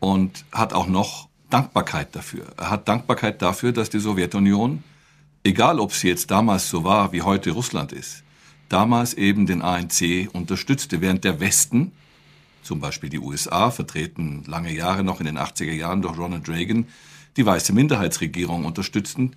und 0.00 0.44
hat 0.52 0.72
auch 0.72 0.88
noch 0.88 1.28
Dankbarkeit 1.50 2.14
dafür. 2.16 2.46
Er 2.56 2.70
hat 2.70 2.88
Dankbarkeit 2.88 3.40
dafür, 3.40 3.70
dass 3.70 3.88
die 3.88 4.00
Sowjetunion, 4.00 4.82
egal 5.44 5.78
ob 5.78 5.92
sie 5.92 6.08
jetzt 6.08 6.32
damals 6.32 6.68
so 6.68 6.82
war, 6.82 7.12
wie 7.12 7.22
heute 7.22 7.52
Russland 7.52 7.92
ist, 7.92 8.24
damals 8.68 9.14
eben 9.14 9.46
den 9.46 9.62
ANC 9.62 10.28
unterstützte, 10.32 11.00
während 11.00 11.22
der 11.22 11.38
Westen 11.38 11.92
zum 12.66 12.80
Beispiel 12.80 13.08
die 13.08 13.18
USA, 13.18 13.70
vertreten 13.70 14.42
lange 14.46 14.72
Jahre 14.72 15.04
noch 15.04 15.20
in 15.20 15.26
den 15.26 15.38
80er 15.38 15.72
Jahren 15.72 16.02
durch 16.02 16.18
Ronald 16.18 16.48
Reagan, 16.48 16.86
die 17.36 17.46
weiße 17.46 17.72
Minderheitsregierung 17.72 18.64
unterstützten, 18.64 19.36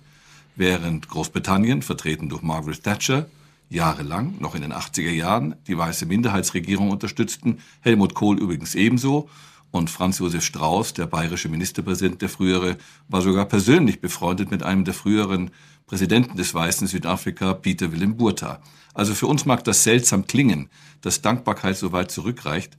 während 0.56 1.08
Großbritannien, 1.08 1.82
vertreten 1.82 2.28
durch 2.28 2.42
Margaret 2.42 2.82
Thatcher, 2.82 3.26
jahrelang, 3.70 4.34
noch 4.40 4.54
in 4.54 4.62
den 4.62 4.72
80er 4.72 5.10
Jahren, 5.10 5.54
die 5.68 5.78
weiße 5.78 6.06
Minderheitsregierung 6.06 6.90
unterstützten, 6.90 7.58
Helmut 7.80 8.14
Kohl 8.14 8.38
übrigens 8.38 8.74
ebenso, 8.74 9.28
und 9.70 9.88
Franz 9.88 10.18
Josef 10.18 10.44
Strauß, 10.44 10.94
der 10.94 11.06
bayerische 11.06 11.48
Ministerpräsident, 11.48 12.20
der 12.22 12.28
frühere, 12.28 12.76
war 13.08 13.22
sogar 13.22 13.44
persönlich 13.44 14.00
befreundet 14.00 14.50
mit 14.50 14.64
einem 14.64 14.84
der 14.84 14.94
früheren 14.94 15.52
Präsidenten 15.86 16.36
des 16.36 16.52
Weißen 16.54 16.88
Südafrika, 16.88 17.54
Peter 17.54 17.92
Willem 17.92 18.16
Burta. 18.16 18.60
Also 18.94 19.14
für 19.14 19.28
uns 19.28 19.44
mag 19.44 19.62
das 19.64 19.84
seltsam 19.84 20.26
klingen, 20.26 20.68
dass 21.02 21.22
Dankbarkeit 21.22 21.76
so 21.76 21.92
weit 21.92 22.10
zurückreicht, 22.10 22.76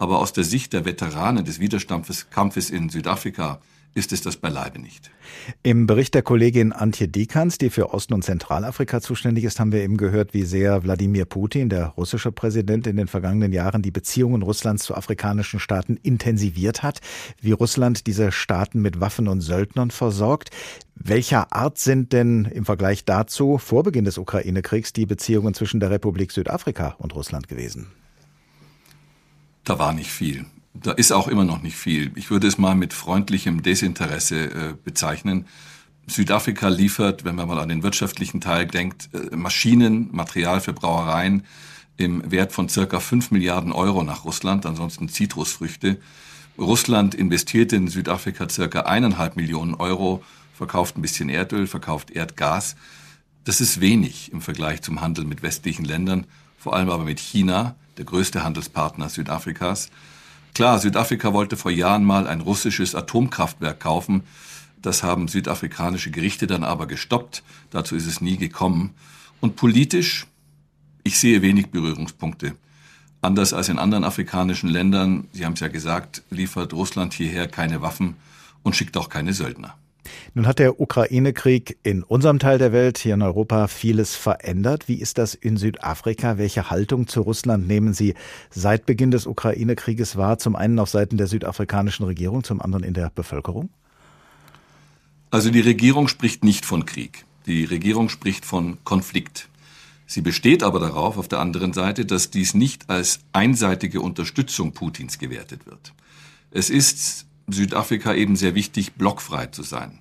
aber 0.00 0.18
aus 0.18 0.32
der 0.32 0.44
Sicht 0.44 0.72
der 0.72 0.86
Veteranen 0.86 1.44
des 1.44 1.60
Widerstandskampfes 1.60 2.70
in 2.70 2.88
Südafrika 2.88 3.60
ist 3.92 4.12
es 4.12 4.22
das 4.22 4.36
beileibe 4.36 4.78
nicht. 4.78 5.10
Im 5.62 5.86
Bericht 5.86 6.14
der 6.14 6.22
Kollegin 6.22 6.72
Antje 6.72 7.08
Dikans, 7.08 7.58
die 7.58 7.70
für 7.70 7.92
Osten- 7.92 8.14
und 8.14 8.24
Zentralafrika 8.24 9.00
zuständig 9.00 9.44
ist, 9.44 9.60
haben 9.60 9.72
wir 9.72 9.82
eben 9.82 9.96
gehört, 9.96 10.32
wie 10.32 10.44
sehr 10.44 10.84
Wladimir 10.84 11.24
Putin, 11.26 11.68
der 11.68 11.86
russische 11.86 12.32
Präsident, 12.32 12.86
in 12.86 12.96
den 12.96 13.08
vergangenen 13.08 13.52
Jahren 13.52 13.82
die 13.82 13.90
Beziehungen 13.90 14.42
Russlands 14.42 14.84
zu 14.84 14.94
afrikanischen 14.94 15.60
Staaten 15.60 15.98
intensiviert 16.02 16.82
hat, 16.82 17.00
wie 17.40 17.52
Russland 17.52 18.06
diese 18.06 18.32
Staaten 18.32 18.80
mit 18.80 19.00
Waffen 19.00 19.28
und 19.28 19.40
Söldnern 19.42 19.90
versorgt. 19.90 20.50
Welcher 20.94 21.52
Art 21.52 21.76
sind 21.76 22.12
denn 22.12 22.46
im 22.46 22.64
Vergleich 22.64 23.04
dazu 23.04 23.58
vor 23.58 23.82
Beginn 23.82 24.04
des 24.04 24.18
Ukraine-Kriegs 24.18 24.92
die 24.94 25.06
Beziehungen 25.06 25.52
zwischen 25.52 25.80
der 25.80 25.90
Republik 25.90 26.32
Südafrika 26.32 26.94
und 26.98 27.14
Russland 27.14 27.48
gewesen? 27.48 27.88
Da 29.64 29.78
war 29.78 29.92
nicht 29.92 30.10
viel. 30.10 30.46
Da 30.74 30.92
ist 30.92 31.12
auch 31.12 31.28
immer 31.28 31.44
noch 31.44 31.62
nicht 31.62 31.76
viel. 31.76 32.12
Ich 32.14 32.30
würde 32.30 32.46
es 32.46 32.58
mal 32.58 32.74
mit 32.74 32.92
freundlichem 32.92 33.62
Desinteresse 33.62 34.44
äh, 34.44 34.74
bezeichnen. 34.82 35.46
Südafrika 36.06 36.68
liefert, 36.68 37.24
wenn 37.24 37.34
man 37.34 37.48
mal 37.48 37.58
an 37.58 37.68
den 37.68 37.82
wirtschaftlichen 37.82 38.40
Teil 38.40 38.66
denkt, 38.66 39.10
äh, 39.12 39.36
Maschinen, 39.36 40.08
Material 40.12 40.60
für 40.60 40.72
Brauereien 40.72 41.44
im 41.96 42.30
Wert 42.30 42.52
von 42.52 42.68
circa 42.68 42.98
5 42.98 43.30
Milliarden 43.30 43.72
Euro 43.72 44.02
nach 44.02 44.24
Russland, 44.24 44.64
ansonsten 44.64 45.08
Zitrusfrüchte. 45.08 45.98
Russland 46.58 47.14
investiert 47.14 47.72
in 47.72 47.88
Südafrika 47.88 48.48
circa 48.48 48.80
eineinhalb 48.80 49.36
Millionen 49.36 49.74
Euro, 49.74 50.22
verkauft 50.54 50.96
ein 50.96 51.02
bisschen 51.02 51.28
Erdöl, 51.28 51.66
verkauft 51.66 52.10
Erdgas. 52.10 52.76
Das 53.44 53.60
ist 53.60 53.80
wenig 53.80 54.32
im 54.32 54.40
Vergleich 54.40 54.82
zum 54.82 55.00
Handel 55.00 55.24
mit 55.24 55.42
westlichen 55.42 55.84
Ländern, 55.84 56.26
vor 56.58 56.74
allem 56.74 56.90
aber 56.90 57.04
mit 57.04 57.20
China, 57.20 57.76
der 58.00 58.06
größte 58.06 58.42
Handelspartner 58.42 59.10
Südafrikas. 59.10 59.90
Klar, 60.54 60.78
Südafrika 60.78 61.34
wollte 61.34 61.58
vor 61.58 61.70
Jahren 61.70 62.02
mal 62.02 62.26
ein 62.26 62.40
russisches 62.40 62.94
Atomkraftwerk 62.94 63.78
kaufen. 63.78 64.22
Das 64.80 65.02
haben 65.02 65.28
südafrikanische 65.28 66.10
Gerichte 66.10 66.46
dann 66.46 66.64
aber 66.64 66.86
gestoppt. 66.86 67.42
Dazu 67.68 67.96
ist 67.96 68.06
es 68.06 68.22
nie 68.22 68.38
gekommen. 68.38 68.94
Und 69.42 69.56
politisch, 69.56 70.26
ich 71.04 71.18
sehe 71.18 71.42
wenig 71.42 71.66
Berührungspunkte. 71.66 72.56
Anders 73.20 73.52
als 73.52 73.68
in 73.68 73.78
anderen 73.78 74.04
afrikanischen 74.04 74.70
Ländern, 74.70 75.28
Sie 75.32 75.44
haben 75.44 75.52
es 75.52 75.60
ja 75.60 75.68
gesagt, 75.68 76.22
liefert 76.30 76.72
Russland 76.72 77.12
hierher 77.12 77.48
keine 77.48 77.82
Waffen 77.82 78.16
und 78.62 78.74
schickt 78.76 78.96
auch 78.96 79.10
keine 79.10 79.34
Söldner. 79.34 79.76
Nun 80.34 80.46
hat 80.46 80.58
der 80.58 80.80
Ukraine-Krieg 80.80 81.78
in 81.82 82.02
unserem 82.02 82.38
Teil 82.38 82.58
der 82.58 82.72
Welt, 82.72 82.98
hier 82.98 83.14
in 83.14 83.22
Europa, 83.22 83.66
vieles 83.66 84.14
verändert. 84.14 84.88
Wie 84.88 85.00
ist 85.00 85.18
das 85.18 85.34
in 85.34 85.56
Südafrika? 85.56 86.38
Welche 86.38 86.70
Haltung 86.70 87.06
zu 87.06 87.20
Russland 87.22 87.66
nehmen 87.66 87.94
Sie 87.94 88.14
seit 88.50 88.86
Beginn 88.86 89.10
des 89.10 89.26
Ukraine-Krieges 89.26 90.16
wahr? 90.16 90.38
Zum 90.38 90.56
einen 90.56 90.78
auf 90.78 90.90
Seiten 90.90 91.16
der 91.16 91.26
südafrikanischen 91.26 92.04
Regierung, 92.04 92.44
zum 92.44 92.60
anderen 92.60 92.84
in 92.84 92.94
der 92.94 93.10
Bevölkerung? 93.10 93.70
Also 95.30 95.50
die 95.50 95.60
Regierung 95.60 96.08
spricht 96.08 96.44
nicht 96.44 96.64
von 96.64 96.86
Krieg. 96.86 97.24
Die 97.46 97.64
Regierung 97.64 98.08
spricht 98.08 98.44
von 98.44 98.78
Konflikt. 98.84 99.48
Sie 100.06 100.22
besteht 100.22 100.64
aber 100.64 100.80
darauf, 100.80 101.18
auf 101.18 101.28
der 101.28 101.38
anderen 101.38 101.72
Seite, 101.72 102.04
dass 102.04 102.30
dies 102.30 102.54
nicht 102.54 102.90
als 102.90 103.20
einseitige 103.32 104.00
Unterstützung 104.00 104.72
Putins 104.72 105.18
gewertet 105.18 105.66
wird. 105.66 105.92
Es 106.50 106.68
ist 106.68 107.26
Südafrika 107.52 108.14
eben 108.14 108.36
sehr 108.36 108.54
wichtig, 108.54 108.94
blockfrei 108.94 109.46
zu 109.46 109.62
sein. 109.62 109.98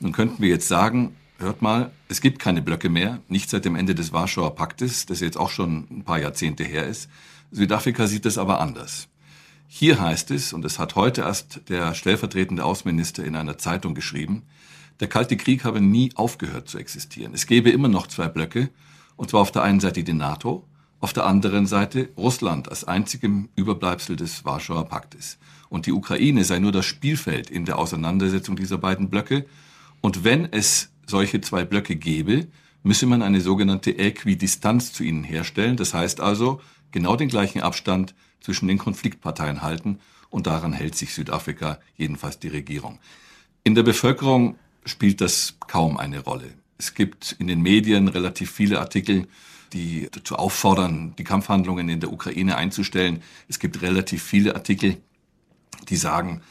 Nun 0.00 0.12
könnten 0.12 0.42
wir 0.42 0.48
jetzt 0.48 0.68
sagen, 0.68 1.14
hört 1.38 1.62
mal, 1.62 1.90
es 2.08 2.20
gibt 2.20 2.38
keine 2.38 2.62
Blöcke 2.62 2.88
mehr, 2.88 3.20
nicht 3.28 3.50
seit 3.50 3.64
dem 3.64 3.76
Ende 3.76 3.94
des 3.94 4.12
Warschauer 4.12 4.54
Paktes, 4.54 5.06
das 5.06 5.20
jetzt 5.20 5.36
auch 5.36 5.50
schon 5.50 5.86
ein 5.90 6.04
paar 6.04 6.18
Jahrzehnte 6.18 6.64
her 6.64 6.86
ist. 6.86 7.08
Südafrika 7.50 8.06
sieht 8.06 8.26
es 8.26 8.38
aber 8.38 8.60
anders. 8.60 9.08
Hier 9.68 10.00
heißt 10.00 10.30
es, 10.30 10.52
und 10.52 10.64
es 10.64 10.78
hat 10.78 10.96
heute 10.96 11.22
erst 11.22 11.68
der 11.68 11.94
stellvertretende 11.94 12.64
Außenminister 12.64 13.24
in 13.24 13.36
einer 13.36 13.58
Zeitung 13.58 13.94
geschrieben, 13.94 14.42
der 15.00 15.08
Kalte 15.08 15.36
Krieg 15.36 15.64
habe 15.64 15.80
nie 15.80 16.10
aufgehört 16.14 16.68
zu 16.68 16.78
existieren. 16.78 17.34
Es 17.34 17.46
gäbe 17.46 17.70
immer 17.70 17.88
noch 17.88 18.06
zwei 18.06 18.28
Blöcke, 18.28 18.70
und 19.16 19.30
zwar 19.30 19.40
auf 19.40 19.50
der 19.50 19.62
einen 19.62 19.80
Seite 19.80 20.04
die 20.04 20.12
NATO, 20.12 20.68
auf 21.00 21.12
der 21.12 21.26
anderen 21.26 21.66
Seite 21.66 22.10
Russland 22.16 22.68
als 22.68 22.84
einzigem 22.84 23.48
Überbleibsel 23.56 24.14
des 24.14 24.44
Warschauer 24.44 24.88
Paktes 24.88 25.38
und 25.72 25.86
die 25.86 25.92
Ukraine 25.92 26.44
sei 26.44 26.58
nur 26.58 26.70
das 26.70 26.84
Spielfeld 26.84 27.48
in 27.48 27.64
der 27.64 27.78
Auseinandersetzung 27.78 28.56
dieser 28.56 28.76
beiden 28.76 29.08
Blöcke. 29.08 29.46
Und 30.02 30.22
wenn 30.22 30.52
es 30.52 30.90
solche 31.06 31.40
zwei 31.40 31.64
Blöcke 31.64 31.96
gäbe, 31.96 32.46
müsse 32.82 33.06
man 33.06 33.22
eine 33.22 33.40
sogenannte 33.40 33.96
Äquidistanz 33.96 34.92
zu 34.92 35.02
ihnen 35.02 35.24
herstellen. 35.24 35.78
Das 35.78 35.94
heißt 35.94 36.20
also, 36.20 36.60
genau 36.90 37.16
den 37.16 37.30
gleichen 37.30 37.62
Abstand 37.62 38.14
zwischen 38.42 38.68
den 38.68 38.76
Konfliktparteien 38.76 39.62
halten. 39.62 39.98
Und 40.28 40.46
daran 40.46 40.74
hält 40.74 40.94
sich 40.94 41.14
Südafrika, 41.14 41.78
jedenfalls 41.96 42.38
die 42.38 42.48
Regierung. 42.48 42.98
In 43.64 43.74
der 43.74 43.82
Bevölkerung 43.82 44.56
spielt 44.84 45.22
das 45.22 45.56
kaum 45.68 45.96
eine 45.96 46.18
Rolle. 46.20 46.52
Es 46.76 46.92
gibt 46.92 47.34
in 47.38 47.46
den 47.46 47.62
Medien 47.62 48.08
relativ 48.08 48.50
viele 48.50 48.78
Artikel, 48.78 49.26
die 49.72 50.10
dazu 50.12 50.36
auffordern, 50.36 51.14
die 51.16 51.24
Kampfhandlungen 51.24 51.88
in 51.88 52.00
der 52.00 52.12
Ukraine 52.12 52.58
einzustellen. 52.58 53.22
Es 53.48 53.58
gibt 53.58 53.80
relativ 53.80 54.22
viele 54.22 54.54
Artikel, 54.54 54.98
die 55.88 55.96
sagen, 55.96 56.42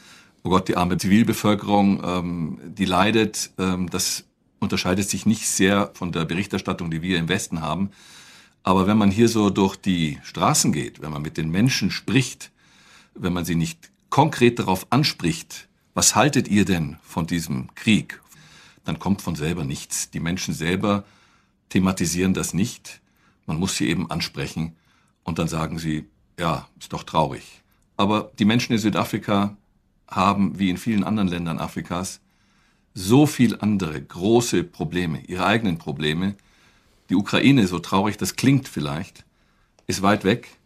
oh 0.43 0.49
Gott, 0.49 0.67
die 0.67 0.77
arme 0.77 0.97
Zivilbevölkerung, 0.97 2.01
ähm, 2.03 2.59
die 2.63 2.85
leidet, 2.85 3.51
ähm, 3.57 3.89
das 3.89 4.25
unterscheidet 4.59 5.09
sich 5.09 5.25
nicht 5.25 5.47
sehr 5.47 5.91
von 5.93 6.11
der 6.11 6.25
Berichterstattung, 6.25 6.91
die 6.91 7.01
wir 7.01 7.17
im 7.17 7.29
Westen 7.29 7.61
haben. 7.61 7.91
Aber 8.63 8.85
wenn 8.85 8.97
man 8.97 9.09
hier 9.09 9.27
so 9.27 9.49
durch 9.49 9.75
die 9.75 10.19
Straßen 10.23 10.71
geht, 10.71 11.01
wenn 11.01 11.11
man 11.11 11.21
mit 11.21 11.37
den 11.37 11.49
Menschen 11.49 11.89
spricht, 11.89 12.51
wenn 13.15 13.33
man 13.33 13.45
sie 13.45 13.55
nicht 13.55 13.91
konkret 14.09 14.59
darauf 14.59 14.87
anspricht, 14.91 15.67
was 15.93 16.15
haltet 16.15 16.47
ihr 16.47 16.63
denn 16.63 16.97
von 17.01 17.27
diesem 17.27 17.73
Krieg, 17.75 18.21
dann 18.83 18.99
kommt 18.99 19.21
von 19.21 19.35
selber 19.35 19.63
nichts. 19.63 20.11
Die 20.11 20.19
Menschen 20.19 20.53
selber 20.53 21.03
thematisieren 21.69 22.33
das 22.33 22.53
nicht. 22.53 23.01
Man 23.45 23.57
muss 23.57 23.77
sie 23.77 23.89
eben 23.89 24.09
ansprechen 24.11 24.75
und 25.23 25.39
dann 25.39 25.47
sagen 25.47 25.79
sie, 25.79 26.05
ja, 26.39 26.67
ist 26.79 26.93
doch 26.93 27.03
traurig. 27.03 27.61
Aber 27.97 28.31
die 28.39 28.45
Menschen 28.45 28.73
in 28.73 28.79
Südafrika 28.79 29.57
haben, 30.07 30.59
wie 30.59 30.69
in 30.69 30.77
vielen 30.77 31.03
anderen 31.03 31.29
Ländern 31.29 31.59
Afrikas, 31.59 32.19
so 32.93 33.25
viel 33.25 33.57
andere 33.59 34.01
große 34.01 34.63
Probleme, 34.63 35.21
ihre 35.21 35.45
eigenen 35.45 35.77
Probleme. 35.77 36.35
Die 37.09 37.15
Ukraine, 37.15 37.67
so 37.67 37.79
traurig 37.79 38.17
das 38.17 38.35
klingt 38.35 38.67
vielleicht, 38.67 39.25
ist 39.87 40.01
weit 40.01 40.23
weg 40.23 40.57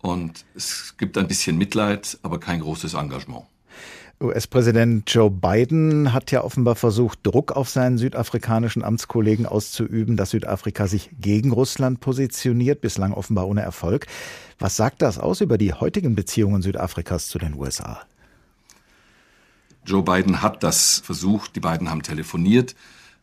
und 0.00 0.44
es 0.54 0.96
gibt 0.96 1.18
ein 1.18 1.28
bisschen 1.28 1.58
Mitleid, 1.58 2.18
aber 2.22 2.40
kein 2.40 2.60
großes 2.60 2.94
Engagement. 2.94 3.44
US-Präsident 4.20 5.12
Joe 5.12 5.30
Biden 5.30 6.12
hat 6.12 6.30
ja 6.30 6.42
offenbar 6.44 6.76
versucht, 6.76 7.20
Druck 7.22 7.52
auf 7.52 7.68
seinen 7.68 7.98
südafrikanischen 7.98 8.84
Amtskollegen 8.84 9.46
auszuüben, 9.46 10.16
dass 10.16 10.30
Südafrika 10.30 10.86
sich 10.86 11.10
gegen 11.20 11.52
Russland 11.52 12.00
positioniert, 12.00 12.80
bislang 12.80 13.12
offenbar 13.12 13.48
ohne 13.48 13.62
Erfolg. 13.62 14.06
Was 14.58 14.76
sagt 14.76 15.02
das 15.02 15.18
aus 15.18 15.40
über 15.40 15.58
die 15.58 15.72
heutigen 15.72 16.14
Beziehungen 16.14 16.62
Südafrikas 16.62 17.28
zu 17.28 17.38
den 17.38 17.54
USA? 17.54 18.00
Joe 19.86 20.02
Biden 20.02 20.40
hat 20.40 20.62
das 20.62 21.00
versucht, 21.04 21.56
die 21.56 21.60
beiden 21.60 21.90
haben 21.90 22.02
telefoniert 22.02 22.74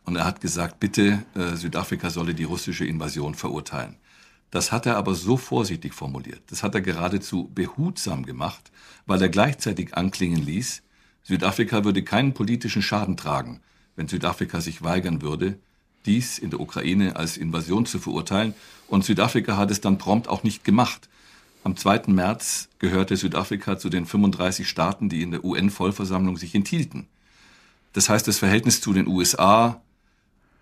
und 0.04 0.16
er 0.16 0.24
hat 0.24 0.40
gesagt, 0.40 0.78
bitte, 0.78 1.24
äh, 1.34 1.56
Südafrika 1.56 2.10
solle 2.10 2.34
die 2.34 2.44
russische 2.44 2.84
Invasion 2.84 3.34
verurteilen. 3.34 3.96
Das 4.52 4.70
hat 4.70 4.84
er 4.86 4.96
aber 4.98 5.14
so 5.14 5.38
vorsichtig 5.38 5.94
formuliert, 5.94 6.42
das 6.48 6.62
hat 6.62 6.74
er 6.74 6.82
geradezu 6.82 7.50
behutsam 7.54 8.26
gemacht, 8.26 8.70
weil 9.06 9.20
er 9.20 9.30
gleichzeitig 9.30 9.94
anklingen 9.94 10.44
ließ, 10.44 10.82
Südafrika 11.24 11.84
würde 11.84 12.04
keinen 12.04 12.34
politischen 12.34 12.82
Schaden 12.82 13.16
tragen, 13.16 13.62
wenn 13.96 14.08
Südafrika 14.08 14.60
sich 14.60 14.82
weigern 14.82 15.22
würde, 15.22 15.58
dies 16.04 16.38
in 16.38 16.50
der 16.50 16.60
Ukraine 16.60 17.16
als 17.16 17.38
Invasion 17.38 17.86
zu 17.86 17.98
verurteilen. 17.98 18.54
Und 18.88 19.04
Südafrika 19.04 19.56
hat 19.56 19.70
es 19.70 19.80
dann 19.80 19.98
prompt 19.98 20.28
auch 20.28 20.42
nicht 20.42 20.64
gemacht. 20.64 21.08
Am 21.64 21.76
2. 21.76 22.08
März 22.08 22.68
gehörte 22.78 23.16
Südafrika 23.16 23.78
zu 23.78 23.88
den 23.88 24.04
35 24.04 24.68
Staaten, 24.68 25.08
die 25.08 25.22
in 25.22 25.30
der 25.30 25.44
UN-Vollversammlung 25.44 26.36
sich 26.36 26.54
enthielten. 26.54 27.06
Das 27.94 28.08
heißt, 28.08 28.28
das 28.28 28.38
Verhältnis 28.38 28.80
zu 28.80 28.92
den 28.92 29.06
USA 29.06 29.80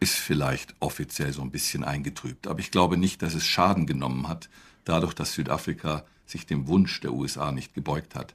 ist 0.00 0.14
vielleicht 0.14 0.74
offiziell 0.80 1.32
so 1.32 1.42
ein 1.42 1.50
bisschen 1.50 1.84
eingetrübt. 1.84 2.46
Aber 2.46 2.58
ich 2.58 2.70
glaube 2.70 2.96
nicht, 2.96 3.22
dass 3.22 3.34
es 3.34 3.46
Schaden 3.46 3.86
genommen 3.86 4.28
hat, 4.28 4.48
dadurch, 4.84 5.14
dass 5.14 5.34
Südafrika 5.34 6.04
sich 6.26 6.46
dem 6.46 6.66
Wunsch 6.66 7.00
der 7.00 7.12
USA 7.12 7.52
nicht 7.52 7.74
gebeugt 7.74 8.14
hat. 8.14 8.34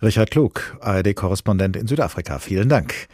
Richard 0.00 0.30
Klug, 0.30 0.76
ARD-Korrespondent 0.80 1.76
in 1.76 1.86
Südafrika. 1.86 2.38
Vielen 2.38 2.68
Dank. 2.68 3.08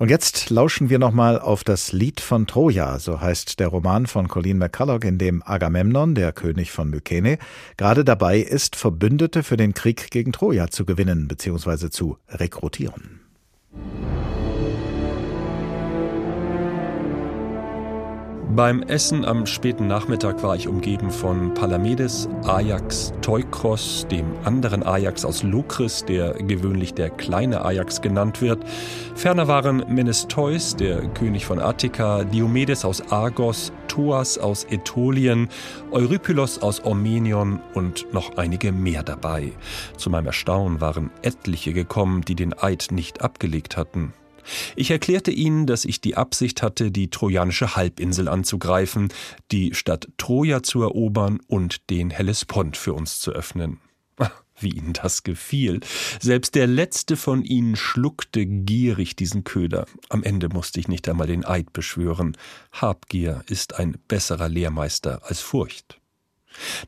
Und 0.00 0.08
jetzt 0.08 0.48
lauschen 0.48 0.88
wir 0.88 0.98
nochmal 0.98 1.38
auf 1.38 1.62
das 1.62 1.92
Lied 1.92 2.20
von 2.20 2.46
Troja, 2.46 2.98
so 2.98 3.20
heißt 3.20 3.60
der 3.60 3.68
Roman 3.68 4.06
von 4.06 4.28
Colleen 4.28 4.56
McCulloch, 4.56 5.02
in 5.02 5.18
dem 5.18 5.42
Agamemnon, 5.42 6.14
der 6.14 6.32
König 6.32 6.70
von 6.70 6.88
Mykene, 6.88 7.38
gerade 7.76 8.02
dabei 8.02 8.38
ist, 8.38 8.76
Verbündete 8.76 9.42
für 9.42 9.58
den 9.58 9.74
Krieg 9.74 10.10
gegen 10.10 10.32
Troja 10.32 10.68
zu 10.68 10.86
gewinnen 10.86 11.28
bzw. 11.28 11.90
zu 11.90 12.16
rekrutieren. 12.30 13.20
Beim 18.56 18.82
Essen 18.82 19.24
am 19.24 19.46
späten 19.46 19.86
Nachmittag 19.86 20.42
war 20.42 20.56
ich 20.56 20.66
umgeben 20.66 21.12
von 21.12 21.54
Palamedes, 21.54 22.28
Ajax, 22.42 23.12
Teukros, 23.22 24.08
dem 24.10 24.26
anderen 24.42 24.82
Ajax 24.82 25.24
aus 25.24 25.44
Lukris, 25.44 26.04
der 26.04 26.32
gewöhnlich 26.32 26.92
der 26.92 27.10
kleine 27.10 27.64
Ajax 27.64 28.00
genannt 28.02 28.42
wird. 28.42 28.64
Ferner 29.14 29.46
waren 29.46 29.84
Menestheus, 29.88 30.74
der 30.74 31.00
König 31.10 31.46
von 31.46 31.60
Attika, 31.60 32.24
Diomedes 32.24 32.84
aus 32.84 33.12
Argos, 33.12 33.72
Thoas 33.86 34.36
aus 34.36 34.64
Ätolien, 34.64 35.48
Eurypylos 35.92 36.60
aus 36.60 36.80
Ormenion 36.80 37.60
und 37.74 38.12
noch 38.12 38.36
einige 38.36 38.72
mehr 38.72 39.04
dabei. 39.04 39.52
Zu 39.96 40.10
meinem 40.10 40.26
Erstaunen 40.26 40.80
waren 40.80 41.10
etliche 41.22 41.72
gekommen, 41.72 42.22
die 42.22 42.34
den 42.34 42.52
Eid 42.58 42.88
nicht 42.90 43.22
abgelegt 43.22 43.76
hatten. 43.76 44.12
Ich 44.76 44.90
erklärte 44.90 45.30
ihnen, 45.30 45.66
dass 45.66 45.84
ich 45.84 46.00
die 46.00 46.16
Absicht 46.16 46.62
hatte, 46.62 46.90
die 46.90 47.10
trojanische 47.10 47.76
Halbinsel 47.76 48.28
anzugreifen, 48.28 49.08
die 49.52 49.74
Stadt 49.74 50.08
Troja 50.16 50.62
zu 50.62 50.82
erobern 50.82 51.40
und 51.46 51.90
den 51.90 52.10
Hellespont 52.10 52.76
für 52.76 52.94
uns 52.94 53.20
zu 53.20 53.32
öffnen. 53.32 53.80
Wie 54.60 54.70
ihnen 54.70 54.92
das 54.92 55.22
gefiel. 55.22 55.80
Selbst 56.20 56.54
der 56.54 56.66
letzte 56.66 57.16
von 57.16 57.42
ihnen 57.42 57.76
schluckte 57.76 58.44
gierig 58.44 59.16
diesen 59.16 59.44
Köder. 59.44 59.86
Am 60.10 60.22
Ende 60.22 60.50
musste 60.50 60.80
ich 60.80 60.88
nicht 60.88 61.08
einmal 61.08 61.26
den 61.26 61.46
Eid 61.46 61.72
beschwören. 61.72 62.36
Habgier 62.72 63.42
ist 63.46 63.76
ein 63.78 63.96
besserer 64.08 64.48
Lehrmeister 64.48 65.22
als 65.24 65.40
Furcht. 65.40 66.00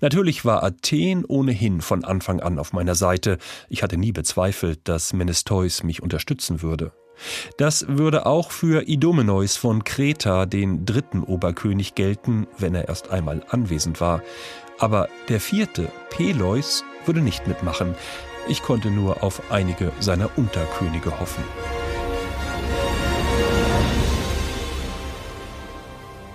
Natürlich 0.00 0.44
war 0.44 0.62
Athen 0.62 1.24
ohnehin 1.24 1.80
von 1.80 2.04
Anfang 2.04 2.40
an 2.40 2.58
auf 2.58 2.72
meiner 2.72 2.94
Seite. 2.94 3.38
Ich 3.68 3.82
hatte 3.82 3.96
nie 3.96 4.12
bezweifelt, 4.12 4.80
dass 4.84 5.12
Menestheus 5.12 5.82
mich 5.82 6.02
unterstützen 6.02 6.62
würde. 6.62 6.92
Das 7.56 7.86
würde 7.88 8.26
auch 8.26 8.50
für 8.50 8.88
Idomeneus 8.88 9.56
von 9.56 9.84
Kreta, 9.84 10.46
den 10.46 10.84
dritten 10.86 11.22
Oberkönig, 11.22 11.94
gelten, 11.94 12.46
wenn 12.58 12.74
er 12.74 12.88
erst 12.88 13.10
einmal 13.10 13.42
anwesend 13.48 14.00
war. 14.00 14.22
Aber 14.78 15.08
der 15.28 15.40
vierte, 15.40 15.90
Peleus, 16.10 16.84
würde 17.06 17.20
nicht 17.20 17.46
mitmachen. 17.46 17.94
Ich 18.48 18.62
konnte 18.62 18.90
nur 18.90 19.22
auf 19.22 19.42
einige 19.50 19.92
seiner 20.00 20.30
Unterkönige 20.36 21.18
hoffen. 21.20 21.44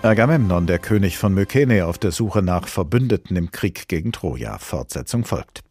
Agamemnon, 0.04 0.67
der 0.67 0.80
König 0.80 1.17
von 1.17 1.34
Mykene, 1.34 1.86
auf 1.86 1.97
der 1.97 2.12
Suche 2.12 2.41
nach 2.41 2.67
Verbündeten 2.67 3.36
im 3.36 3.52
Krieg 3.52 3.88
gegen 3.88 4.12
Troja. 4.12 4.58
Fortsetzung 4.58 5.26
folgt. 5.26 5.63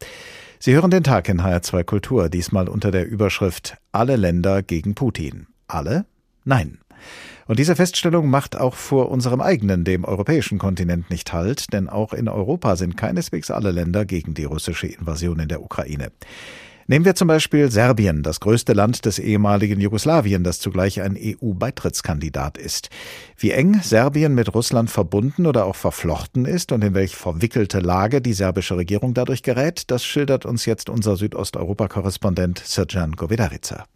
Sie 0.58 0.74
hören 0.74 0.90
den 0.90 1.04
Tag 1.04 1.28
in 1.28 1.42
HR2 1.42 1.84
Kultur, 1.84 2.28
diesmal 2.28 2.68
unter 2.68 2.90
der 2.90 3.06
Überschrift 3.06 3.76
Alle 3.92 4.16
Länder 4.16 4.62
gegen 4.62 4.94
Putin. 4.94 5.46
Alle? 5.68 6.06
Nein. 6.44 6.78
Und 7.46 7.58
diese 7.58 7.76
Feststellung 7.76 8.30
macht 8.30 8.56
auch 8.56 8.74
vor 8.74 9.10
unserem 9.10 9.40
eigenen, 9.40 9.84
dem 9.84 10.04
europäischen 10.04 10.58
Kontinent 10.58 11.10
nicht 11.10 11.32
Halt, 11.32 11.72
denn 11.72 11.88
auch 11.88 12.12
in 12.12 12.28
Europa 12.28 12.76
sind 12.76 12.96
keineswegs 12.96 13.50
alle 13.50 13.70
Länder 13.70 14.06
gegen 14.06 14.34
die 14.34 14.44
russische 14.44 14.86
Invasion 14.86 15.38
in 15.40 15.48
der 15.48 15.62
Ukraine. 15.62 16.10
Nehmen 16.88 17.04
wir 17.04 17.16
zum 17.16 17.26
Beispiel 17.26 17.68
Serbien, 17.68 18.22
das 18.22 18.38
größte 18.38 18.72
Land 18.72 19.06
des 19.06 19.18
ehemaligen 19.18 19.80
Jugoslawien, 19.80 20.44
das 20.44 20.60
zugleich 20.60 21.02
ein 21.02 21.18
EU-Beitrittskandidat 21.20 22.58
ist. 22.58 22.90
Wie 23.36 23.50
eng 23.50 23.80
Serbien 23.82 24.36
mit 24.36 24.54
Russland 24.54 24.88
verbunden 24.88 25.46
oder 25.46 25.66
auch 25.66 25.74
verflochten 25.74 26.44
ist 26.44 26.70
und 26.70 26.84
in 26.84 26.94
welch 26.94 27.16
verwickelte 27.16 27.80
Lage 27.80 28.20
die 28.20 28.34
serbische 28.34 28.76
Regierung 28.76 29.14
dadurch 29.14 29.42
gerät, 29.42 29.90
das 29.90 30.04
schildert 30.04 30.46
uns 30.46 30.64
jetzt 30.64 30.88
unser 30.88 31.16
Südosteuropa-Korrespondent 31.16 32.62
Sirjan 32.64 33.12
Govedarica. 33.12 33.86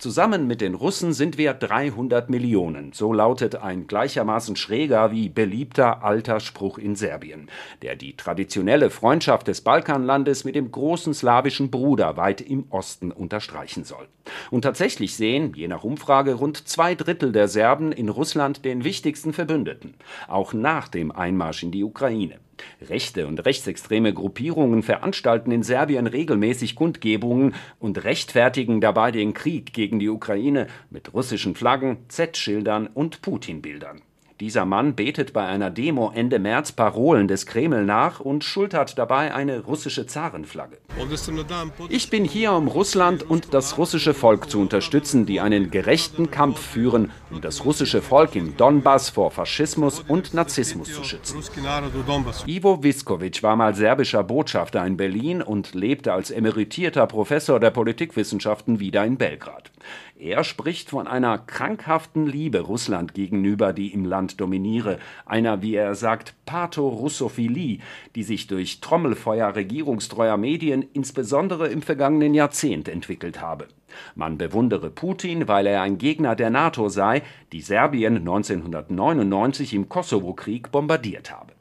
Zusammen 0.00 0.46
mit 0.46 0.62
den 0.62 0.74
Russen 0.74 1.12
sind 1.12 1.36
wir 1.36 1.52
300 1.52 2.30
Millionen. 2.30 2.94
So 2.94 3.12
lautet 3.12 3.56
ein 3.56 3.86
gleichermaßen 3.86 4.56
schräger 4.56 5.10
wie 5.12 5.28
beliebter 5.28 6.02
alter 6.02 6.40
Spruch 6.40 6.78
in 6.78 6.96
Serbien, 6.96 7.50
der 7.82 7.96
die 7.96 8.16
traditionelle 8.16 8.88
Freundschaft 8.88 9.46
des 9.46 9.60
Balkanlandes 9.60 10.44
mit 10.44 10.54
dem 10.54 10.72
großen 10.72 11.12
slawischen 11.12 11.70
Bruder 11.70 12.16
weit 12.16 12.40
im 12.40 12.64
Osten 12.70 13.12
unterstreichen 13.12 13.84
soll. 13.84 14.08
Und 14.50 14.62
tatsächlich 14.62 15.16
sehen, 15.16 15.52
je 15.54 15.68
nach 15.68 15.84
Umfrage, 15.84 16.32
rund 16.32 16.66
zwei 16.66 16.94
Drittel 16.94 17.30
der 17.30 17.48
Serben 17.48 17.92
in 17.92 18.08
Russland 18.08 18.64
den 18.64 18.84
wichtigsten 18.84 19.34
Verbündeten, 19.34 19.96
auch 20.28 20.54
nach 20.54 20.88
dem 20.88 21.12
Einmarsch 21.12 21.62
in 21.62 21.72
die 21.72 21.84
Ukraine. 21.84 22.38
Rechte 22.88 23.26
und 23.26 23.44
rechtsextreme 23.44 24.12
Gruppierungen 24.12 24.82
veranstalten 24.82 25.50
in 25.50 25.62
Serbien 25.62 26.06
regelmäßig 26.06 26.74
Kundgebungen 26.74 27.54
und 27.78 28.04
rechtfertigen 28.04 28.80
dabei 28.80 29.10
den 29.10 29.34
Krieg 29.34 29.72
gegen 29.72 29.98
die 29.98 30.08
Ukraine 30.08 30.66
mit 30.90 31.12
russischen 31.14 31.54
Flaggen, 31.54 31.98
Z-Schildern 32.08 32.86
und 32.86 33.22
Putin-Bildern. 33.22 34.02
Dieser 34.40 34.64
Mann 34.64 34.94
betet 34.94 35.34
bei 35.34 35.44
einer 35.44 35.68
Demo 35.68 36.10
Ende 36.14 36.38
März 36.38 36.72
Parolen 36.72 37.28
des 37.28 37.44
Kreml 37.44 37.84
nach 37.84 38.20
und 38.20 38.42
schultert 38.42 38.96
dabei 38.96 39.34
eine 39.34 39.60
russische 39.60 40.06
Zarenflagge. 40.06 40.78
Ich 41.90 42.08
bin 42.08 42.24
hier, 42.24 42.52
um 42.52 42.66
Russland 42.66 43.22
und 43.22 43.52
das 43.52 43.76
russische 43.76 44.14
Volk 44.14 44.48
zu 44.48 44.58
unterstützen, 44.58 45.26
die 45.26 45.40
einen 45.40 45.70
gerechten 45.70 46.30
Kampf 46.30 46.58
führen, 46.58 47.10
um 47.30 47.42
das 47.42 47.66
russische 47.66 48.00
Volk 48.00 48.34
im 48.34 48.56
Donbass 48.56 49.10
vor 49.10 49.30
Faschismus 49.30 50.00
und 50.00 50.32
Narzissmus 50.32 50.90
zu 50.90 51.04
schützen. 51.04 51.42
Ivo 52.46 52.82
Viskovic 52.82 53.42
war 53.42 53.56
mal 53.56 53.74
serbischer 53.74 54.24
Botschafter 54.24 54.86
in 54.86 54.96
Berlin 54.96 55.42
und 55.42 55.74
lebte 55.74 56.14
als 56.14 56.30
emeritierter 56.30 57.06
Professor 57.06 57.60
der 57.60 57.70
Politikwissenschaften 57.72 58.80
wieder 58.80 59.04
in 59.04 59.18
Belgrad. 59.18 59.70
Er 60.20 60.44
spricht 60.44 60.90
von 60.90 61.06
einer 61.06 61.38
krankhaften 61.38 62.26
Liebe 62.26 62.60
Russland 62.60 63.14
gegenüber, 63.14 63.72
die 63.72 63.88
im 63.94 64.04
Land 64.04 64.38
dominiere, 64.38 64.98
einer, 65.24 65.62
wie 65.62 65.74
er 65.74 65.94
sagt, 65.94 66.34
Patho-Russophilie, 66.44 67.78
die 68.14 68.22
sich 68.22 68.46
durch 68.46 68.82
Trommelfeuer 68.82 69.56
regierungstreuer 69.56 70.36
Medien 70.36 70.84
insbesondere 70.92 71.68
im 71.68 71.80
vergangenen 71.80 72.34
Jahrzehnt 72.34 72.86
entwickelt 72.86 73.40
habe. 73.40 73.68
Man 74.14 74.36
bewundere 74.36 74.90
Putin, 74.90 75.48
weil 75.48 75.66
er 75.66 75.80
ein 75.80 75.96
Gegner 75.96 76.36
der 76.36 76.50
NATO 76.50 76.90
sei, 76.90 77.22
die 77.52 77.62
Serbien 77.62 78.18
1999 78.18 79.72
im 79.72 79.88
Kosovo-Krieg 79.88 80.70
bombardiert 80.70 81.30
habe. 81.30 81.54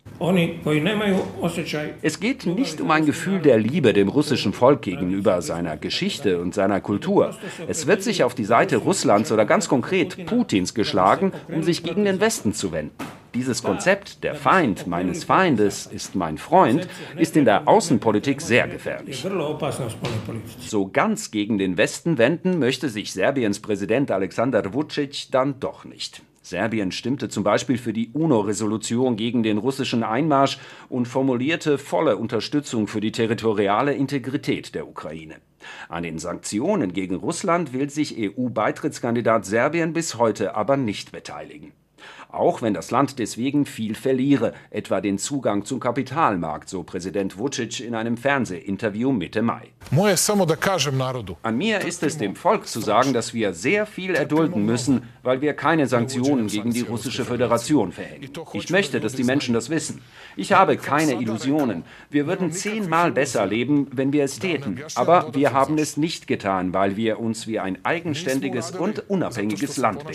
Es 2.01 2.19
geht 2.19 2.45
nicht 2.45 2.81
um 2.81 2.91
ein 2.91 3.05
Gefühl 3.05 3.39
der 3.39 3.57
Liebe 3.57 3.93
dem 3.93 4.09
russischen 4.09 4.53
Volk 4.53 4.81
gegenüber, 4.81 5.41
seiner 5.41 5.77
Geschichte 5.77 6.41
und 6.41 6.53
seiner 6.53 6.81
Kultur. 6.81 7.35
Es 7.67 7.87
wird 7.87 8.03
sich 8.03 8.23
auf 8.23 8.35
die 8.35 8.45
Seite 8.45 8.77
Russlands 8.77 9.31
oder 9.31 9.45
ganz 9.45 9.69
konkret 9.69 10.25
Putins 10.25 10.73
geschlagen, 10.73 11.31
um 11.47 11.63
sich 11.63 11.83
gegen 11.83 12.05
den 12.05 12.19
Westen 12.19 12.53
zu 12.53 12.71
wenden. 12.71 12.95
Dieses 13.35 13.61
Konzept, 13.61 14.23
der 14.23 14.33
Feind 14.33 14.87
meines 14.87 15.23
Feindes 15.23 15.85
ist 15.85 16.15
mein 16.15 16.39
Freund, 16.39 16.87
ist 17.15 17.37
in 17.37 17.45
der 17.45 17.67
Außenpolitik 17.67 18.41
sehr 18.41 18.67
gefährlich. 18.67 19.23
So 20.59 20.89
ganz 20.89 21.29
gegen 21.29 21.59
den 21.59 21.77
Westen 21.77 22.17
wenden 22.17 22.57
möchte 22.57 22.89
sich 22.89 23.13
Serbiens 23.13 23.59
Präsident 23.59 24.09
Alexander 24.09 24.73
Vucic 24.73 25.27
dann 25.31 25.59
doch 25.59 25.85
nicht. 25.85 26.23
Serbien 26.49 26.91
stimmte 26.91 27.29
zum 27.29 27.43
Beispiel 27.43 27.77
für 27.77 27.93
die 27.93 28.09
UNO-Resolution 28.11 29.15
gegen 29.15 29.43
den 29.43 29.57
russischen 29.57 30.03
Einmarsch 30.03 30.59
und 30.89 31.07
formulierte 31.07 31.77
volle 31.77 32.17
Unterstützung 32.17 32.87
für 32.87 33.01
die 33.01 33.11
territoriale 33.11 33.93
Integrität 33.93 34.75
der 34.75 34.87
Ukraine. 34.87 35.35
An 35.87 36.03
den 36.03 36.19
Sanktionen 36.19 36.93
gegen 36.93 37.15
Russland 37.15 37.73
will 37.73 37.89
sich 37.89 38.15
EU-Beitrittskandidat 38.17 39.45
Serbien 39.45 39.93
bis 39.93 40.15
heute 40.15 40.55
aber 40.55 40.77
nicht 40.77 41.11
beteiligen 41.11 41.73
auch 42.31 42.61
wenn 42.61 42.73
das 42.73 42.91
Land 42.91 43.17
deswegen 43.19 43.65
viel 43.65 43.95
verliere, 43.95 44.53
etwa 44.69 45.01
den 45.01 45.17
Zugang 45.17 45.65
zum 45.65 45.79
Kapitalmarkt, 45.79 46.69
so 46.69 46.83
Präsident 46.83 47.37
Vucic 47.37 47.79
in 47.79 47.95
einem 47.95 48.17
Fernsehinterview 48.17 49.11
Mitte 49.11 49.41
Mai. 49.41 49.69
An 51.41 51.57
mir 51.57 51.81
ist 51.81 52.03
es 52.03 52.17
dem 52.17 52.35
Volk 52.35 52.67
zu 52.67 52.81
sagen, 52.81 53.13
dass 53.13 53.33
wir 53.33 53.53
sehr 53.53 53.85
viel 53.85 54.13
erdulden 54.13 54.65
müssen, 54.65 55.03
weil 55.23 55.41
wir 55.41 55.53
keine 55.53 55.87
Sanktionen 55.87 56.47
gegen 56.47 56.71
die 56.71 56.81
russische 56.81 57.25
Föderation 57.25 57.91
verhängen. 57.91 58.29
Ich 58.53 58.69
möchte, 58.69 58.99
dass 58.99 59.13
die 59.13 59.23
Menschen 59.23 59.53
das 59.53 59.69
wissen. 59.69 60.01
Ich 60.35 60.51
habe 60.51 60.77
keine 60.77 61.13
Illusionen. 61.13 61.83
Wir 62.11 62.27
würden 62.27 62.51
zehnmal 62.51 63.11
besser 63.11 63.45
leben, 63.47 63.87
wenn 63.91 64.13
wir 64.13 64.23
es 64.23 64.37
täten. 64.37 64.79
Aber 64.95 65.33
wir 65.33 65.53
haben 65.53 65.77
es 65.79 65.97
nicht 65.97 66.27
getan, 66.27 66.73
weil 66.73 66.95
wir 66.95 67.19
uns 67.19 67.47
wie 67.47 67.59
ein 67.59 67.83
eigenständiges 67.83 68.71
und 68.71 69.09
unabhängiges 69.09 69.77
Land 69.77 70.05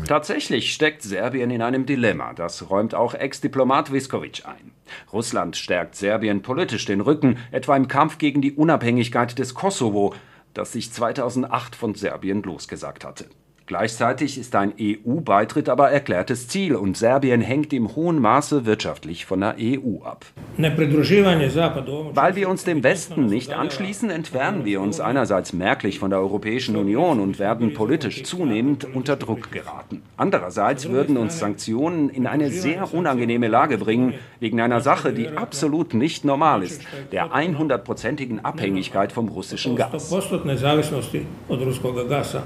bilden. 0.00 0.08
Tatsächlich 0.08 0.72
steckt 0.72 1.02
Serbien 1.02 1.50
in 1.50 1.62
einem 1.62 1.86
Dilemma. 1.86 2.32
Das 2.32 2.68
räumt 2.70 2.94
auch 2.94 3.14
Ex-Diplomat 3.14 3.92
Viskovic 3.92 4.44
ein. 4.44 4.72
Russland 5.12 5.56
stärkt 5.56 5.94
Serbien 5.96 6.42
politisch 6.42 6.84
den 6.84 7.00
Rücken, 7.00 7.38
etwa 7.50 7.76
im 7.76 7.88
Kampf 7.88 8.18
gegen 8.18 8.42
die 8.42 8.52
Unabhängigkeit 8.52 9.38
des 9.38 9.54
Kosovo, 9.54 10.14
das 10.52 10.72
sich 10.72 10.92
2008 10.92 11.74
von 11.76 11.94
Serbien 11.94 12.42
losgesagt 12.42 13.04
hatte. 13.04 13.26
Gleichzeitig 13.66 14.36
ist 14.38 14.54
ein 14.56 14.74
EU-Beitritt 14.78 15.70
aber 15.70 15.90
erklärtes 15.90 16.48
Ziel 16.48 16.76
und 16.76 16.98
Serbien 16.98 17.40
hängt 17.40 17.72
im 17.72 17.96
hohen 17.96 18.18
Maße 18.18 18.66
wirtschaftlich 18.66 19.24
von 19.24 19.40
der 19.40 19.56
EU 19.58 20.02
ab. 20.04 20.26
Weil 20.58 22.36
wir 22.36 22.50
uns 22.50 22.64
dem 22.64 22.84
Westen 22.84 23.24
nicht 23.24 23.54
anschließen, 23.54 24.10
entfernen 24.10 24.66
wir 24.66 24.82
uns 24.82 25.00
einerseits 25.00 25.54
merklich 25.54 25.98
von 25.98 26.10
der 26.10 26.18
Europäischen 26.18 26.76
Union 26.76 27.20
und 27.20 27.38
werden 27.38 27.72
politisch 27.72 28.22
zunehmend 28.24 28.86
unter 28.94 29.16
Druck 29.16 29.50
geraten. 29.50 30.02
Andererseits 30.18 30.90
würden 30.90 31.16
uns 31.16 31.38
Sanktionen 31.38 32.10
in 32.10 32.26
eine 32.26 32.50
sehr 32.50 32.92
unangenehme 32.92 33.48
Lage 33.48 33.78
bringen, 33.78 34.12
wegen 34.40 34.60
einer 34.60 34.82
Sache, 34.82 35.14
die 35.14 35.28
absolut 35.28 35.94
nicht 35.94 36.26
normal 36.26 36.62
ist, 36.62 36.82
der 37.12 37.32
100-prozentigen 37.32 38.40
Abhängigkeit 38.40 39.10
vom 39.10 39.28
russischen 39.28 39.74
Gas. 39.74 40.12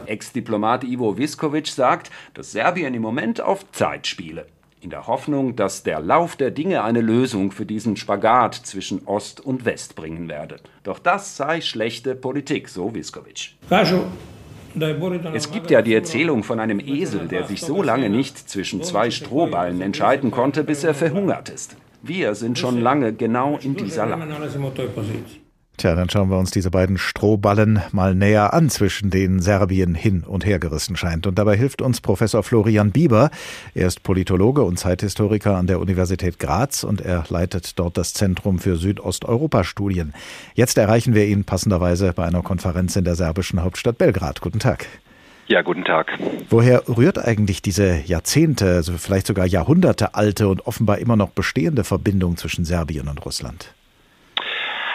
Ex-Diplomat 0.06 0.84
Ivo 0.84 1.07
Viskovic 1.16 1.68
sagt, 1.68 2.10
dass 2.34 2.52
Serbien 2.52 2.92
im 2.94 3.02
Moment 3.02 3.40
auf 3.40 3.70
Zeit 3.72 4.06
spiele. 4.06 4.46
In 4.80 4.90
der 4.90 5.06
Hoffnung, 5.06 5.56
dass 5.56 5.82
der 5.82 6.00
Lauf 6.00 6.36
der 6.36 6.50
Dinge 6.50 6.84
eine 6.84 7.00
Lösung 7.00 7.50
für 7.50 7.66
diesen 7.66 7.96
Spagat 7.96 8.54
zwischen 8.54 9.06
Ost 9.06 9.40
und 9.40 9.64
West 9.64 9.96
bringen 9.96 10.28
werde. 10.28 10.60
Doch 10.84 11.00
das 11.00 11.36
sei 11.36 11.60
schlechte 11.60 12.14
Politik, 12.14 12.68
so 12.68 12.94
Viskovic. 12.94 13.56
Es 15.34 15.50
gibt 15.50 15.70
ja 15.70 15.82
die 15.82 15.94
Erzählung 15.94 16.44
von 16.44 16.60
einem 16.60 16.78
Esel, 16.78 17.26
der 17.26 17.44
sich 17.44 17.60
so 17.60 17.82
lange 17.82 18.10
nicht 18.10 18.48
zwischen 18.48 18.82
zwei 18.82 19.10
Strohballen 19.10 19.80
entscheiden 19.80 20.30
konnte, 20.30 20.62
bis 20.62 20.84
er 20.84 20.94
verhungert 20.94 21.48
ist. 21.48 21.76
Wir 22.02 22.34
sind 22.36 22.58
schon 22.58 22.80
lange 22.80 23.12
genau 23.12 23.58
in 23.58 23.74
dieser 23.74 24.06
Lage. 24.06 24.26
Tja, 25.78 25.94
dann 25.94 26.10
schauen 26.10 26.28
wir 26.28 26.38
uns 26.38 26.50
diese 26.50 26.72
beiden 26.72 26.98
Strohballen 26.98 27.80
mal 27.92 28.12
näher 28.12 28.52
an, 28.52 28.68
zwischen 28.68 29.10
denen 29.10 29.38
Serbien 29.40 29.94
hin 29.94 30.24
und 30.26 30.44
her 30.44 30.58
gerissen 30.58 30.96
scheint. 30.96 31.24
Und 31.28 31.38
dabei 31.38 31.56
hilft 31.56 31.82
uns 31.82 32.00
Professor 32.00 32.42
Florian 32.42 32.90
Bieber. 32.90 33.30
Er 33.74 33.86
ist 33.86 34.02
Politologe 34.02 34.62
und 34.62 34.76
Zeithistoriker 34.76 35.56
an 35.56 35.68
der 35.68 35.78
Universität 35.78 36.40
Graz 36.40 36.82
und 36.82 37.00
er 37.00 37.22
leitet 37.28 37.78
dort 37.78 37.96
das 37.96 38.12
Zentrum 38.12 38.58
für 38.58 38.74
Südosteuropa-Studien. 38.74 40.14
Jetzt 40.54 40.76
erreichen 40.78 41.14
wir 41.14 41.26
ihn 41.26 41.44
passenderweise 41.44 42.12
bei 42.12 42.24
einer 42.24 42.42
Konferenz 42.42 42.96
in 42.96 43.04
der 43.04 43.14
serbischen 43.14 43.62
Hauptstadt 43.62 43.98
Belgrad. 43.98 44.40
Guten 44.40 44.58
Tag. 44.58 44.84
Ja, 45.46 45.62
guten 45.62 45.84
Tag. 45.84 46.12
Woher 46.50 46.88
rührt 46.88 47.24
eigentlich 47.24 47.62
diese 47.62 48.00
Jahrzehnte, 48.04 48.74
also 48.74 48.98
vielleicht 48.98 49.28
sogar 49.28 49.46
Jahrhunderte 49.46 50.16
alte 50.16 50.48
und 50.48 50.66
offenbar 50.66 50.98
immer 50.98 51.14
noch 51.14 51.30
bestehende 51.30 51.84
Verbindung 51.84 52.36
zwischen 52.36 52.64
Serbien 52.64 53.06
und 53.06 53.24
Russland? 53.24 53.72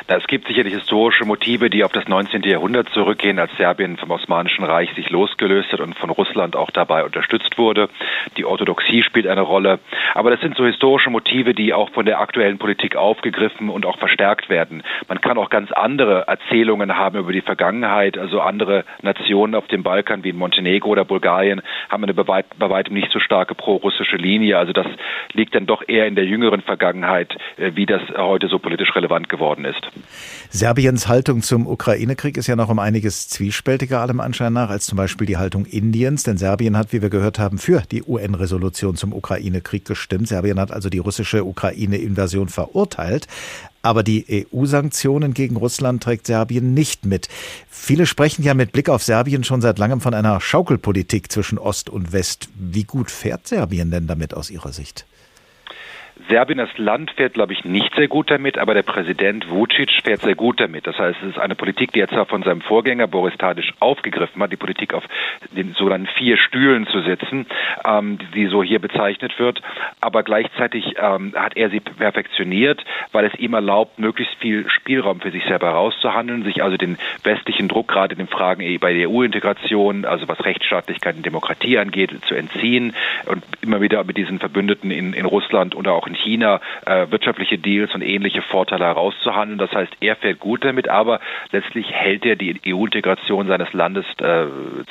Es 0.06 0.28
gibt 0.28 0.48
sicherlich 0.48 0.74
historische 0.74 1.24
Motive, 1.24 1.70
die 1.70 1.86
auf 1.86 1.94
das 1.94 2.10
19. 2.10 2.44
Jahrhundert 2.44 2.90
zurückgehen, 2.90 3.40
als 3.40 3.56
Serbien 3.56 3.96
vom 3.96 4.12
Osmanischen 4.12 4.66
Reich 4.66 4.94
sich 4.96 5.10
losgelöst 5.10 5.72
hat 5.72 5.80
und 5.80 5.98
von 5.98 6.10
Russland 6.10 6.58
auch 6.58 6.72
dabei 6.72 7.06
unterstützt 7.06 7.58
wurde. 7.58 7.88
Die 8.36 8.44
Orthodoxie 8.44 9.02
spielt 9.04 9.28
eine 9.28 9.42
Rolle. 9.42 9.80
Aber 10.14 10.30
das 10.30 10.42
sind 10.42 10.58
so 10.58 10.66
historische 10.66 11.10
Motive, 11.10 11.54
die 11.54 11.74
auch 11.74 11.90
von 11.92 12.06
der 12.06 12.20
aktuellen 12.20 12.58
Politik 12.58 12.98
aufgegriffen 12.98 13.70
und 13.70 13.86
auch 13.86 13.98
verstärkt 13.98 14.50
werden. 14.50 14.84
Man 15.08 15.22
kann 15.22 15.38
auch 15.38 15.50
ganz 15.50 15.72
andere 15.72 16.28
Erzählungen 16.28 16.98
haben 16.98 17.20
über 17.20 17.32
die 17.32 17.42
Vergangenheit. 17.42 18.18
Also 18.18 18.42
andere 18.42 18.84
Nationen 19.02 19.56
auf 19.56 19.68
dem 19.68 19.84
Balkan 19.84 20.26
wie 20.26 20.30
in 20.30 20.38
Montenegro 20.38 20.90
oder 20.90 21.06
Bulgarien 21.06 21.62
haben 21.88 22.04
eine 22.04 22.14
bei 22.14 22.28
weitem 22.28 22.94
nicht 22.94 23.12
so 23.12 23.20
starke 23.20 23.56
pro-russische 23.56 24.18
Linie. 24.18 24.58
Also 24.58 24.74
das 24.74 24.88
liegt 25.32 25.56
dann 25.56 25.66
doch 25.66 25.82
eher 25.88 26.08
in 26.08 26.16
der 26.16 26.26
jüngeren 26.26 26.62
Vergangenheit, 26.62 27.38
äh, 27.56 27.72
wie 27.76 27.86
das 27.86 28.02
heute 28.18 28.50
so 28.50 28.60
politisch 28.60 28.94
relevant 28.96 29.30
geworden 29.30 29.64
ist. 29.64 29.93
Serbiens 30.50 31.08
Haltung 31.08 31.42
zum 31.42 31.66
Ukraine-Krieg 31.66 32.38
ist 32.38 32.48
ja 32.48 32.56
noch 32.56 32.70
um 32.70 32.78
einiges 32.78 33.28
zwiespältiger 33.28 34.02
allem 34.02 34.20
Anschein 34.20 34.54
nach 34.54 34.70
als 34.70 34.86
zum 34.86 34.98
Beispiel 34.98 35.26
die 35.26 35.38
Haltung 35.38 35.66
Indiens, 35.66 36.24
denn 36.24 36.38
Serbien 36.38 36.78
hat, 36.78 36.94
wie 36.94 37.02
wir 37.02 37.10
gehört 37.10 37.40
haben, 37.40 37.58
für 37.58 37.82
die 37.92 38.04
UN-Resolution 38.04 38.96
zum 38.96 39.14
Ukraine-Krieg 39.14 39.86
gestimmt. 39.86 40.28
Serbien 40.28 40.60
hat 40.60 40.72
also 40.72 40.90
die 40.90 41.00
russische 41.00 41.44
Ukraine-Invasion 41.44 42.50
verurteilt. 42.50 43.28
Aber 43.82 44.04
die 44.04 44.48
EU-Sanktionen 44.54 45.34
gegen 45.34 45.58
Russland 45.58 46.02
trägt 46.02 46.28
Serbien 46.28 46.74
nicht 46.74 47.06
mit. 47.06 47.28
Viele 47.70 48.06
sprechen 48.06 48.44
ja 48.44 48.54
mit 48.54 48.72
Blick 48.72 48.88
auf 48.88 49.04
Serbien 49.04 49.44
schon 49.44 49.62
seit 49.62 49.78
langem 49.78 50.00
von 50.00 50.14
einer 50.14 50.40
Schaukelpolitik 50.40 51.32
zwischen 51.32 51.58
Ost 51.58 51.90
und 51.90 52.14
West. 52.14 52.48
Wie 52.56 52.86
gut 52.86 53.12
fährt 53.12 53.48
Serbien 53.48 53.92
denn 53.92 54.08
damit 54.08 54.34
aus 54.36 54.50
Ihrer 54.50 54.72
Sicht? 54.72 55.06
Serbien 56.30 56.60
als 56.60 56.78
Land 56.78 57.12
fährt, 57.12 57.34
glaube 57.34 57.54
ich, 57.54 57.66
nicht 57.66 57.96
sehr 57.96 58.08
gut 58.08 58.30
damit, 58.30 58.58
aber 58.58 58.74
der 58.74 58.84
Präsident 58.84 59.50
Vucic 59.50 59.92
fährt 60.04 60.22
sehr 60.22 60.36
gut 60.36 60.60
damit. 60.60 60.88
Das 60.88 60.98
heißt, 60.98 61.18
es 61.24 61.30
ist 61.32 61.40
eine 61.40 61.56
Politik, 61.56 61.92
die 61.92 62.00
er 62.00 62.08
zwar 62.08 62.26
von 62.26 62.44
seinem 62.44 62.62
Vorgänger 62.62 63.08
Boris 63.08 63.36
Tadic 63.38 63.74
aufgegriffen 63.80 64.42
hat, 64.42 64.52
die 64.52 64.58
Politik 64.58 64.94
auf 64.94 65.04
den 65.52 65.74
sogenannten 65.74 66.08
vier 66.08 66.38
Stühlen 66.38 66.88
zu 66.88 67.02
sitzen, 67.02 67.46
ähm, 67.84 68.20
die 68.36 68.48
so 68.48 68.64
hier 68.64 68.80
bezeichnet 68.80 69.38
wird, 69.40 69.62
aber 70.02 70.24
gleichzeitig 70.24 70.96
ähm, 70.98 71.34
hat 71.36 71.58
er 71.58 71.70
sie 71.70 71.80
perfektioniert, 71.80 72.84
weil 73.12 73.26
es 73.26 73.34
ihm 73.40 73.54
erlaubt, 73.54 74.00
möglichst 74.00 74.36
viel 74.36 74.70
Spielraum 74.70 75.20
für 75.20 75.32
sich 75.32 75.44
selber 75.46 75.68
herauszuhandeln, 75.68 76.44
sich 76.44 76.64
also 76.64 76.78
den 76.78 76.98
westlichen 77.24 77.68
Druck 77.68 77.88
gerade 77.88 78.14
in 78.14 78.20
den 78.20 78.28
Fragen 78.28 78.64
bei 78.80 78.94
der 78.94 79.10
EU-Integration, 79.10 80.06
also 80.06 80.28
was 80.28 80.44
Rechtsstaatlichkeit 80.46 81.16
und 81.16 81.26
Demokratie 81.26 81.78
angeht, 81.78 82.12
zu 82.28 82.36
entziehen 82.36 82.94
und 83.26 83.44
immer 83.62 83.82
wieder 83.82 84.04
mit 84.04 84.18
diesen 84.18 84.40
Verbündeten 84.40 84.92
in, 84.92 85.14
in 85.14 85.26
Russland 85.26 85.76
oder 85.76 85.94
auch 85.94 86.03
in 86.08 86.16
China 86.16 86.60
äh, 86.86 87.08
wirtschaftliche 87.10 87.58
Deals 87.58 87.94
und 87.94 88.02
ähnliche 88.02 88.42
Vorteile 88.42 88.86
herauszuhandeln. 88.86 89.58
Das 89.58 89.72
heißt, 89.72 89.94
er 90.00 90.16
fährt 90.16 90.40
gut 90.40 90.64
damit, 90.64 90.90
aber 90.90 91.20
letztlich 91.52 91.92
hält 91.92 92.26
er 92.26 92.36
die 92.36 92.60
EU-Integration 92.66 93.48
seines 93.48 93.74
Landes 93.74 94.06
äh, 94.20 94.46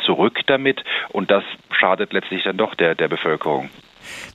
zurück 0.04 0.40
damit 0.46 0.84
und 1.10 1.30
das 1.30 1.44
schadet 1.70 2.12
letztlich 2.12 2.42
dann 2.44 2.56
doch 2.56 2.74
der, 2.74 2.94
der 2.94 3.08
Bevölkerung. 3.08 3.70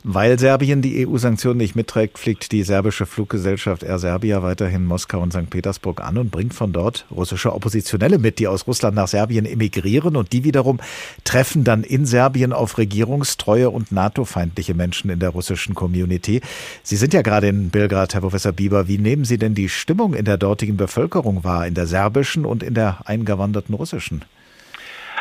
Weil 0.04 0.40
Serbien 0.40 0.82
die 0.82 1.08
EU-Sanktionen 1.08 1.58
nicht 1.58 1.76
mitträgt, 1.76 2.18
fliegt 2.18 2.52
die 2.52 2.64
serbische 2.64 3.06
Fluggesellschaft 3.06 3.84
Air 3.84 4.00
Serbia 4.00 4.44
weiterhin 4.44 4.86
Moskau 4.86 5.22
und 5.22 5.34
St. 5.34 5.50
Petersburg 5.50 6.02
an 6.02 6.18
und 6.18 6.32
bringt 6.32 6.54
von 6.54 6.74
dort 6.74 7.06
russische 7.12 7.54
Oppositionelle 7.54 8.18
mit, 8.18 8.40
die 8.40 8.48
aus 8.48 8.68
Russland 8.68 8.96
nach 8.96 9.08
Serbien 9.08 9.46
emigrieren 9.46 10.16
und 10.16 10.32
die 10.34 10.44
wiederum 10.44 10.80
treffen 11.24 11.64
dann 11.64 11.84
in 11.84 12.06
Serbien 12.06 12.54
auf 12.54 12.78
regierungstreue 12.78 13.70
und 13.70 13.92
NATO-feindliche 13.92 14.74
Menschen 14.74 15.10
in 15.10 15.20
der 15.20 15.30
russischen 15.30 15.76
Community. 15.76 16.42
Sie 16.84 16.96
sind 16.96 17.14
ja 17.14 17.22
gerade 17.22 17.48
in 17.48 17.70
Belgrad, 17.70 18.14
Herr 18.14 18.22
Professor 18.22 18.52
Bieber. 18.52 18.88
Wie 18.88 18.98
nehmen 18.98 19.26
Sie 19.26 19.38
denn 19.38 19.56
die 19.56 19.70
Stimmung 19.70 20.14
in 20.14 20.26
der 20.26 20.38
dortigen 20.38 20.78
Bevölkerung 20.78 21.44
wahr, 21.44 21.68
in 21.68 21.74
der 21.74 21.88
serbischen 21.88 22.46
und 22.46 22.64
in 22.64 22.74
der 22.74 23.00
eingewanderten 23.06 23.76
russischen? 23.76 24.24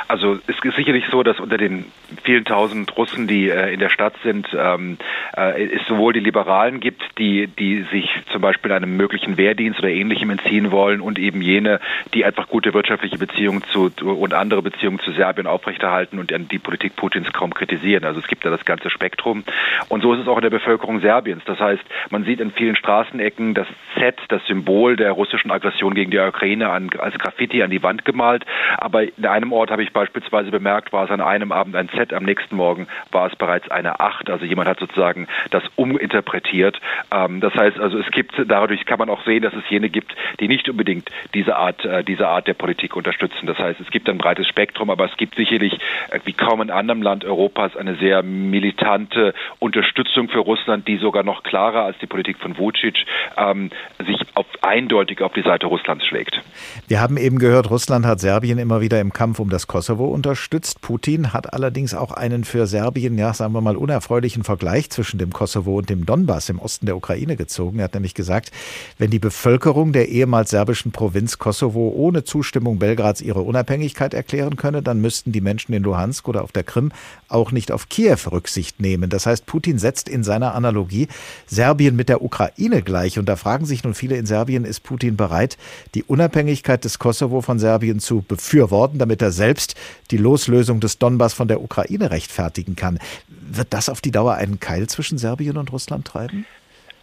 Also 0.09 0.39
es 0.47 0.57
ist 0.63 0.77
sicherlich 0.77 1.05
so, 1.11 1.23
dass 1.23 1.41
unter 1.41 1.59
den 1.59 1.87
vielen 2.23 2.45
tausend 2.45 2.97
Russen, 2.97 3.27
die 3.27 3.49
äh, 3.49 3.73
in 3.73 3.81
der 3.81 3.89
Stadt 3.89 4.15
sind, 4.23 4.49
ähm, 4.57 4.99
äh, 5.37 5.65
es 5.67 5.87
sowohl 5.87 6.13
die 6.13 6.21
Liberalen 6.21 6.81
gibt, 6.81 7.03
die, 7.19 7.49
die 7.49 7.83
sich 7.91 8.09
zum 8.31 8.41
Beispiel 8.41 8.73
einem 8.73 8.97
möglichen 8.97 9.37
Wehrdienst 9.37 9.81
oder 9.81 9.89
ähnlichem 9.89 10.31
entziehen 10.31 10.71
wollen 10.71 11.01
und 11.01 11.19
eben 11.19 11.43
jene, 11.43 11.81
die 12.15 12.25
einfach 12.25 12.49
gute 12.49 12.75
wirtschaftliche 12.75 13.19
Beziehungen 13.19 13.65
zu 13.73 13.91
und 14.03 14.35
andere 14.35 14.63
Beziehungen 14.63 15.01
zu 15.01 15.13
Serbien 15.13 15.47
aufrechterhalten 15.47 16.19
und 16.19 16.33
die 16.53 16.59
Politik 16.59 16.97
Putins 16.97 17.33
kaum 17.33 17.53
kritisieren. 17.53 18.05
Also 18.05 18.21
es 18.21 18.27
gibt 18.27 18.45
da 18.45 18.51
das 18.51 18.65
ganze 18.65 18.91
Spektrum. 18.91 19.45
Und 19.89 20.03
so 20.03 20.13
ist 20.15 20.21
es 20.21 20.29
auch 20.29 20.37
in 20.37 20.43
der 20.43 20.51
Bevölkerung 20.51 21.01
Serbiens. 21.01 21.43
Das 21.47 21.59
heißt, 21.59 21.83
man 22.11 22.25
sieht 22.25 22.41
in 22.41 22.53
vielen 22.53 22.77
Straßenecken 22.77 23.55
das 23.55 23.67
Z, 23.99 24.17
das 24.29 24.45
Symbol 24.47 24.97
der 24.97 25.13
russischen 25.13 25.51
Aggression 25.51 25.95
gegen 25.95 26.11
die 26.11 26.19
Ukraine 26.19 26.71
an, 26.71 26.91
als 26.99 27.19
Graffiti 27.19 27.63
an 27.63 27.71
die 27.71 27.83
Wand 27.83 28.05
gemalt. 28.05 28.45
Aber 28.79 29.03
in 29.03 29.27
einem 29.27 29.53
Ort 29.53 29.71
habe 29.71 29.83
ich 29.83 29.93
beispielsweise 29.97 30.51
bemerkt, 30.51 30.93
war 30.93 31.07
es 31.07 31.11
an 31.11 31.23
einem 31.23 31.53
Abend 31.53 31.75
ein 31.75 31.89
Z, 31.89 32.13
am 32.13 32.25
nächsten 32.25 32.55
Morgen 32.55 32.87
war 33.13 33.29
es 33.29 33.37
bereits 33.37 33.71
eine 33.71 33.99
8. 33.99 34.29
Also 34.29 34.45
jemand 34.45 34.69
hat 34.69 34.79
sozusagen 34.79 35.27
das 35.51 35.63
uminterpretiert. 35.77 36.79
Ähm, 37.11 37.41
das 37.41 37.55
heißt 37.55 37.79
also, 37.79 37.99
es 37.99 38.11
gibt, 38.11 38.35
dadurch 38.47 38.85
kann 38.85 38.99
man 38.99 39.09
auch 39.09 39.25
sehen, 39.25 39.43
dass 39.43 39.55
es 39.55 39.65
jene 39.71 39.89
gibt, 39.89 40.15
die 40.39 40.49
nicht 40.49 40.69
unbedingt 40.69 41.11
diese 41.33 41.57
Art, 41.57 41.83
äh, 41.87 42.05
diese 42.05 42.29
Art 42.29 42.47
der 42.47 42.53
Politik 42.53 42.95
unterstützen. 42.95 43.47
Das 43.47 43.59
heißt, 43.59 43.81
es 43.81 43.91
gibt 43.91 44.07
ein 44.11 44.19
breites 44.19 44.47
Spektrum, 44.47 44.91
aber 44.91 45.07
es 45.07 45.17
gibt 45.17 45.35
sicherlich, 45.37 45.73
äh, 46.11 46.21
wie 46.25 46.35
kaum 46.35 46.61
in 46.61 46.71
anderem 46.71 47.01
Land 47.01 47.25
Europas, 47.25 47.75
eine 47.75 47.95
sehr 47.95 48.23
militante 48.23 49.33
Unterstützung 49.61 50.29
für 50.29 50.41
Russland, 50.41 50.87
die 50.87 50.99
sogar 50.99 51.23
noch 51.23 51.43
klarer 51.43 51.85
als 51.85 51.97
die 52.03 52.07
Politik 52.07 52.37
von 52.39 52.59
Vucic 52.59 53.07
ähm, 53.39 53.71
sich 54.07 54.21
auf, 54.35 54.45
eindeutig 54.61 55.23
auf 55.23 55.33
die 55.33 55.43
Seite 55.43 55.67
Russlands 55.67 56.05
schlägt. 56.05 56.43
Wir 56.87 57.01
haben 57.01 57.17
eben 57.17 57.39
gehört, 57.39 57.71
Russland 57.71 58.05
hat 58.05 58.21
Serbien 58.21 58.59
immer 58.59 58.83
wieder 58.83 59.01
im 59.01 59.11
Kampf 59.11 59.41
um 59.41 59.49
das 59.49 59.67
Kosovo 59.67 59.86
Kosovo 59.87 60.07
unterstützt. 60.07 60.81
Putin 60.81 61.33
hat 61.33 61.53
allerdings 61.53 61.95
auch 61.95 62.11
einen 62.11 62.43
für 62.43 62.67
Serbien, 62.67 63.17
ja, 63.17 63.33
sagen 63.33 63.53
wir 63.53 63.61
mal, 63.61 63.77
unerfreulichen 63.77 64.43
Vergleich 64.43 64.91
zwischen 64.91 65.17
dem 65.19 65.33
Kosovo 65.33 65.79
und 65.79 65.89
dem 65.89 66.05
Donbass 66.05 66.49
im 66.49 66.59
Osten 66.59 66.87
der 66.87 66.97
Ukraine 66.97 67.37
gezogen. 67.37 67.79
Er 67.79 67.85
hat 67.85 67.95
nämlich 67.95 68.15
gesagt, 68.15 68.51
wenn 68.99 69.13
die 69.13 69.21
Bevölkerung 69.21 69.93
der 69.93 70.09
ehemals 70.09 70.51
serbischen 70.51 70.91
Provinz 70.91 71.39
Kosovo 71.39 71.93
ohne 71.95 72.25
Zustimmung 72.25 72.81
Belgrads 72.81 73.21
ihre 73.21 73.43
Unabhängigkeit 73.43 74.13
erklären 74.13 74.57
könne, 74.57 74.83
dann 74.83 75.01
müssten 75.01 75.31
die 75.31 75.41
Menschen 75.41 75.73
in 75.73 75.85
Luhansk 75.85 76.27
oder 76.27 76.43
auf 76.43 76.51
der 76.51 76.65
Krim 76.65 76.91
auch 77.29 77.53
nicht 77.53 77.71
auf 77.71 77.89
Kiew 77.89 78.19
Rücksicht 78.33 78.81
nehmen. 78.81 79.09
Das 79.09 79.27
heißt, 79.27 79.47
Putin 79.47 79.79
setzt 79.79 80.09
in 80.09 80.25
seiner 80.25 80.57
Analogie 80.57 81.07
Serbien 81.47 81.95
mit 81.95 82.09
der 82.09 82.23
Ukraine 82.23 82.83
gleich. 82.83 83.21
Und 83.21 83.29
da 83.29 83.37
fragen 83.37 83.67
sich 83.67 83.85
nun 83.85 83.95
viele 83.95 84.17
in 84.17 84.27
Serbien, 84.27 84.65
ist 84.65 84.83
Putin 84.83 85.17
bereit, 85.17 85.57
die 85.95 86.03
Unabhängigkeit 86.03 86.85
des 86.85 86.99
Kosovo 86.99 87.41
von 87.41 87.61
Serbien 87.61 88.01
zu 88.01 88.25
befürworten, 88.27 88.99
damit 88.99 89.23
er 89.23 89.31
selbst 89.31 89.76
die 90.11 90.17
Loslösung 90.17 90.81
des 90.81 90.99
Donbass 90.99 91.35
von 91.35 91.49
der 91.49 91.61
Ukraine 91.61 92.11
rechtfertigen 92.11 92.77
kann. 92.77 92.99
Wird 93.29 93.69
das 93.71 93.89
auf 93.89 94.01
die 94.01 94.11
Dauer 94.11 94.35
einen 94.35 94.61
Keil 94.61 94.89
zwischen 94.89 95.19
Serbien 95.19 95.57
und 95.57 95.73
Russland 95.73 96.07
treiben? 96.07 96.47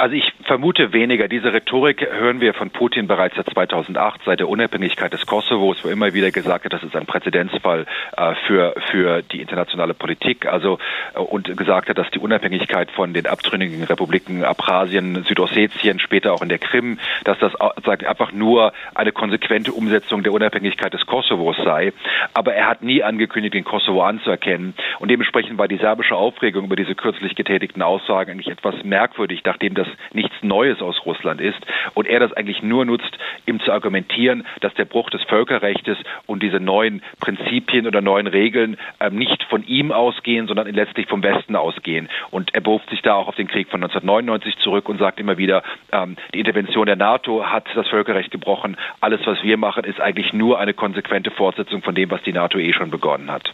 Also 0.03 0.17
ich 0.17 0.33
vermute 0.43 0.91
weniger. 0.91 1.29
Diese 1.29 1.53
Rhetorik 1.53 2.05
hören 2.11 2.41
wir 2.41 2.53
von 2.53 2.71
Putin 2.71 3.07
bereits 3.07 3.37
seit 3.37 3.49
2008, 3.49 4.19
seit 4.25 4.41
der 4.41 4.49
Unabhängigkeit 4.49 5.13
des 5.13 5.25
Kosovos, 5.25 5.77
wo 5.85 5.87
immer 5.87 6.13
wieder 6.13 6.29
gesagt 6.29 6.65
wird, 6.65 6.73
das 6.73 6.83
ist 6.83 6.93
ein 6.93 7.05
Präzedenzfall 7.05 7.85
äh, 8.17 8.35
für, 8.45 8.75
für 8.91 9.21
die 9.21 9.39
internationale 9.39 9.93
Politik. 9.93 10.45
Also, 10.45 10.77
äh, 11.15 11.19
und 11.19 11.55
gesagt 11.55 11.87
hat, 11.87 11.97
dass 11.97 12.11
die 12.11 12.19
Unabhängigkeit 12.19 12.91
von 12.91 13.13
den 13.13 13.27
abtrünnigen 13.27 13.81
Republiken 13.85 14.43
Abchasien, 14.43 15.23
Südossetien, 15.23 16.01
später 16.01 16.33
auch 16.33 16.41
in 16.41 16.49
der 16.49 16.59
Krim, 16.59 16.99
dass 17.23 17.39
das 17.39 17.53
sagt, 17.85 18.05
einfach 18.05 18.33
nur 18.33 18.73
eine 18.95 19.13
konsequente 19.13 19.71
Umsetzung 19.71 20.21
der 20.21 20.33
Unabhängigkeit 20.33 20.93
des 20.93 21.05
Kosovos 21.05 21.55
sei. 21.63 21.93
Aber 22.33 22.53
er 22.53 22.67
hat 22.67 22.83
nie 22.83 23.03
angekündigt, 23.03 23.53
den 23.53 23.63
Kosovo 23.63 24.03
anzuerkennen. 24.03 24.73
Und 24.99 25.09
dementsprechend 25.09 25.57
war 25.57 25.69
die 25.69 25.77
serbische 25.77 26.17
Aufregung 26.17 26.65
über 26.65 26.75
diese 26.75 26.93
kürzlich 26.93 27.35
getätigten 27.35 27.81
Aussagen 27.81 28.31
eigentlich 28.31 28.49
etwas 28.49 28.75
merkwürdig, 28.83 29.43
nachdem 29.45 29.75
das 29.75 29.87
nichts 30.13 30.35
Neues 30.41 30.81
aus 30.81 31.05
Russland 31.05 31.41
ist 31.41 31.59
und 31.93 32.07
er 32.07 32.19
das 32.19 32.33
eigentlich 32.33 32.61
nur 32.63 32.85
nutzt, 32.85 33.17
ihm 33.45 33.59
zu 33.59 33.71
argumentieren, 33.71 34.45
dass 34.61 34.73
der 34.75 34.85
Bruch 34.85 35.09
des 35.09 35.23
Völkerrechts 35.23 35.97
und 36.25 36.43
diese 36.43 36.59
neuen 36.59 37.01
Prinzipien 37.19 37.87
oder 37.87 38.01
neuen 38.01 38.27
Regeln 38.27 38.77
ähm, 38.99 39.15
nicht 39.15 39.43
von 39.43 39.65
ihm 39.65 39.91
ausgehen, 39.91 40.47
sondern 40.47 40.67
letztlich 40.67 41.07
vom 41.07 41.23
Westen 41.23 41.55
ausgehen. 41.55 42.09
Und 42.31 42.53
er 42.53 42.61
beruft 42.61 42.89
sich 42.89 43.01
da 43.01 43.15
auch 43.15 43.27
auf 43.27 43.35
den 43.35 43.47
Krieg 43.47 43.69
von 43.69 43.83
1999 43.83 44.57
zurück 44.57 44.89
und 44.89 44.97
sagt 44.97 45.19
immer 45.19 45.37
wieder, 45.37 45.63
ähm, 45.91 46.15
die 46.33 46.39
Intervention 46.39 46.85
der 46.85 46.95
NATO 46.95 47.45
hat 47.45 47.65
das 47.75 47.87
Völkerrecht 47.87 48.31
gebrochen. 48.31 48.77
Alles, 49.01 49.21
was 49.25 49.41
wir 49.43 49.57
machen, 49.57 49.83
ist 49.83 49.99
eigentlich 49.99 50.33
nur 50.33 50.59
eine 50.59 50.73
konsequente 50.73 51.31
Fortsetzung 51.31 51.81
von 51.81 51.95
dem, 51.95 52.11
was 52.11 52.21
die 52.23 52.33
NATO 52.33 52.57
eh 52.57 52.73
schon 52.73 52.89
begonnen 52.91 53.31
hat. 53.31 53.51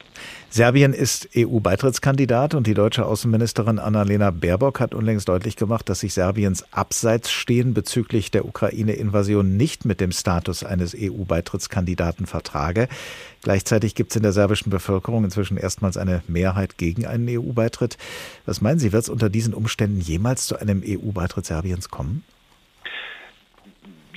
Serbien 0.51 0.93
ist 0.93 1.29
EU-Beitrittskandidat 1.37 2.55
und 2.55 2.65
die 2.65 2.73
deutsche 2.73 3.05
Außenministerin 3.05 3.77
Annalena 3.77 4.31
Baerbock 4.31 4.79
hat 4.79 4.95
unlängst 4.95 5.29
deutlich 5.29 5.55
gemacht, 5.55 5.87
dass 5.87 5.99
sich 5.99 6.15
Serbiens 6.15 6.65
Abseitsstehen 6.71 7.75
bezüglich 7.75 8.31
der 8.31 8.45
Ukraine-Invasion 8.45 9.57
nicht 9.57 9.85
mit 9.85 10.01
dem 10.01 10.11
Status 10.11 10.63
eines 10.63 10.95
EU-Beitrittskandidaten 10.99 12.25
vertrage. 12.25 12.87
Gleichzeitig 13.43 13.93
gibt 13.93 14.11
es 14.11 14.15
in 14.15 14.23
der 14.23 14.33
serbischen 14.33 14.71
Bevölkerung 14.71 15.23
inzwischen 15.23 15.55
erstmals 15.55 15.97
eine 15.97 16.23
Mehrheit 16.27 16.79
gegen 16.79 17.05
einen 17.05 17.29
EU-Beitritt. 17.29 17.99
Was 18.47 18.59
meinen 18.59 18.79
Sie, 18.79 18.91
wird 18.91 19.03
es 19.03 19.09
unter 19.09 19.29
diesen 19.29 19.53
Umständen 19.53 20.01
jemals 20.01 20.47
zu 20.47 20.59
einem 20.59 20.81
EU-Beitritt 20.83 21.45
Serbiens 21.45 21.89
kommen? 21.89 22.23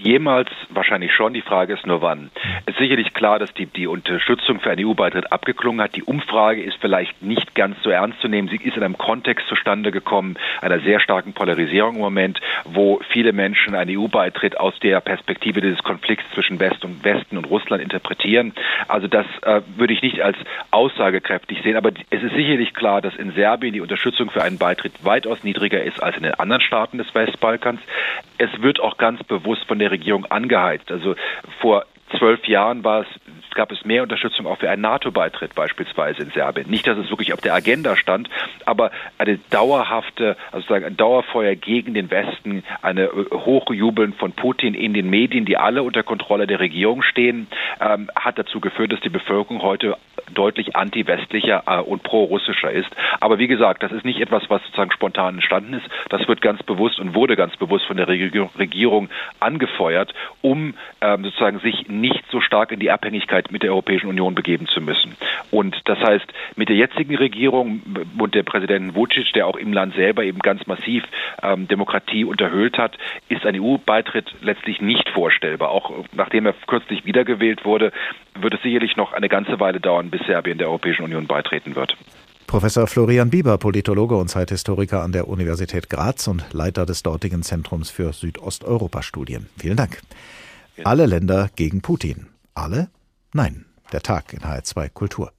Jemals 0.03 0.50
wahrscheinlich 0.70 1.12
schon. 1.12 1.32
Die 1.32 1.42
Frage 1.42 1.74
ist 1.74 1.86
nur 1.86 2.03
wann. 2.03 2.32
Es 2.66 2.74
ist 2.74 2.80
sicherlich 2.80 3.14
klar, 3.14 3.38
dass 3.38 3.55
die, 3.55 3.66
die 3.66 3.86
Unterstützung 3.86 4.59
für 4.59 4.70
einen 4.70 4.84
EU-Beitritt 4.84 5.30
abgeklungen 5.30 5.80
hat. 5.80 5.94
Die 5.94 6.03
Umfrage 6.03 6.61
ist 6.61 6.76
vielleicht 6.80 7.22
nicht 7.22 7.55
ganz 7.55 7.76
so 7.82 7.90
ernst 7.90 8.20
zu 8.20 8.26
nehmen. 8.26 8.48
Sie 8.48 8.57
ist 8.57 8.76
in 8.76 8.82
einem 8.82 8.98
Kontext 8.98 9.46
zustande 9.46 9.92
gekommen, 9.92 10.36
einer 10.61 10.80
sehr 10.80 10.98
starken 10.98 11.34
Polarisierung 11.34 11.94
im 11.94 12.00
Moment, 12.00 12.40
wo 12.64 13.00
viele 13.11 13.32
Menschen 13.32 13.76
einen 13.76 13.96
EU-Beitritt 13.96 14.59
aus 14.59 14.76
der 14.80 15.00
Perspektive 15.00 15.61
dieses 15.61 15.84
Konflikts 15.84 16.24
zwischen 16.34 16.59
West 16.59 16.84
und 16.84 17.05
Westen 17.05 17.38
und 17.38 17.44
Russland 17.44 17.80
interpretieren. 17.80 18.55
Also 18.88 19.07
das 19.07 19.26
äh, 19.42 19.61
würde 19.76 19.92
ich 19.92 20.03
nicht 20.03 20.20
als 20.20 20.36
aussagekräftig 20.72 21.62
sehen. 21.62 21.76
Aber 21.76 21.90
es 22.11 22.22
ist 22.22 22.34
sicherlich 22.34 22.74
klar, 22.74 23.03
dass 23.03 23.14
in 23.14 23.30
Serbien 23.32 23.72
die 23.72 23.80
Unterstützung 23.80 24.30
für 24.30 24.42
einen 24.42 24.59
Beitritt 24.59 25.05
weitaus 25.05 25.44
niedriger 25.44 25.80
ist 25.80 26.03
als 26.03 26.16
in 26.16 26.24
den 26.24 26.34
anderen 26.34 26.61
Staaten 26.61 26.98
des 26.98 27.14
Westbalkans. 27.14 27.80
Es 28.38 28.50
wird 28.61 28.80
auch 28.80 28.96
ganz 28.96 29.22
bewusst 29.22 29.64
von 29.66 29.78
der 29.78 29.91
Regierung 29.93 30.26
angeheizt. 30.26 30.90
Also 30.90 31.14
vor 31.61 31.84
zwölf 32.18 32.46
Jahren 32.46 32.84
war 32.84 33.00
es 33.00 33.06
gab 33.54 33.70
es 33.72 33.84
mehr 33.84 34.02
Unterstützung 34.02 34.46
auch 34.46 34.58
für 34.58 34.70
einen 34.70 34.82
NATO-Beitritt 34.82 35.54
beispielsweise 35.54 36.22
in 36.22 36.30
Serbien. 36.30 36.68
Nicht, 36.70 36.86
dass 36.86 36.98
es 36.98 37.10
wirklich 37.10 37.32
auf 37.32 37.40
der 37.40 37.54
Agenda 37.54 37.96
stand, 37.96 38.28
aber 38.64 38.90
eine 39.18 39.38
dauerhafte, 39.50 40.36
also 40.50 40.66
sagen 40.68 40.84
ein 40.84 40.96
Dauerfeuer 40.96 41.54
gegen 41.54 41.94
den 41.94 42.10
Westen, 42.10 42.64
eine 42.80 43.04
äh, 43.04 43.30
Hochjubeln 43.30 44.14
von 44.14 44.32
Putin 44.32 44.74
in 44.74 44.94
den 44.94 45.10
Medien, 45.10 45.44
die 45.44 45.56
alle 45.56 45.82
unter 45.82 46.02
Kontrolle 46.02 46.46
der 46.46 46.60
Regierung 46.60 47.02
stehen, 47.02 47.46
ähm, 47.80 48.10
hat 48.16 48.38
dazu 48.38 48.60
geführt, 48.60 48.92
dass 48.92 49.00
die 49.00 49.08
Bevölkerung 49.08 49.62
heute 49.62 49.96
deutlich 50.32 50.76
anti-westlicher 50.76 51.64
äh, 51.66 51.80
und 51.80 52.02
pro-russischer 52.02 52.70
ist. 52.70 52.90
Aber 53.20 53.38
wie 53.38 53.48
gesagt, 53.48 53.82
das 53.82 53.92
ist 53.92 54.04
nicht 54.04 54.20
etwas, 54.20 54.44
was 54.48 54.62
sozusagen 54.62 54.92
spontan 54.92 55.34
entstanden 55.34 55.74
ist. 55.74 55.86
Das 56.08 56.26
wird 56.28 56.40
ganz 56.40 56.62
bewusst 56.62 56.98
und 56.98 57.14
wurde 57.14 57.36
ganz 57.36 57.56
bewusst 57.56 57.84
von 57.86 57.96
der 57.96 58.08
Regierung 58.08 59.10
angefeuert, 59.40 60.14
um 60.40 60.74
ähm, 61.00 61.24
sozusagen 61.24 61.60
sich 61.60 61.88
nicht 61.88 62.01
so 62.30 62.40
stark 62.40 62.72
in 62.72 62.80
die 62.80 62.90
Abhängigkeit 62.90 63.53
mit 63.53 63.62
der 63.62 63.70
Europäischen 63.70 64.09
Union 64.09 64.34
begeben 64.34 64.66
zu 64.66 64.80
müssen. 64.80 65.16
Und 65.50 65.76
das 65.84 65.98
heißt, 65.98 66.26
mit 66.57 66.68
der 66.68 66.76
jetzigen 66.76 67.14
Regierung 67.14 67.82
und 68.18 68.34
der 68.34 68.42
Präsident 68.42 68.94
Vucic, 68.94 69.32
der 69.34 69.46
auch 69.46 69.57
im 69.57 69.72
Land 69.72 69.94
selber 69.94 70.24
eben 70.24 70.38
ganz 70.40 70.66
massiv 70.66 71.05
ähm, 71.42 71.68
Demokratie 71.68 72.24
unterhöhlt 72.24 72.78
hat, 72.78 72.96
ist 73.28 73.46
ein 73.46 73.61
EU-Beitritt 73.61 74.34
letztlich 74.40 74.80
nicht 74.80 75.09
vorstellbar. 75.11 75.70
Auch 75.70 76.05
nachdem 76.12 76.46
er 76.46 76.55
kürzlich 76.66 77.05
wiedergewählt 77.05 77.64
wurde, 77.64 77.92
wird 78.34 78.55
es 78.55 78.62
sicherlich 78.62 78.96
noch 78.96 79.12
eine 79.12 79.28
ganze 79.28 79.61
Weile 79.61 79.80
dauern, 79.80 80.11
bis 80.11 80.22
Serbien 80.26 80.59
der 80.59 80.68
Europäischen 80.68 81.05
Union 81.05 81.26
beitreten 81.26 81.76
wird. 81.76 81.96
Professor 82.46 82.86
Florian 82.86 83.30
Bieber, 83.30 83.57
Politologe 83.57 84.14
und 84.14 84.28
Zeithistoriker 84.28 85.03
an 85.03 85.12
der 85.12 85.26
Universität 85.26 85.88
Graz 85.88 86.28
und 86.28 86.44
Leiter 86.53 86.84
des 86.84 87.03
dortigen 87.03 87.42
Zentrums 87.42 87.88
für 87.88 88.12
Südosteuropa-Studien. 88.12 89.48
Vielen 89.57 89.76
Dank. 89.76 90.03
Alle 90.84 91.06
Länder 91.06 91.50
gegen 91.54 91.82
Putin. 91.82 92.28
Alle? 92.54 92.88
Nein. 93.34 93.66
Der 93.92 94.00
Tag 94.00 94.32
in 94.32 94.40
HR2 94.40 94.88
Kultur. 94.88 95.32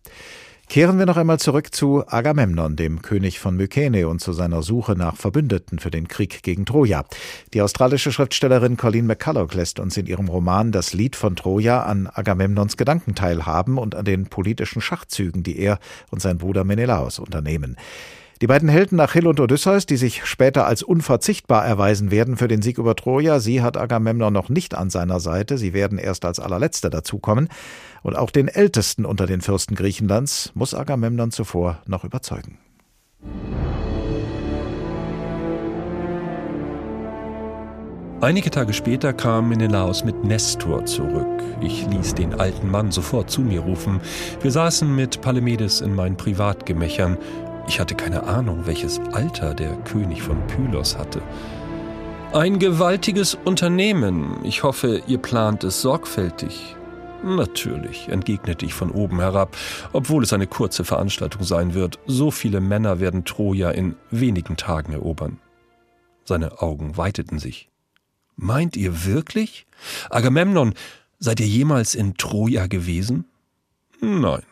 Kehren 0.70 0.98
wir 0.98 1.06
noch 1.06 1.18
einmal 1.18 1.40
zurück 1.40 1.74
zu 1.74 2.04
Agamemnon, 2.08 2.76
dem 2.76 3.02
König 3.02 3.40
von 3.40 3.58
Mykene 3.58 4.08
und 4.08 4.22
zu 4.22 4.32
seiner 4.32 4.64
Suche 4.64 4.94
nach 4.94 5.16
Verbündeten 5.16 5.80
für 5.80 5.92
den 5.92 6.08
Krieg 6.08 6.44
gegen 6.44 6.66
Troja. 6.66 7.04
Die 7.54 7.62
australische 7.62 8.12
Schriftstellerin 8.12 8.78
Colleen 8.78 9.08
McCulloch 9.08 9.54
lässt 9.54 9.80
uns 9.80 9.98
in 9.98 10.06
ihrem 10.06 10.30
Roman 10.30 10.72
Das 10.72 10.94
Lied 10.94 11.16
von 11.16 11.36
Troja 11.36 11.84
an 11.84 12.08
Agamemnons 12.12 12.78
Gedanken 12.78 13.16
teilhaben 13.16 13.78
und 13.78 13.96
an 13.96 14.06
den 14.06 14.28
politischen 14.28 14.82
Schachzügen, 14.82 15.44
die 15.44 15.58
er 15.58 15.80
und 16.12 16.22
sein 16.22 16.38
Bruder 16.38 16.64
Menelaos 16.64 17.20
unternehmen. 17.20 17.76
Die 18.44 18.48
beiden 18.48 18.68
Helden 18.68 19.00
Achill 19.00 19.26
und 19.26 19.40
Odysseus, 19.40 19.86
die 19.86 19.96
sich 19.96 20.26
später 20.26 20.68
als 20.68 20.84
unverzichtbar 20.84 21.66
erweisen 21.66 22.12
werden 22.12 22.36
für 22.36 22.50
den 22.50 22.62
Sieg 22.62 22.78
über 22.78 22.94
Troja, 22.94 23.40
sie 23.40 23.62
hat 23.62 23.78
Agamemnon 23.78 24.34
noch 24.34 24.50
nicht 24.50 24.76
an 24.76 24.90
seiner 24.90 25.22
Seite, 25.22 25.58
sie 25.58 25.72
werden 25.72 25.98
erst 25.98 26.26
als 26.26 26.42
allerletzte 26.42 26.90
dazukommen. 26.90 27.48
Und 28.02 28.18
auch 28.18 28.32
den 28.32 28.50
Ältesten 28.50 29.06
unter 29.06 29.28
den 29.28 29.40
Fürsten 29.40 29.76
Griechenlands 29.76 30.52
muss 30.56 30.74
Agamemnon 30.74 31.32
zuvor 31.32 31.82
noch 31.88 32.04
überzeugen. 32.04 32.58
Einige 38.20 38.52
Tage 38.52 38.74
später 38.74 39.14
kam 39.14 39.48
Menelaos 39.48 40.04
mit 40.04 40.26
Nestor 40.26 40.86
zurück. 40.86 41.44
Ich 41.62 41.88
ließ 41.88 42.16
den 42.16 42.34
alten 42.34 42.70
Mann 42.70 42.92
sofort 42.92 43.30
zu 43.30 43.40
mir 43.40 43.62
rufen. 43.62 44.02
Wir 44.42 44.52
saßen 44.52 44.94
mit 44.94 45.22
Palamedes 45.22 45.80
in 45.80 45.96
meinen 45.96 46.18
Privatgemächern. 46.18 47.18
Ich 47.68 47.80
hatte 47.80 47.96
keine 47.96 48.24
Ahnung, 48.24 48.66
welches 48.66 49.00
Alter 49.14 49.54
der 49.54 49.76
König 49.78 50.22
von 50.22 50.46
Pylos 50.48 50.98
hatte. 50.98 51.22
Ein 52.34 52.60
gewaltiges 52.60 53.38
Unternehmen. 53.46 54.44
Ich 54.44 54.64
hoffe, 54.64 55.02
ihr 55.08 55.18
plant 55.20 55.64
es 55.64 55.82
sorgfältig. 55.82 56.76
Natürlich, 57.24 58.10
entgegnete 58.10 58.66
ich 58.66 58.74
von 58.74 58.92
oben 58.92 59.20
herab, 59.20 59.56
obwohl 59.94 60.24
es 60.24 60.34
eine 60.34 60.48
kurze 60.48 60.84
Veranstaltung 60.84 61.44
sein 61.44 61.74
wird. 61.74 62.00
So 62.06 62.32
viele 62.32 62.60
Männer 62.60 63.00
werden 63.00 63.24
Troja 63.24 63.72
in 63.72 63.96
wenigen 64.12 64.58
Tagen 64.58 64.92
erobern. 64.92 65.40
Seine 66.26 66.62
Augen 66.62 66.98
weiteten 66.98 67.40
sich. 67.40 67.70
Meint 68.36 68.76
ihr 68.76 69.06
wirklich? 69.06 69.66
Agamemnon, 70.10 70.74
seid 71.20 71.40
ihr 71.40 71.48
jemals 71.48 71.96
in 71.96 72.16
Troja 72.16 72.68
gewesen? 72.68 73.26
Nein. 74.02 74.44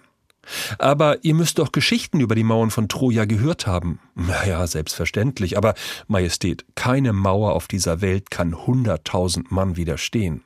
Aber 0.79 1.23
ihr 1.23 1.35
müsst 1.35 1.59
doch 1.59 1.71
Geschichten 1.71 2.19
über 2.19 2.35
die 2.35 2.43
Mauern 2.43 2.71
von 2.71 2.89
Troja 2.89 3.25
gehört 3.25 3.67
haben. 3.67 3.99
Naja, 4.15 4.65
selbstverständlich, 4.67 5.57
aber 5.57 5.75
Majestät, 6.07 6.65
keine 6.75 7.13
Mauer 7.13 7.53
auf 7.53 7.67
dieser 7.67 8.01
Welt 8.01 8.31
kann 8.31 8.65
hunderttausend 8.65 9.51
Mann 9.51 9.77
widerstehen. 9.77 10.43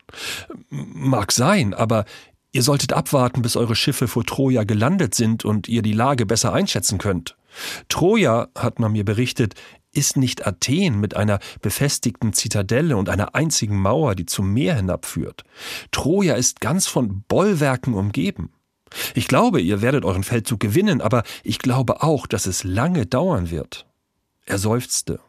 Mag 0.69 1.31
sein, 1.31 1.73
aber 1.73 2.05
ihr 2.51 2.63
solltet 2.63 2.93
abwarten, 2.93 3.41
bis 3.41 3.55
eure 3.55 3.75
Schiffe 3.75 4.07
vor 4.07 4.25
Troja 4.25 4.63
gelandet 4.63 5.15
sind 5.15 5.45
und 5.45 5.67
ihr 5.67 5.81
die 5.81 5.93
Lage 5.93 6.25
besser 6.25 6.53
einschätzen 6.53 6.97
könnt. 6.97 7.37
Troja, 7.87 8.49
hat 8.55 8.79
man 8.79 8.91
mir 8.91 9.05
berichtet, 9.05 9.55
ist 9.93 10.17
nicht 10.17 10.45
Athen 10.45 10.99
mit 10.99 11.15
einer 11.15 11.39
befestigten 11.61 12.33
Zitadelle 12.33 12.97
und 12.97 13.09
einer 13.09 13.33
einzigen 13.33 13.79
Mauer, 13.79 14.15
die 14.15 14.25
zum 14.25 14.53
Meer 14.53 14.75
hinabführt. 14.75 15.43
Troja 15.91 16.35
ist 16.35 16.59
ganz 16.59 16.87
von 16.87 17.23
Bollwerken 17.27 17.93
umgeben. 17.93 18.51
Ich 19.13 19.27
glaube, 19.27 19.61
ihr 19.61 19.81
werdet 19.81 20.05
euren 20.05 20.23
Feldzug 20.23 20.59
gewinnen, 20.59 21.01
aber 21.01 21.23
ich 21.43 21.59
glaube 21.59 22.01
auch, 22.03 22.27
dass 22.27 22.45
es 22.45 22.63
lange 22.63 23.05
dauern 23.05 23.51
wird. 23.51 23.85
Er 24.45 24.57
seufzte. 24.57 25.19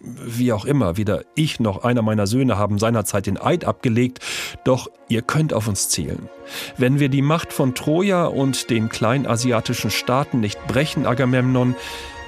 Wie 0.00 0.52
auch 0.52 0.66
immer, 0.66 0.98
weder 0.98 1.24
ich 1.34 1.60
noch 1.60 1.82
einer 1.82 2.02
meiner 2.02 2.26
Söhne 2.26 2.58
haben 2.58 2.78
seinerzeit 2.78 3.26
den 3.26 3.40
Eid 3.40 3.64
abgelegt, 3.64 4.18
doch 4.64 4.88
ihr 5.08 5.22
könnt 5.22 5.54
auf 5.54 5.66
uns 5.66 5.88
zählen. 5.88 6.28
Wenn 6.76 7.00
wir 7.00 7.08
die 7.08 7.22
Macht 7.22 7.54
von 7.54 7.74
Troja 7.74 8.26
und 8.26 8.68
den 8.68 8.90
kleinasiatischen 8.90 9.90
Staaten 9.90 10.40
nicht 10.40 10.66
brechen, 10.66 11.06
Agamemnon, 11.06 11.74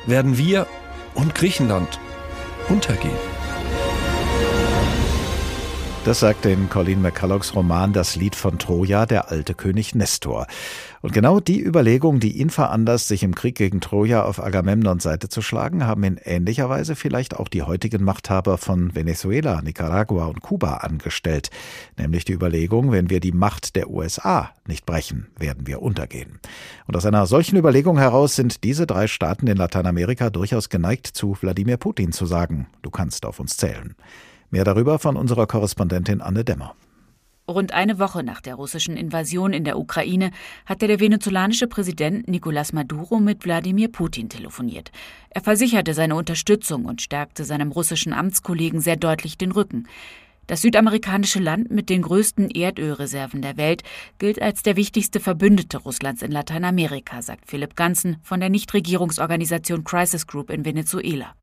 werden 0.07 0.39
wir 0.39 0.67
und 1.15 1.35
Griechenland 1.35 1.99
untergehen. 2.71 3.36
Das 6.07 6.21
sagt 6.21 6.47
in 6.47 6.71
Colleen 6.71 7.03
McCullochs 7.03 7.57
Roman 7.57 7.93
Das 7.93 8.15
Lied 8.15 8.37
von 8.37 8.61
Troja, 8.61 9.07
der 9.07 9.33
alte 9.33 9.55
König 9.55 9.97
Nestor. 9.97 10.47
Und 11.03 11.13
genau 11.13 11.41
die 11.41 11.61
Überlegung, 11.61 12.21
die 12.21 12.39
ihn 12.39 12.49
veranlasst, 12.51 13.09
sich 13.09 13.25
im 13.25 13.35
Krieg 13.35 13.57
gegen 13.57 13.81
Troja 13.81 14.23
auf 14.23 14.41
Agamemnons 14.41 15.03
Seite 15.03 15.29
zu 15.29 15.43
schlagen, 15.43 15.85
haben 15.85 16.05
in 16.05 16.21
ähnlicher 16.23 16.69
Weise 16.69 16.95
vielleicht 16.95 17.35
auch 17.37 17.49
die 17.49 17.65
heutigen 17.65 18.05
Machthaber 18.05 18.57
von 18.57 18.95
Venezuela, 18.95 19.63
Nicaragua 19.63 20.27
und 20.27 20.43
Kuba 20.43 20.75
angestellt. 20.75 21.51
Nämlich 21.99 22.25
die 22.25 22.35
Überlegung, 22.35 22.93
wenn 22.93 23.11
wir 23.11 23.19
die 23.19 23.33
Macht 23.33 23.75
der 23.75 23.91
USA 23.91 24.53
nicht 24.69 24.87
brechen, 24.87 25.27
werden 25.41 25.67
wir 25.67 25.83
untergehen. 25.83 26.39
Und 26.87 26.97
aus 26.97 27.05
einer 27.05 27.27
solchen 27.27 27.57
Überlegung 27.57 27.99
heraus 27.99 28.37
sind 28.37 28.63
diese 28.63 28.87
drei 28.87 29.09
Staaten 29.09 29.49
in 29.49 29.57
Lateinamerika 29.57 30.31
durchaus 30.31 30.69
geneigt 30.69 31.09
zu 31.09 31.37
Wladimir 31.41 31.79
Putin 31.79 32.13
zu 32.13 32.27
sagen, 32.27 32.69
du 32.83 32.91
kannst 32.91 33.27
auf 33.27 33.41
uns 33.41 33.57
zählen. 33.57 33.97
Mehr 34.51 34.65
darüber 34.65 34.99
von 34.99 35.17
unserer 35.17 35.47
Korrespondentin 35.47 36.21
Anne 36.21 36.45
Demmer. 36.45 36.75
Rund 37.49 37.73
eine 37.73 38.01
Woche 38.01 38.25
nach 38.25 38.41
der 38.41 38.57
russischen 38.57 38.97
Invasion 38.97 39.53
in 39.53 39.63
der 39.63 39.79
Ukraine 39.79 40.33
hatte 40.65 40.89
der 40.89 40.99
venezolanische 40.99 41.69
Präsident 41.69 42.29
Nicolás 42.29 42.75
Maduro 42.75 43.21
mit 43.21 43.45
Wladimir 43.45 43.87
Putin 43.87 44.29
telefoniert. 44.29 44.91
Er 45.31 45.43
versicherte 45.43 45.95
seine 45.95 46.17
Unterstützung 46.17 46.87
und 46.87 47.03
stärkte 47.03 47.45
seinem 47.45 47.71
russischen 47.71 48.13
Amtskollegen 48.13 48.81
sehr 48.81 48.97
deutlich 48.97 49.39
den 49.39 49.53
Rücken. 49.53 49.87
Das 50.49 50.63
südamerikanische 50.63 51.39
Land 51.39 51.71
mit 51.71 51.89
den 51.89 52.03
größten 52.03 52.51
Erdölreserven 52.51 53.43
der 53.43 53.57
Welt 53.57 53.85
gilt 54.19 54.43
als 54.43 54.63
der 54.63 54.77
wichtigste 54.77 55.21
Verbündete 55.21 55.79
Russlands 55.79 56.23
in 56.23 56.33
Lateinamerika, 56.33 57.23
sagt 57.23 57.49
Philipp 57.49 57.77
Ganzen 57.77 58.17
von 58.23 58.41
der 58.41 58.49
Nichtregierungsorganisation 58.49 59.85
Crisis 59.85 60.27
Group 60.27 60.51
in 60.51 60.65
Venezuela. 60.65 61.35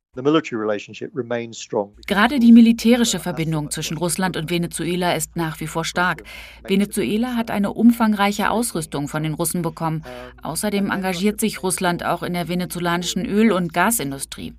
Gerade 2.05 2.39
die 2.39 2.51
militärische 2.51 3.19
Verbindung 3.19 3.71
zwischen 3.71 3.97
Russland 3.97 4.37
und 4.37 4.51
Venezuela 4.51 5.15
ist 5.15 5.35
nach 5.35 5.59
wie 5.59 5.65
vor 5.65 5.83
stark. 5.85 6.21
Venezuela 6.67 7.35
hat 7.35 7.49
eine 7.49 7.73
umfangreiche 7.73 8.51
Ausrüstung 8.51 9.07
von 9.07 9.23
den 9.23 9.33
Russen 9.33 9.63
bekommen. 9.63 10.03
Außerdem 10.43 10.91
engagiert 10.91 11.39
sich 11.39 11.63
Russland 11.63 12.05
auch 12.05 12.21
in 12.21 12.33
der 12.33 12.47
venezolanischen 12.47 13.25
Öl- 13.25 13.51
und 13.51 13.73
Gasindustrie. 13.73 14.53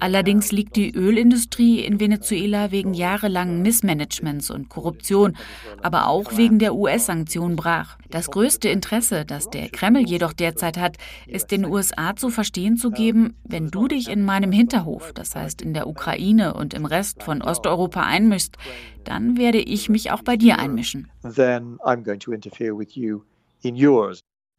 Allerdings 0.00 0.50
liegt 0.50 0.76
die 0.76 0.94
Ölindustrie 0.94 1.80
in 1.80 2.00
Venezuela 2.00 2.70
wegen 2.70 2.94
jahrelangen 2.94 3.62
Missmanagements 3.62 4.50
und 4.50 4.70
Korruption, 4.70 5.36
aber 5.82 6.08
auch 6.08 6.36
wegen 6.36 6.58
der 6.58 6.74
US-Sanktionen 6.74 7.54
brach. 7.54 7.98
Das 8.08 8.30
größte 8.30 8.68
Interesse, 8.68 9.24
das 9.24 9.50
der 9.50 9.68
Kreml 9.68 10.00
jedoch 10.00 10.32
derzeit 10.32 10.78
hat, 10.78 10.96
ist 11.26 11.50
den 11.50 11.64
USA 11.64 12.16
zu 12.16 12.30
verstehen 12.30 12.76
zu 12.76 12.90
geben, 12.90 13.36
wenn 13.44 13.70
du 13.70 13.88
dich 13.88 14.08
in 14.08 14.24
meinem 14.24 14.52
Hinterhof, 14.52 15.12
das 15.12 15.36
heißt 15.36 15.62
in 15.62 15.74
der 15.74 15.86
Ukraine 15.86 16.54
und 16.54 16.74
im 16.74 16.86
Rest 16.86 17.22
von 17.22 17.42
Osteuropa 17.42 18.02
einmischst, 18.02 18.56
dann 19.04 19.36
werde 19.36 19.58
ich 19.58 19.88
mich 19.88 20.10
auch 20.10 20.22
bei 20.22 20.36
dir 20.36 20.58
einmischen. 20.58 21.10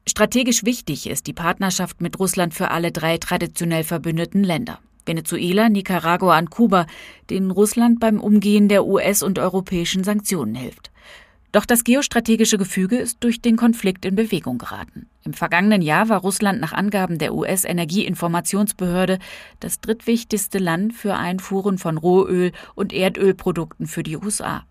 Strategisch 0.08 0.66
wichtig 0.66 1.10
ist 1.10 1.28
die 1.28 1.34
Partnerschaft 1.34 2.02
mit 2.02 2.20
Russland 2.20 2.54
für 2.54 2.72
alle 2.72 2.92
drei 2.92 3.18
traditionell 3.18 3.84
verbündeten 3.84 4.44
Länder. 4.44 4.80
Venezuela, 5.06 5.70
Nicaragua 5.70 6.38
und 6.38 6.50
Kuba, 6.50 6.86
denen 7.30 7.52
Russland 7.52 8.00
beim 8.00 8.20
Umgehen 8.20 8.68
der 8.68 8.86
US- 8.86 9.24
und 9.24 9.40
europäischen 9.40 10.04
Sanktionen 10.04 10.56
hilft. 10.56 10.92
Doch 11.52 11.66
das 11.66 11.84
geostrategische 11.84 12.58
Gefüge 12.58 12.96
ist 12.98 13.18
durch 13.24 13.42
den 13.42 13.58
Konflikt 13.58 14.06
in 14.06 14.16
Bewegung 14.16 14.58
geraten. 14.58 15.08
Im 15.26 15.34
vergangenen 15.34 15.82
Jahr 15.82 16.08
war 16.08 16.22
Russland 16.22 16.62
nach 16.62 16.72
Angaben 16.72 17.18
der 17.18 17.34
US-Energieinformationsbehörde 17.34 19.20
das 19.60 19.82
drittwichtigste 19.82 20.60
Land 20.60 20.94
für 20.94 21.16
Einfuhren 21.16 21.78
von 21.78 21.98
Rohöl 21.98 22.54
und 22.76 22.94
Erdölprodukten 22.94 23.86
für 23.86 24.04
die 24.04 24.16
USA. 24.16 24.64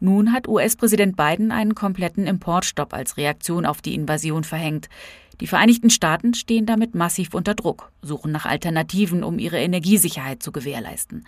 Nun 0.00 0.32
hat 0.32 0.48
US-Präsident 0.48 1.16
Biden 1.16 1.52
einen 1.52 1.74
kompletten 1.74 2.26
Importstopp 2.26 2.94
als 2.94 3.18
Reaktion 3.18 3.66
auf 3.66 3.82
die 3.82 3.94
Invasion 3.94 4.42
verhängt. 4.42 4.88
Die 5.40 5.46
Vereinigten 5.46 5.90
Staaten 5.90 6.34
stehen 6.34 6.66
damit 6.66 6.94
massiv 6.94 7.34
unter 7.34 7.54
Druck, 7.54 7.90
suchen 8.02 8.32
nach 8.32 8.46
Alternativen, 8.46 9.24
um 9.24 9.38
ihre 9.38 9.58
Energiesicherheit 9.58 10.42
zu 10.42 10.52
gewährleisten. 10.52 11.26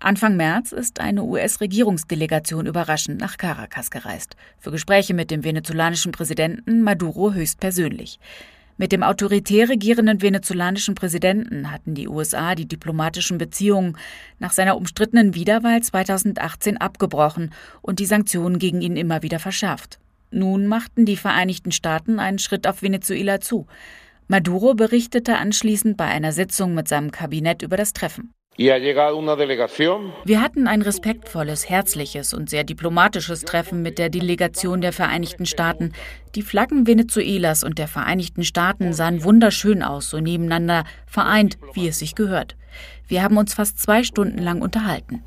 Anfang 0.00 0.36
März 0.36 0.72
ist 0.72 1.00
eine 1.00 1.22
US-Regierungsdelegation 1.22 2.66
überraschend 2.66 3.20
nach 3.20 3.38
Caracas 3.38 3.90
gereist, 3.90 4.36
für 4.58 4.70
Gespräche 4.70 5.14
mit 5.14 5.30
dem 5.30 5.44
venezolanischen 5.44 6.12
Präsidenten 6.12 6.82
Maduro 6.82 7.32
höchstpersönlich. 7.32 8.18
Mit 8.76 8.90
dem 8.90 9.04
autoritär 9.04 9.68
regierenden 9.68 10.20
venezolanischen 10.20 10.96
Präsidenten 10.96 11.70
hatten 11.70 11.94
die 11.94 12.08
USA 12.08 12.56
die 12.56 12.66
diplomatischen 12.66 13.38
Beziehungen 13.38 13.96
nach 14.40 14.52
seiner 14.52 14.76
umstrittenen 14.76 15.34
Wiederwahl 15.34 15.80
2018 15.80 16.78
abgebrochen 16.78 17.52
und 17.82 18.00
die 18.00 18.06
Sanktionen 18.06 18.58
gegen 18.58 18.82
ihn 18.82 18.96
immer 18.96 19.22
wieder 19.22 19.38
verschärft. 19.38 20.00
Nun 20.34 20.66
machten 20.66 21.06
die 21.06 21.16
Vereinigten 21.16 21.70
Staaten 21.70 22.18
einen 22.18 22.40
Schritt 22.40 22.66
auf 22.66 22.82
Venezuela 22.82 23.40
zu. 23.40 23.68
Maduro 24.26 24.74
berichtete 24.74 25.36
anschließend 25.36 25.96
bei 25.96 26.06
einer 26.06 26.32
Sitzung 26.32 26.74
mit 26.74 26.88
seinem 26.88 27.12
Kabinett 27.12 27.62
über 27.62 27.76
das 27.76 27.92
Treffen. 27.92 28.32
Wir 30.24 30.40
hatten 30.40 30.66
ein 30.66 30.82
respektvolles, 30.82 31.68
herzliches 31.68 32.34
und 32.34 32.50
sehr 32.50 32.64
diplomatisches 32.64 33.42
Treffen 33.42 33.82
mit 33.82 33.98
der 33.98 34.10
Delegation 34.10 34.80
der 34.80 34.92
Vereinigten 34.92 35.46
Staaten. 35.46 35.92
Die 36.34 36.42
Flaggen 36.42 36.86
Venezuelas 36.86 37.62
und 37.62 37.78
der 37.78 37.88
Vereinigten 37.88 38.42
Staaten 38.42 38.92
sahen 38.92 39.22
wunderschön 39.22 39.84
aus, 39.84 40.10
so 40.10 40.18
nebeneinander, 40.18 40.84
vereint, 41.06 41.58
wie 41.74 41.86
es 41.86 42.00
sich 42.00 42.16
gehört. 42.16 42.56
Wir 43.06 43.22
haben 43.22 43.36
uns 43.36 43.54
fast 43.54 43.78
zwei 43.78 44.02
Stunden 44.02 44.38
lang 44.38 44.62
unterhalten. 44.62 45.22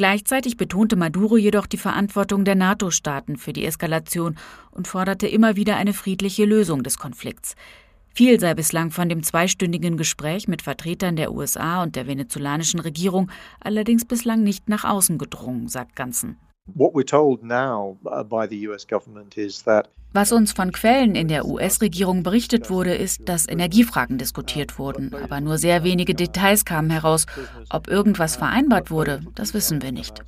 Gleichzeitig 0.00 0.56
betonte 0.56 0.96
Maduro 0.96 1.36
jedoch 1.36 1.66
die 1.66 1.76
Verantwortung 1.76 2.46
der 2.46 2.54
NATO-Staaten 2.54 3.36
für 3.36 3.52
die 3.52 3.66
Eskalation 3.66 4.38
und 4.70 4.88
forderte 4.88 5.26
immer 5.28 5.56
wieder 5.56 5.76
eine 5.76 5.92
friedliche 5.92 6.46
Lösung 6.46 6.82
des 6.82 6.96
Konflikts. 6.96 7.54
Viel 8.14 8.40
sei 8.40 8.54
bislang 8.54 8.92
von 8.92 9.10
dem 9.10 9.22
zweistündigen 9.22 9.98
Gespräch 9.98 10.48
mit 10.48 10.62
Vertretern 10.62 11.16
der 11.16 11.34
USA 11.34 11.82
und 11.82 11.96
der 11.96 12.06
venezolanischen 12.06 12.80
Regierung 12.80 13.30
allerdings 13.60 14.06
bislang 14.06 14.42
nicht 14.42 14.70
nach 14.70 14.84
außen 14.84 15.18
gedrungen, 15.18 15.68
sagt 15.68 15.96
Ganzen. 15.96 16.38
Uh, 16.74 16.90
Was 20.12 20.32
uns 20.32 20.52
von 20.52 20.72
Quellen 20.72 21.14
in 21.14 21.28
der 21.28 21.46
US-Regierung 21.46 22.24
berichtet 22.24 22.68
wurde, 22.68 22.94
ist, 22.94 23.28
dass 23.28 23.48
Energiefragen 23.48 24.18
diskutiert 24.18 24.76
wurden, 24.76 25.14
aber 25.14 25.40
nur 25.40 25.56
sehr 25.56 25.84
wenige 25.84 26.16
Details 26.16 26.64
kamen 26.64 26.90
heraus. 26.90 27.26
Ob 27.68 27.86
irgendwas 27.86 28.34
vereinbart 28.34 28.90
wurde, 28.90 29.22
das 29.36 29.54
wissen 29.54 29.82
wir 29.82 29.92
nicht. 29.92 30.20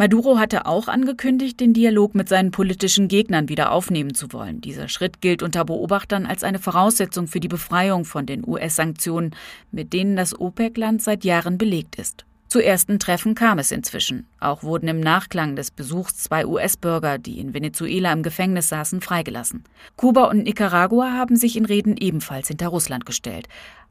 Maduro 0.00 0.38
hatte 0.38 0.64
auch 0.66 0.86
angekündigt, 0.86 1.58
den 1.58 1.74
Dialog 1.74 2.14
mit 2.14 2.28
seinen 2.28 2.52
politischen 2.52 3.08
Gegnern 3.08 3.48
wieder 3.48 3.72
aufnehmen 3.72 4.14
zu 4.14 4.32
wollen. 4.32 4.60
Dieser 4.60 4.88
Schritt 4.88 5.20
gilt 5.20 5.42
unter 5.42 5.64
Beobachtern 5.64 6.24
als 6.24 6.44
eine 6.44 6.60
Voraussetzung 6.60 7.26
für 7.26 7.40
die 7.40 7.48
Befreiung 7.48 8.04
von 8.04 8.24
den 8.24 8.46
US-Sanktionen, 8.46 9.34
mit 9.72 9.92
denen 9.92 10.14
das 10.14 10.38
OPEC-Land 10.38 11.02
seit 11.02 11.24
Jahren 11.24 11.58
belegt 11.58 11.96
ist. 11.96 12.27
Zu 12.48 12.64
ersten 12.64 12.98
Treffen 12.98 13.34
kam 13.34 13.58
es 13.58 13.70
inzwischen. 13.70 14.26
Auch 14.40 14.62
wurden 14.62 14.88
im 14.88 15.00
Nachklang 15.00 15.54
des 15.54 15.70
Besuchs 15.70 16.16
zwei 16.16 16.46
US-Bürger, 16.46 17.18
die 17.18 17.40
in 17.40 17.52
Venezuela 17.52 18.10
im 18.12 18.22
Gefängnis 18.22 18.70
saßen, 18.70 19.02
freigelassen. 19.02 19.64
Kuba 19.96 20.24
und 20.24 20.44
Nicaragua 20.44 21.12
haben 21.12 21.36
sich 21.36 21.56
in 21.56 21.66
Reden 21.66 21.96
ebenfalls 21.98 22.48
hinter 22.48 22.68
Russland 22.68 23.04
gestellt 23.04 23.48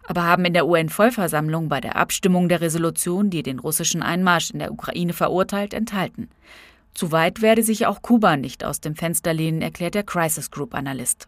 aber 0.08 0.24
haben 0.24 0.46
in 0.46 0.54
der 0.54 0.68
UN-Vollversammlung 0.68 1.70
bei 1.70 1.82
der 1.82 1.98
Abstimmung 1.98 2.48
der 2.50 2.62
Resolution, 2.62 3.30
die 3.30 3.44
den 3.44 3.60
russischen 3.60 4.02
Einmarsch 4.02 4.52
in 4.52 4.60
der 4.60 4.72
Ukraine 4.72 5.14
verurteilt, 5.14 5.74
enthalten. 5.74 6.30
Zu 6.94 7.12
weit 7.12 7.42
werde 7.42 7.62
sich 7.62 7.86
auch 7.86 8.02
Kuba 8.02 8.38
nicht 8.38 8.64
aus 8.64 8.80
dem 8.80 8.96
Fenster 8.96 9.34
lehnen, 9.34 9.62
erklärt 9.62 9.96
der 9.96 10.04
Crisis 10.04 10.50
Group-Analyst. 10.50 11.28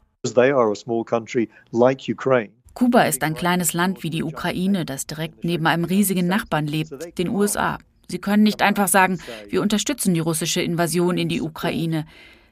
Kuba 2.74 3.04
ist 3.04 3.24
ein 3.24 3.36
kleines 3.36 3.74
Land 3.74 4.04
wie 4.04 4.10
die 4.10 4.24
Ukraine, 4.24 4.86
das 4.86 5.08
direkt 5.08 5.44
neben 5.44 5.68
einem 5.68 5.84
riesigen 5.84 6.28
Nachbarn 6.28 6.68
lebt, 6.68 7.18
den 7.18 7.30
USA. 7.30 7.78
Sie 8.08 8.20
können 8.20 8.44
nicht 8.44 8.62
einfach 8.62 8.88
sagen, 8.88 9.20
wir 9.50 9.62
unterstützen 9.62 10.14
die 10.14 10.20
russische 10.20 10.62
Invasion 10.62 11.18
in 11.18 11.30
die 11.30 11.42
Ukraine. 11.42 12.06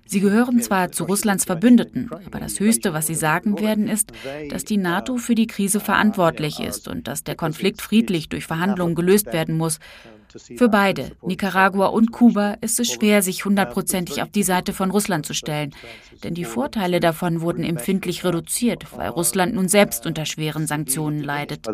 Sie 0.05 0.21
gehören 0.21 0.61
zwar 0.61 0.91
zu 0.91 1.03
Russlands 1.03 1.43
Verbündeten, 1.43 2.09
aber 2.25 2.39
das 2.39 2.59
Höchste, 2.59 2.93
was 2.93 3.07
sie 3.07 3.15
sagen 3.15 3.59
werden, 3.59 3.89
ist, 3.89 4.11
dass 4.49 4.63
die 4.63 4.77
NATO 4.77 5.17
für 5.17 5.35
die 5.35 5.47
Krise 5.47 5.81
verantwortlich 5.81 6.61
ist 6.61 6.87
und 6.87 7.07
dass 7.07 7.25
der 7.25 7.35
Konflikt 7.35 7.81
friedlich 7.81 8.29
durch 8.29 8.45
Verhandlungen 8.45 8.95
gelöst 8.95 9.33
werden 9.33 9.57
muss. 9.57 9.79
Für 10.57 10.69
beide, 10.69 11.11
Nicaragua 11.21 11.87
und 11.87 12.11
Kuba, 12.11 12.57
ist 12.61 12.79
es 12.79 12.91
schwer, 12.91 13.21
sich 13.21 13.45
hundertprozentig 13.45 14.21
auf 14.21 14.29
die 14.29 14.43
Seite 14.43 14.73
von 14.73 14.91
Russland 14.91 15.25
zu 15.25 15.33
stellen. 15.33 15.73
Denn 16.23 16.33
die 16.33 16.45
Vorteile 16.45 16.99
davon 16.99 17.41
wurden 17.41 17.63
empfindlich 17.63 18.23
reduziert, 18.23 18.85
weil 18.95 19.09
Russland 19.09 19.53
nun 19.55 19.67
selbst 19.67 20.05
unter 20.05 20.25
schweren 20.25 20.67
Sanktionen 20.67 21.23
leidet. 21.23 21.67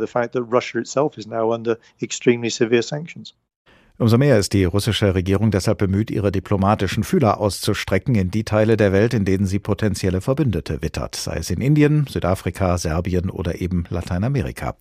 Umso 3.99 4.17
mehr 4.17 4.39
ist 4.39 4.53
die 4.53 4.63
russische 4.63 5.13
Regierung 5.13 5.51
deshalb 5.51 5.77
bemüht, 5.77 6.09
ihre 6.09 6.31
diplomatischen 6.31 7.03
Fühler 7.03 7.39
auszustrecken 7.39 8.15
in 8.15 8.31
die 8.31 8.43
Teile 8.43 8.75
der 8.75 8.91
Welt, 8.91 9.13
in 9.13 9.23
denen 9.23 9.45
sie 9.45 9.59
potenzielle 9.59 10.19
Verbündete 10.19 10.81
wittert, 10.81 11.15
sei 11.15 11.37
es 11.37 11.51
in 11.51 11.61
Indien, 11.61 12.07
Südafrika, 12.09 12.79
Serbien 12.79 13.29
oder 13.29 13.61
eben 13.61 13.83
Lateinamerika. 13.89 14.75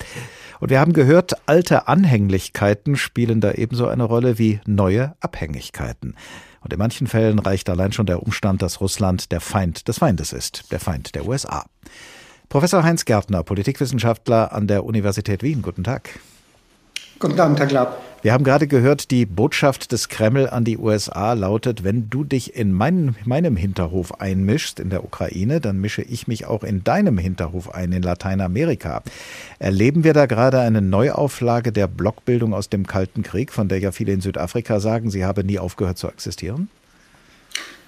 Und 0.60 0.70
wir 0.70 0.80
haben 0.80 0.94
gehört, 0.94 1.34
alte 1.44 1.88
Anhänglichkeiten 1.88 2.96
spielen 2.96 3.42
da 3.42 3.52
ebenso 3.52 3.86
eine 3.86 4.04
Rolle 4.04 4.38
wie 4.38 4.60
neue 4.66 5.14
Abhängigkeiten. 5.20 6.16
Und 6.62 6.72
in 6.72 6.78
manchen 6.78 7.06
Fällen 7.06 7.38
reicht 7.38 7.68
allein 7.68 7.92
schon 7.92 8.06
der 8.06 8.22
Umstand, 8.22 8.62
dass 8.62 8.80
Russland 8.80 9.30
der 9.30 9.42
Feind 9.42 9.88
des 9.88 9.98
Feindes 9.98 10.32
ist, 10.32 10.72
der 10.72 10.80
Feind 10.80 11.14
der 11.14 11.26
USA. 11.26 11.66
Professor 12.48 12.82
Heinz 12.82 13.04
Gärtner, 13.04 13.42
Politikwissenschaftler 13.42 14.52
an 14.52 14.68
der 14.68 14.84
Universität 14.84 15.42
Wien. 15.42 15.60
Guten 15.60 15.84
Tag. 15.84 16.18
Guten 17.18 17.38
Abend, 17.38 17.58
Herr 17.58 17.66
Glaub. 17.66 18.11
Wir 18.22 18.32
haben 18.32 18.44
gerade 18.44 18.68
gehört, 18.68 19.10
die 19.10 19.26
Botschaft 19.26 19.90
des 19.90 20.08
Kreml 20.08 20.48
an 20.48 20.64
die 20.64 20.78
USA 20.78 21.32
lautet, 21.32 21.82
wenn 21.82 22.08
du 22.08 22.22
dich 22.22 22.54
in 22.54 22.72
mein, 22.72 23.16
meinem 23.24 23.56
Hinterhof 23.56 24.20
einmischst 24.20 24.78
in 24.78 24.90
der 24.90 25.02
Ukraine, 25.02 25.60
dann 25.60 25.80
mische 25.80 26.02
ich 26.02 26.28
mich 26.28 26.46
auch 26.46 26.62
in 26.62 26.84
deinem 26.84 27.18
Hinterhof 27.18 27.74
ein 27.74 27.90
in 27.90 28.00
Lateinamerika. 28.00 29.02
Erleben 29.58 30.04
wir 30.04 30.12
da 30.12 30.26
gerade 30.26 30.60
eine 30.60 30.80
Neuauflage 30.80 31.72
der 31.72 31.88
Blockbildung 31.88 32.54
aus 32.54 32.68
dem 32.68 32.86
Kalten 32.86 33.24
Krieg, 33.24 33.50
von 33.50 33.66
der 33.66 33.80
ja 33.80 33.90
viele 33.90 34.12
in 34.12 34.20
Südafrika 34.20 34.78
sagen, 34.78 35.10
sie 35.10 35.24
habe 35.24 35.42
nie 35.42 35.58
aufgehört 35.58 35.98
zu 35.98 36.06
existieren? 36.06 36.68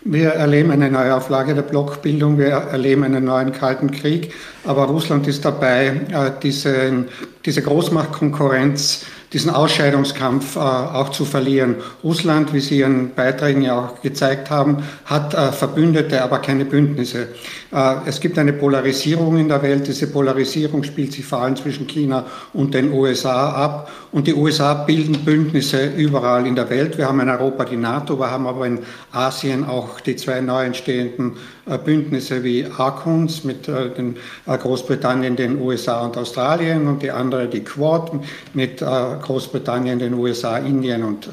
Wir 0.03 0.31
erleben 0.31 0.73
eine 0.73 0.91
Neuauflage 0.91 1.55
der 1.55 1.63
Blockbildung, 1.63 2.39
wir 2.39 2.49
erleben 2.49 3.05
einen 3.05 3.25
neuen 3.25 3.53
Kalten 3.53 3.93
Krieg, 3.93 4.35
aber 4.65 4.87
Russland 4.87 5.29
ist 5.29 5.45
dabei, 5.45 6.01
äh, 6.11 6.33
diese, 6.43 7.07
diese 7.45 7.63
Großmachtkonkurrenz 7.63 9.07
diesen 9.35 9.51
Ausscheidungskampf 9.51 10.55
äh, 10.55 10.61
auch 10.61 11.11
zu 11.11 11.25
verlieren. 11.25 11.77
Russland, 12.05 12.55
wie 12.55 12.61
Sie 12.61 12.79
Ihren 12.79 13.15
Beiträgen 13.15 13.63
ja 13.63 13.79
auch 13.79 14.01
gezeigt 14.01 14.49
haben, 14.49 14.85
hat 15.05 15.35
äh, 15.35 15.51
Verbündete, 15.51 16.23
aber 16.23 16.39
keine 16.39 16.65
Bündnisse. 16.65 17.29
Äh, 17.73 17.97
es 18.07 18.21
gibt 18.21 18.39
eine 18.39 18.53
Polarisierung 18.53 19.37
in 19.37 19.49
der 19.49 19.61
Welt. 19.63 19.89
Diese 19.89 20.07
Polarisierung 20.07 20.85
spielt 20.85 21.13
sich 21.13 21.25
vor 21.25 21.41
allem 21.43 21.57
zwischen 21.57 21.89
China 21.89 22.25
und 22.53 22.73
den 22.75 22.93
USA 22.93 23.51
ab. 23.51 23.91
Und 24.13 24.29
die 24.29 24.35
USA 24.35 24.75
bilden 24.75 25.25
Bündnisse 25.25 25.87
überall 25.97 26.47
in 26.47 26.55
der 26.55 26.71
Welt. 26.71 26.97
Wir 26.97 27.09
haben 27.09 27.19
in 27.19 27.29
Europa 27.29 27.65
die 27.65 27.77
NATO, 27.77 28.19
wir 28.19 28.31
haben 28.31 28.47
aber 28.47 28.69
in 28.69 28.79
Asien 29.11 29.65
auch 29.65 29.99
die 29.99 30.15
zwei 30.15 30.41
neu 30.41 30.65
entstehenden 30.65 31.33
Bündnisse 31.85 32.43
wie 32.43 32.67
ARCONS 32.67 33.45
mit 33.45 33.69
äh, 33.69 33.91
den 33.91 34.17
Großbritannien, 34.47 35.37
den 35.37 35.61
USA 35.61 36.05
und 36.05 36.17
Australien 36.17 36.87
und 36.87 37.03
die 37.03 37.11
andere 37.11 37.49
die 37.49 37.65
Quad 37.65 38.13
mit 38.53 38.81
Großbritannien, 38.81 39.99
den 39.99 40.15
USA, 40.15 40.59
Indien 40.59 41.03
und 41.03 41.29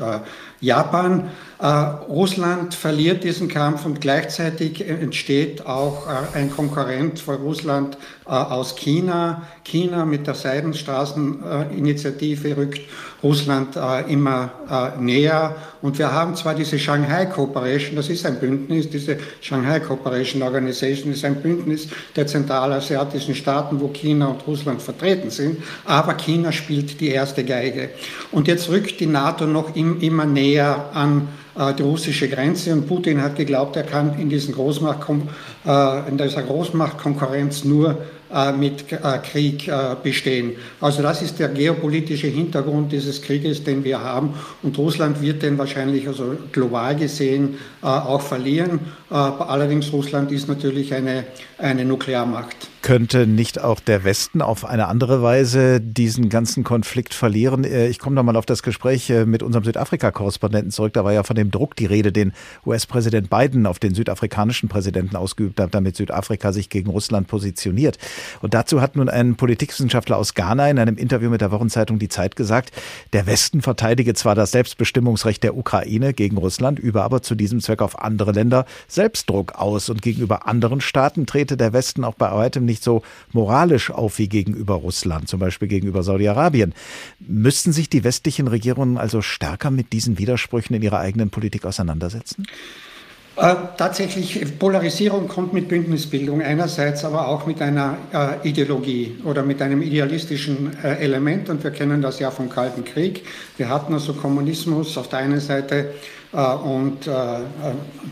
Japan. 0.60 1.30
Äh, 1.62 1.68
Russland 2.10 2.74
verliert 2.74 3.24
diesen 3.24 3.48
Kampf 3.48 3.86
und 3.86 4.02
gleichzeitig 4.02 4.82
entsteht 4.82 5.68
auch 5.68 6.08
äh, 6.08 6.36
ein 6.36 6.50
Konkurrent 6.50 7.20
für 7.20 7.36
Russland 7.36 8.00
äh, 8.26 8.32
aus 8.32 8.76
China. 8.76 9.44
China 9.64 10.06
mit 10.06 10.26
der 10.26 10.34
Seidenstraßeninitiative 10.34 12.58
rückt 12.58 12.82
Russland 13.22 13.78
immer 14.08 14.50
äh, 14.68 15.00
näher. 15.00 15.56
Und 15.84 16.00
wir 16.00 16.12
haben 16.12 16.36
zwar 16.36 16.56
diese 16.56 16.80
Shanghai 16.80 17.28
Cooperation, 17.28 17.96
das 17.96 18.10
ist 18.10 18.26
ein 18.26 18.40
Bündnis, 18.40 18.90
diese 18.90 19.20
Shanghai 19.42 19.80
Cooperation 19.80 20.42
Organization 20.42 21.14
ist 21.14 21.24
ein 21.24 21.36
Bündnis 21.36 21.88
der 22.16 22.26
zentralasiatischen 22.26 23.36
Staaten, 23.36 23.80
wo 23.80 23.90
China 23.90 24.30
und 24.30 24.48
Russland 24.48 24.82
vertreten 24.82 25.30
sind, 25.30 25.62
aber 25.86 26.16
China 26.16 26.52
spielt 26.52 27.00
die 27.00 27.10
erste 27.10 27.44
Geige. 27.44 27.92
Und 28.32 28.48
jetzt 28.48 28.70
rückt 28.70 29.00
die 29.00 29.06
NATO 29.06 29.46
noch 29.46 29.76
im, 29.76 30.02
immer 30.02 30.26
näher 30.26 30.90
an 30.96 31.28
die 31.78 31.84
russische 31.84 32.30
Grenze 32.30 32.72
und 32.72 32.88
Putin 32.88 33.22
hat 33.22 33.36
geglaubt, 33.36 33.76
er 33.76 33.84
kann 33.84 34.18
in, 34.20 34.30
diesen 34.30 34.54
Großmacht, 34.54 35.00
äh, 35.66 36.10
in 36.10 36.18
dieser 36.18 36.44
Großmachtkonkurrenz 36.44 37.66
nur 37.66 37.98
äh, 38.34 38.54
mit 38.54 38.86
Krieg 39.24 39.70
bestehen. 40.02 40.54
Also 40.80 41.02
das 41.02 41.22
ist 41.22 41.40
der 41.40 41.50
geopolitische 41.50 42.28
Hintergrund 42.28 42.92
dieses 42.92 43.22
Krieges, 43.22 43.64
den 43.64 43.84
wir 43.84 44.02
haben. 44.02 44.34
Und 44.64 44.78
Russland 44.78 45.22
wird 45.22 45.44
den 45.44 45.58
wahrscheinlich 45.58 46.08
also 46.08 46.38
global 46.52 46.96
gesehen 46.96 47.58
auch 47.82 48.22
verlieren. 48.22 48.80
Allerdings 49.10 49.92
Russland 49.92 50.32
ist 50.32 50.48
natürlich 50.48 50.94
eine, 50.94 51.26
eine 51.58 51.84
Nuklearmacht. 51.84 52.71
Könnte 52.82 53.28
nicht 53.28 53.62
auch 53.62 53.80
der 53.80 54.04
Westen 54.04 54.42
auf 54.42 54.66
eine 54.66 54.88
andere 54.88 55.22
Weise 55.22 55.80
diesen 55.80 56.30
ganzen 56.30 56.64
Konflikt 56.64 57.14
verlieren? 57.14 57.64
Äh, 57.64 57.90
ich 57.90 58.00
komme 58.00 58.16
nochmal 58.16 58.36
auf 58.36 58.48
das 58.48 58.64
Gespräch 58.64 59.08
äh, 59.12 59.26
mit 59.26 59.44
unserem 59.44 59.64
Südafrika-Korrespondenten 59.64 60.72
zurück. 60.72 60.94
Da 60.94 61.04
war 61.04 61.14
ja 61.14 61.22
von 61.22 61.36
dem 61.36 61.52
Druck 61.52 61.76
die 61.76 61.86
Rede, 61.86 62.12
den 62.12 62.34
US-Präsident 62.66 63.30
Biden 63.30 63.68
auf 63.68 63.78
den 63.78 63.94
südafrikanischen 63.94 64.68
Präsidenten 64.68 65.16
ausgeübt 65.16 65.60
hat, 65.60 65.76
damit 65.76 65.96
Südafrika 65.96 66.52
sich 66.54 66.70
gegen 66.70 66.90
Russland 66.90 67.28
positioniert. 67.28 68.00
Und 68.42 68.56
dazu 68.56 68.82
hat 68.82 68.96
nun 68.96 69.10
ein 69.10 69.36
Politikwissenschaftler 69.36 70.18
aus 70.18 70.34
Ghana 70.34 70.68
in 70.72 70.80
einem 70.80 70.98
Interview 70.98 71.30
mit 71.30 71.42
der 71.42 71.52
Wochenzeitung 71.52 72.00
Die 72.00 72.10
Zeit 72.10 72.36
gesagt, 72.36 72.72
der 73.14 73.28
Westen 73.28 73.62
verteidige 73.62 74.16
zwar 74.16 74.34
das 74.34 74.52
Selbstbestimmungsrecht 74.52 75.44
der 75.44 75.56
Ukraine 75.56 76.14
gegen 76.16 76.38
Russland, 76.38 76.80
übe 76.80 77.04
aber 77.04 77.22
zu 77.22 77.36
diesem 77.36 77.60
Zweck 77.60 77.84
auf 77.84 78.00
andere 78.00 78.32
Länder 78.32 78.66
Selbstdruck 78.88 79.54
aus. 79.54 79.90
Und 79.90 80.02
gegenüber 80.02 80.48
anderen 80.48 80.82
Staaten 80.82 81.28
trete 81.28 81.58
der 81.58 81.74
Westen 81.74 82.04
auch 82.04 82.16
bei 82.16 82.32
weitem 82.32 82.71
nicht 82.72 82.84
so 82.84 83.04
moralisch 83.34 83.92
auf 83.92 84.18
wie 84.18 84.30
gegenüber 84.30 84.76
Russland, 84.76 85.28
zum 85.28 85.40
Beispiel 85.40 85.68
gegenüber 85.68 86.04
Saudi-Arabien. 86.04 86.74
Müssten 87.20 87.74
sich 87.74 87.90
die 87.90 88.04
westlichen 88.04 88.48
Regierungen 88.48 88.98
also 88.98 89.22
stärker 89.22 89.72
mit 89.72 89.94
diesen 89.94 90.18
Widersprüchen 90.18 90.76
in 90.76 90.82
ihrer 90.82 91.00
eigenen 91.00 91.30
Politik 91.30 91.66
auseinandersetzen? 91.66 92.46
Äh, 93.38 93.56
tatsächlich, 93.78 94.60
Polarisierung 94.60 95.28
kommt 95.28 95.54
mit 95.54 95.70
Bündnisbildung 95.70 96.42
einerseits, 96.42 97.06
aber 97.06 97.28
auch 97.28 97.46
mit 97.46 97.62
einer 97.62 97.98
äh, 98.14 98.48
Ideologie 98.48 99.16
oder 99.24 99.44
mit 99.44 99.62
einem 99.62 99.82
idealistischen 99.82 100.78
äh, 100.84 100.96
Element. 100.98 101.50
Und 101.50 101.64
wir 101.64 101.72
kennen 101.72 102.02
das 102.02 102.20
ja 102.20 102.30
vom 102.30 102.50
Kalten 102.50 102.84
Krieg. 102.84 103.24
Wir 103.58 103.70
hatten 103.70 103.94
also 103.94 104.14
Kommunismus 104.14 104.98
auf 104.98 105.08
der 105.08 105.20
einen 105.20 105.40
Seite 105.40 105.94
und 106.34 107.08
äh, 107.08 107.12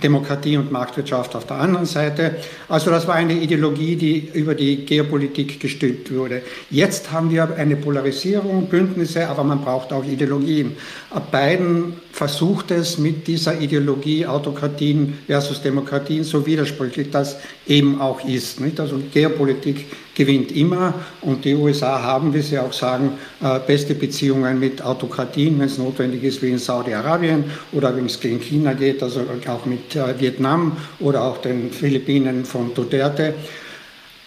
Demokratie 0.03 0.57
und 0.57 0.71
Marktwirtschaft 0.71 1.35
auf 1.35 1.45
der 1.45 1.57
anderen 1.57 1.85
Seite. 1.85 2.35
Also 2.67 2.91
das 2.91 3.07
war 3.07 3.15
eine 3.15 3.33
Ideologie, 3.33 3.95
die 3.95 4.29
über 4.33 4.55
die 4.55 4.85
Geopolitik 4.85 5.59
gestülpt 5.59 6.13
wurde. 6.13 6.41
Jetzt 6.69 7.11
haben 7.11 7.31
wir 7.31 7.55
eine 7.55 7.77
Polarisierung, 7.77 8.67
Bündnisse, 8.67 9.27
aber 9.27 9.43
man 9.45 9.61
braucht 9.61 9.93
auch 9.93 10.03
Ideologien. 10.03 10.75
Biden 11.31 11.93
versucht 12.11 12.71
es 12.71 12.97
mit 12.97 13.25
dieser 13.27 13.59
Ideologie 13.59 14.25
Autokratien 14.25 15.19
versus 15.27 15.61
Demokratien, 15.61 16.25
so 16.25 16.45
widersprüchlich 16.45 17.11
das 17.11 17.37
eben 17.67 18.01
auch 18.01 18.23
ist. 18.25 18.59
Also 18.77 18.99
Geopolitik 19.13 19.85
gewinnt 20.19 20.51
immer 20.51 20.93
und 21.21 21.45
die 21.45 21.55
USA 21.55 22.03
haben, 22.03 22.33
wie 22.33 22.41
Sie 22.41 22.59
auch 22.59 22.73
sagen, 22.73 23.13
äh, 23.41 23.57
beste 23.65 23.95
Beziehungen 23.95 24.59
mit 24.59 24.81
Autokratien, 24.81 25.57
wenn 25.57 25.67
es 25.67 25.77
notwendig 25.77 26.23
ist, 26.23 26.41
wie 26.41 26.49
in 26.49 26.57
Saudi-Arabien 26.57 27.45
oder 27.71 27.95
wenn 27.95 28.07
es 28.07 28.19
gegen 28.19 28.41
China 28.41 28.73
geht, 28.73 29.01
also 29.01 29.21
auch 29.47 29.65
mit 29.65 29.95
äh, 29.95 30.19
Vietnam 30.19 30.75
oder 30.99 31.23
auch 31.23 31.37
den 31.37 31.71
Philippinen 31.71 32.43
von 32.43 32.73
Duterte. 32.73 33.33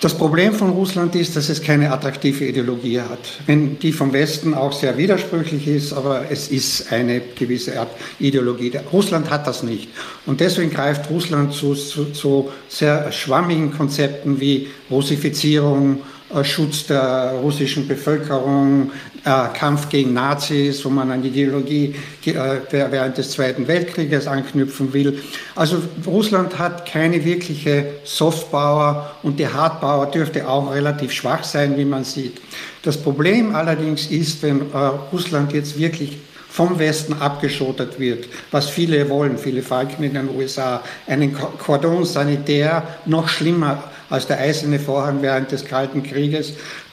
Das 0.02 0.14
Problem 0.18 0.52
von 0.52 0.70
Russland 0.70 1.14
ist, 1.14 1.36
dass 1.36 1.48
es 1.48 1.62
keine 1.62 1.92
attraktive 1.92 2.44
Ideologie 2.44 3.00
hat. 3.00 3.20
Wenn 3.46 3.78
die 3.78 3.92
vom 3.92 4.12
Westen 4.12 4.52
auch 4.52 4.72
sehr 4.72 4.98
widersprüchlich 4.98 5.68
ist, 5.68 5.92
aber 5.92 6.28
es 6.28 6.48
ist 6.48 6.90
eine 6.92 7.20
gewisse 7.20 7.78
Art 7.78 7.90
Ideologie. 8.18 8.72
Russland 8.92 9.30
hat 9.30 9.46
das 9.46 9.62
nicht. 9.62 9.88
Und 10.26 10.40
deswegen 10.40 10.72
greift 10.72 11.08
Russland 11.08 11.54
zu, 11.54 11.76
zu, 11.76 12.06
zu 12.06 12.50
sehr 12.68 13.12
schwammigen 13.12 13.72
Konzepten 13.72 14.40
wie 14.40 14.66
Russifizierung, 14.90 16.00
Schutz 16.42 16.86
der 16.86 17.34
russischen 17.42 17.86
Bevölkerung, 17.86 18.90
äh, 19.24 19.48
Kampf 19.56 19.88
gegen 19.88 20.14
Nazis, 20.14 20.84
wo 20.84 20.88
man 20.88 21.10
an 21.10 21.22
die 21.22 21.28
Ideologie 21.28 21.94
äh, 22.24 22.32
während 22.70 23.18
des 23.18 23.30
Zweiten 23.30 23.68
Weltkrieges 23.68 24.26
anknüpfen 24.26 24.92
will. 24.92 25.20
Also 25.54 25.82
Russland 26.06 26.58
hat 26.58 26.86
keine 26.86 27.24
wirkliche 27.24 27.86
Softpower 28.04 29.14
und 29.22 29.38
die 29.38 29.46
Hardpower 29.46 30.06
dürfte 30.06 30.48
auch 30.48 30.72
relativ 30.72 31.12
schwach 31.12 31.44
sein, 31.44 31.76
wie 31.76 31.84
man 31.84 32.04
sieht. 32.04 32.40
Das 32.82 32.96
Problem 32.96 33.54
allerdings 33.54 34.06
ist, 34.06 34.42
wenn 34.42 34.62
Russland 35.12 35.52
jetzt 35.52 35.78
wirklich 35.78 36.18
vom 36.52 36.78
Westen 36.78 37.14
abgeschottet 37.14 37.98
wird, 37.98 38.28
was 38.50 38.68
viele 38.68 39.08
wollen, 39.08 39.38
viele 39.38 39.62
Falken 39.62 40.04
in 40.04 40.12
den 40.12 40.28
USA, 40.36 40.82
einen 41.06 41.32
Cordon 41.32 42.04
sanitär 42.04 42.82
noch 43.06 43.28
schlimmer 43.28 43.84
als 44.12 44.26
der 44.26 44.38
eiserne 44.38 44.78
Vorhang 44.78 45.22
während 45.22 45.50
des 45.52 45.64
Kalten 45.64 46.02
Krieges, 46.02 46.52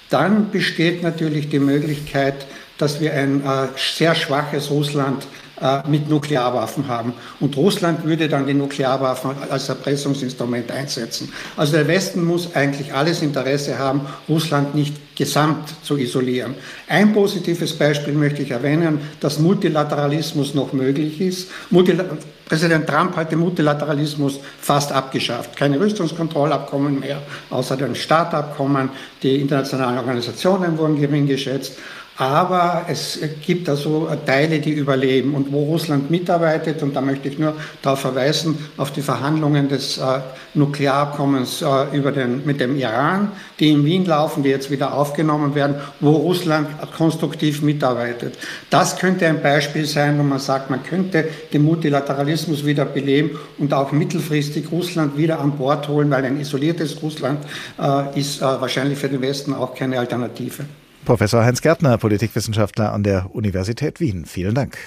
dann 0.10 0.52
besteht 0.52 1.04
natürlich 1.04 1.50
die 1.50 1.60
Möglichkeit, 1.60 2.48
dass 2.78 3.02
wir 3.02 3.14
ein 3.14 3.42
äh, 3.42 3.68
sehr 3.76 4.16
schwaches 4.16 4.72
Russland 4.72 5.28
äh, 5.62 5.86
mit 5.90 6.10
Nuklearwaffen 6.10 6.88
haben. 6.88 7.12
Und 7.42 7.58
Russland 7.58 8.06
würde 8.06 8.30
dann 8.30 8.48
die 8.48 8.54
Nuklearwaffen 8.54 9.32
als 9.50 9.68
Erpressungsinstrument 9.68 10.72
einsetzen. 10.72 11.34
Also 11.58 11.74
der 11.74 11.90
Westen 11.90 12.24
muss 12.24 12.56
eigentlich 12.56 12.94
alles 12.94 13.22
Interesse 13.22 13.78
haben, 13.78 14.02
Russland 14.30 14.74
nicht 14.74 15.18
gesamt 15.18 15.68
zu 15.84 15.98
isolieren. 15.98 16.56
Ein 16.88 17.12
positives 17.12 17.74
Beispiel 17.74 18.14
möchte 18.14 18.44
ich 18.44 18.52
erwähnen, 18.52 19.02
dass 19.20 19.40
Multilateralismus 19.40 20.54
noch 20.54 20.72
möglich 20.72 21.20
ist. 21.20 21.50
Multil 21.70 22.06
Präsident 22.50 22.88
Trump 22.88 23.16
hat 23.16 23.32
den 23.32 23.40
Multilateralismus 23.40 24.40
fast 24.60 24.92
abgeschafft. 24.92 25.56
Keine 25.56 25.80
Rüstungskontrollabkommen 25.80 27.00
mehr, 27.00 27.22
außer 27.52 27.78
den 27.78 27.94
Startabkommen. 27.96 28.90
Die 29.22 29.40
internationalen 29.40 30.00
Organisationen 30.00 30.78
wurden 30.78 31.00
gering 31.00 31.28
geschätzt. 31.28 31.78
Aber 32.20 32.86
es 32.90 33.18
gibt 33.46 33.70
also 33.70 34.10
Teile, 34.26 34.60
die 34.60 34.72
überleben. 34.72 35.36
Und 35.36 35.54
wo 35.54 35.64
Russland 35.64 36.12
mitarbeitet, 36.12 36.84
und 36.84 36.94
da 36.94 37.00
möchte 37.00 37.30
ich 37.30 37.40
nur 37.40 37.54
darauf 37.82 38.02
verweisen, 38.02 38.58
auf 38.76 38.92
die 38.92 39.02
Verhandlungen 39.02 39.70
des 39.70 40.00
äh, 40.00 40.20
Nuklearabkommens 40.54 41.62
äh, 41.62 41.98
über 41.98 42.12
den, 42.12 42.46
mit 42.46 42.60
dem 42.60 42.76
Iran, 42.76 43.32
die 43.62 43.70
in 43.70 43.86
Wien 43.86 44.06
laufen, 44.06 44.44
die 44.44 44.50
jetzt 44.50 44.70
wieder 44.70 44.94
aufgenommen 44.96 45.56
werden, 45.56 45.76
wo 46.02 46.12
Russland 46.12 46.68
konstruktiv 46.98 47.62
mitarbeitet. 47.62 48.38
Das 48.70 48.98
könnte 48.98 49.26
ein 49.26 49.42
Beispiel 49.42 49.86
sein, 49.86 50.20
wo 50.20 50.24
man 50.24 50.40
sagt, 50.40 50.70
man 50.70 50.84
könnte 50.84 51.26
den 51.54 51.64
Multilateralismus 51.64 52.66
wieder 52.66 52.84
beleben 52.84 53.40
und 53.60 53.74
auch 53.74 53.94
mittelfristig 53.94 54.70
Russland 54.74 55.16
wieder 55.16 55.40
an 55.40 55.54
Bord 55.54 55.88
holen, 55.88 56.12
weil 56.12 56.26
ein 56.26 56.38
isoliertes 56.38 57.02
Russland 57.02 57.46
äh, 57.82 58.20
ist 58.20 58.42
äh, 58.42 58.44
wahrscheinlich 58.44 59.00
für 59.00 59.08
den 59.08 59.22
Westen 59.22 59.54
auch 59.54 59.74
keine 59.74 59.98
Alternative. 59.98 60.66
Professor 61.06 61.44
Heinz 61.44 61.62
Gärtner, 61.62 61.98
Politikwissenschaftler 61.98 62.94
an 62.94 63.04
der 63.04 63.34
Universität 63.34 64.00
Wien. 64.00 64.26
Vielen 64.26 64.56
Dank. 64.56 64.78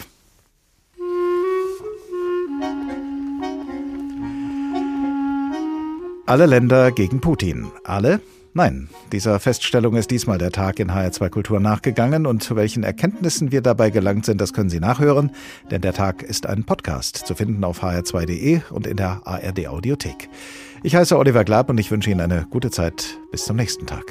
Alle 6.26 6.46
Länder 6.46 6.92
gegen 6.92 7.20
Putin. 7.20 7.66
Alle? 7.84 8.20
Nein, 8.54 8.90
dieser 9.12 9.40
Feststellung 9.40 9.96
ist 9.96 10.10
diesmal 10.10 10.36
der 10.36 10.50
Tag 10.50 10.78
in 10.78 10.90
HR2 10.90 11.30
Kultur 11.30 11.58
nachgegangen 11.58 12.26
und 12.26 12.42
zu 12.42 12.54
welchen 12.54 12.84
Erkenntnissen 12.84 13.50
wir 13.50 13.62
dabei 13.62 13.88
gelangt 13.88 14.26
sind, 14.26 14.40
das 14.40 14.52
können 14.52 14.68
Sie 14.68 14.78
nachhören, 14.78 15.32
denn 15.70 15.80
der 15.80 15.94
Tag 15.94 16.22
ist 16.22 16.46
ein 16.46 16.64
Podcast 16.64 17.16
zu 17.16 17.34
finden 17.34 17.64
auf 17.64 17.82
hr2.de 17.82 18.60
und 18.70 18.86
in 18.86 18.98
der 18.98 19.22
ARD 19.24 19.68
Audiothek. 19.68 20.28
Ich 20.82 20.94
heiße 20.94 21.18
Oliver 21.18 21.44
Glab 21.44 21.70
und 21.70 21.78
ich 21.78 21.90
wünsche 21.90 22.10
Ihnen 22.10 22.20
eine 22.20 22.46
gute 22.50 22.70
Zeit. 22.70 23.18
Bis 23.30 23.46
zum 23.46 23.56
nächsten 23.56 23.86
Tag. 23.86 24.04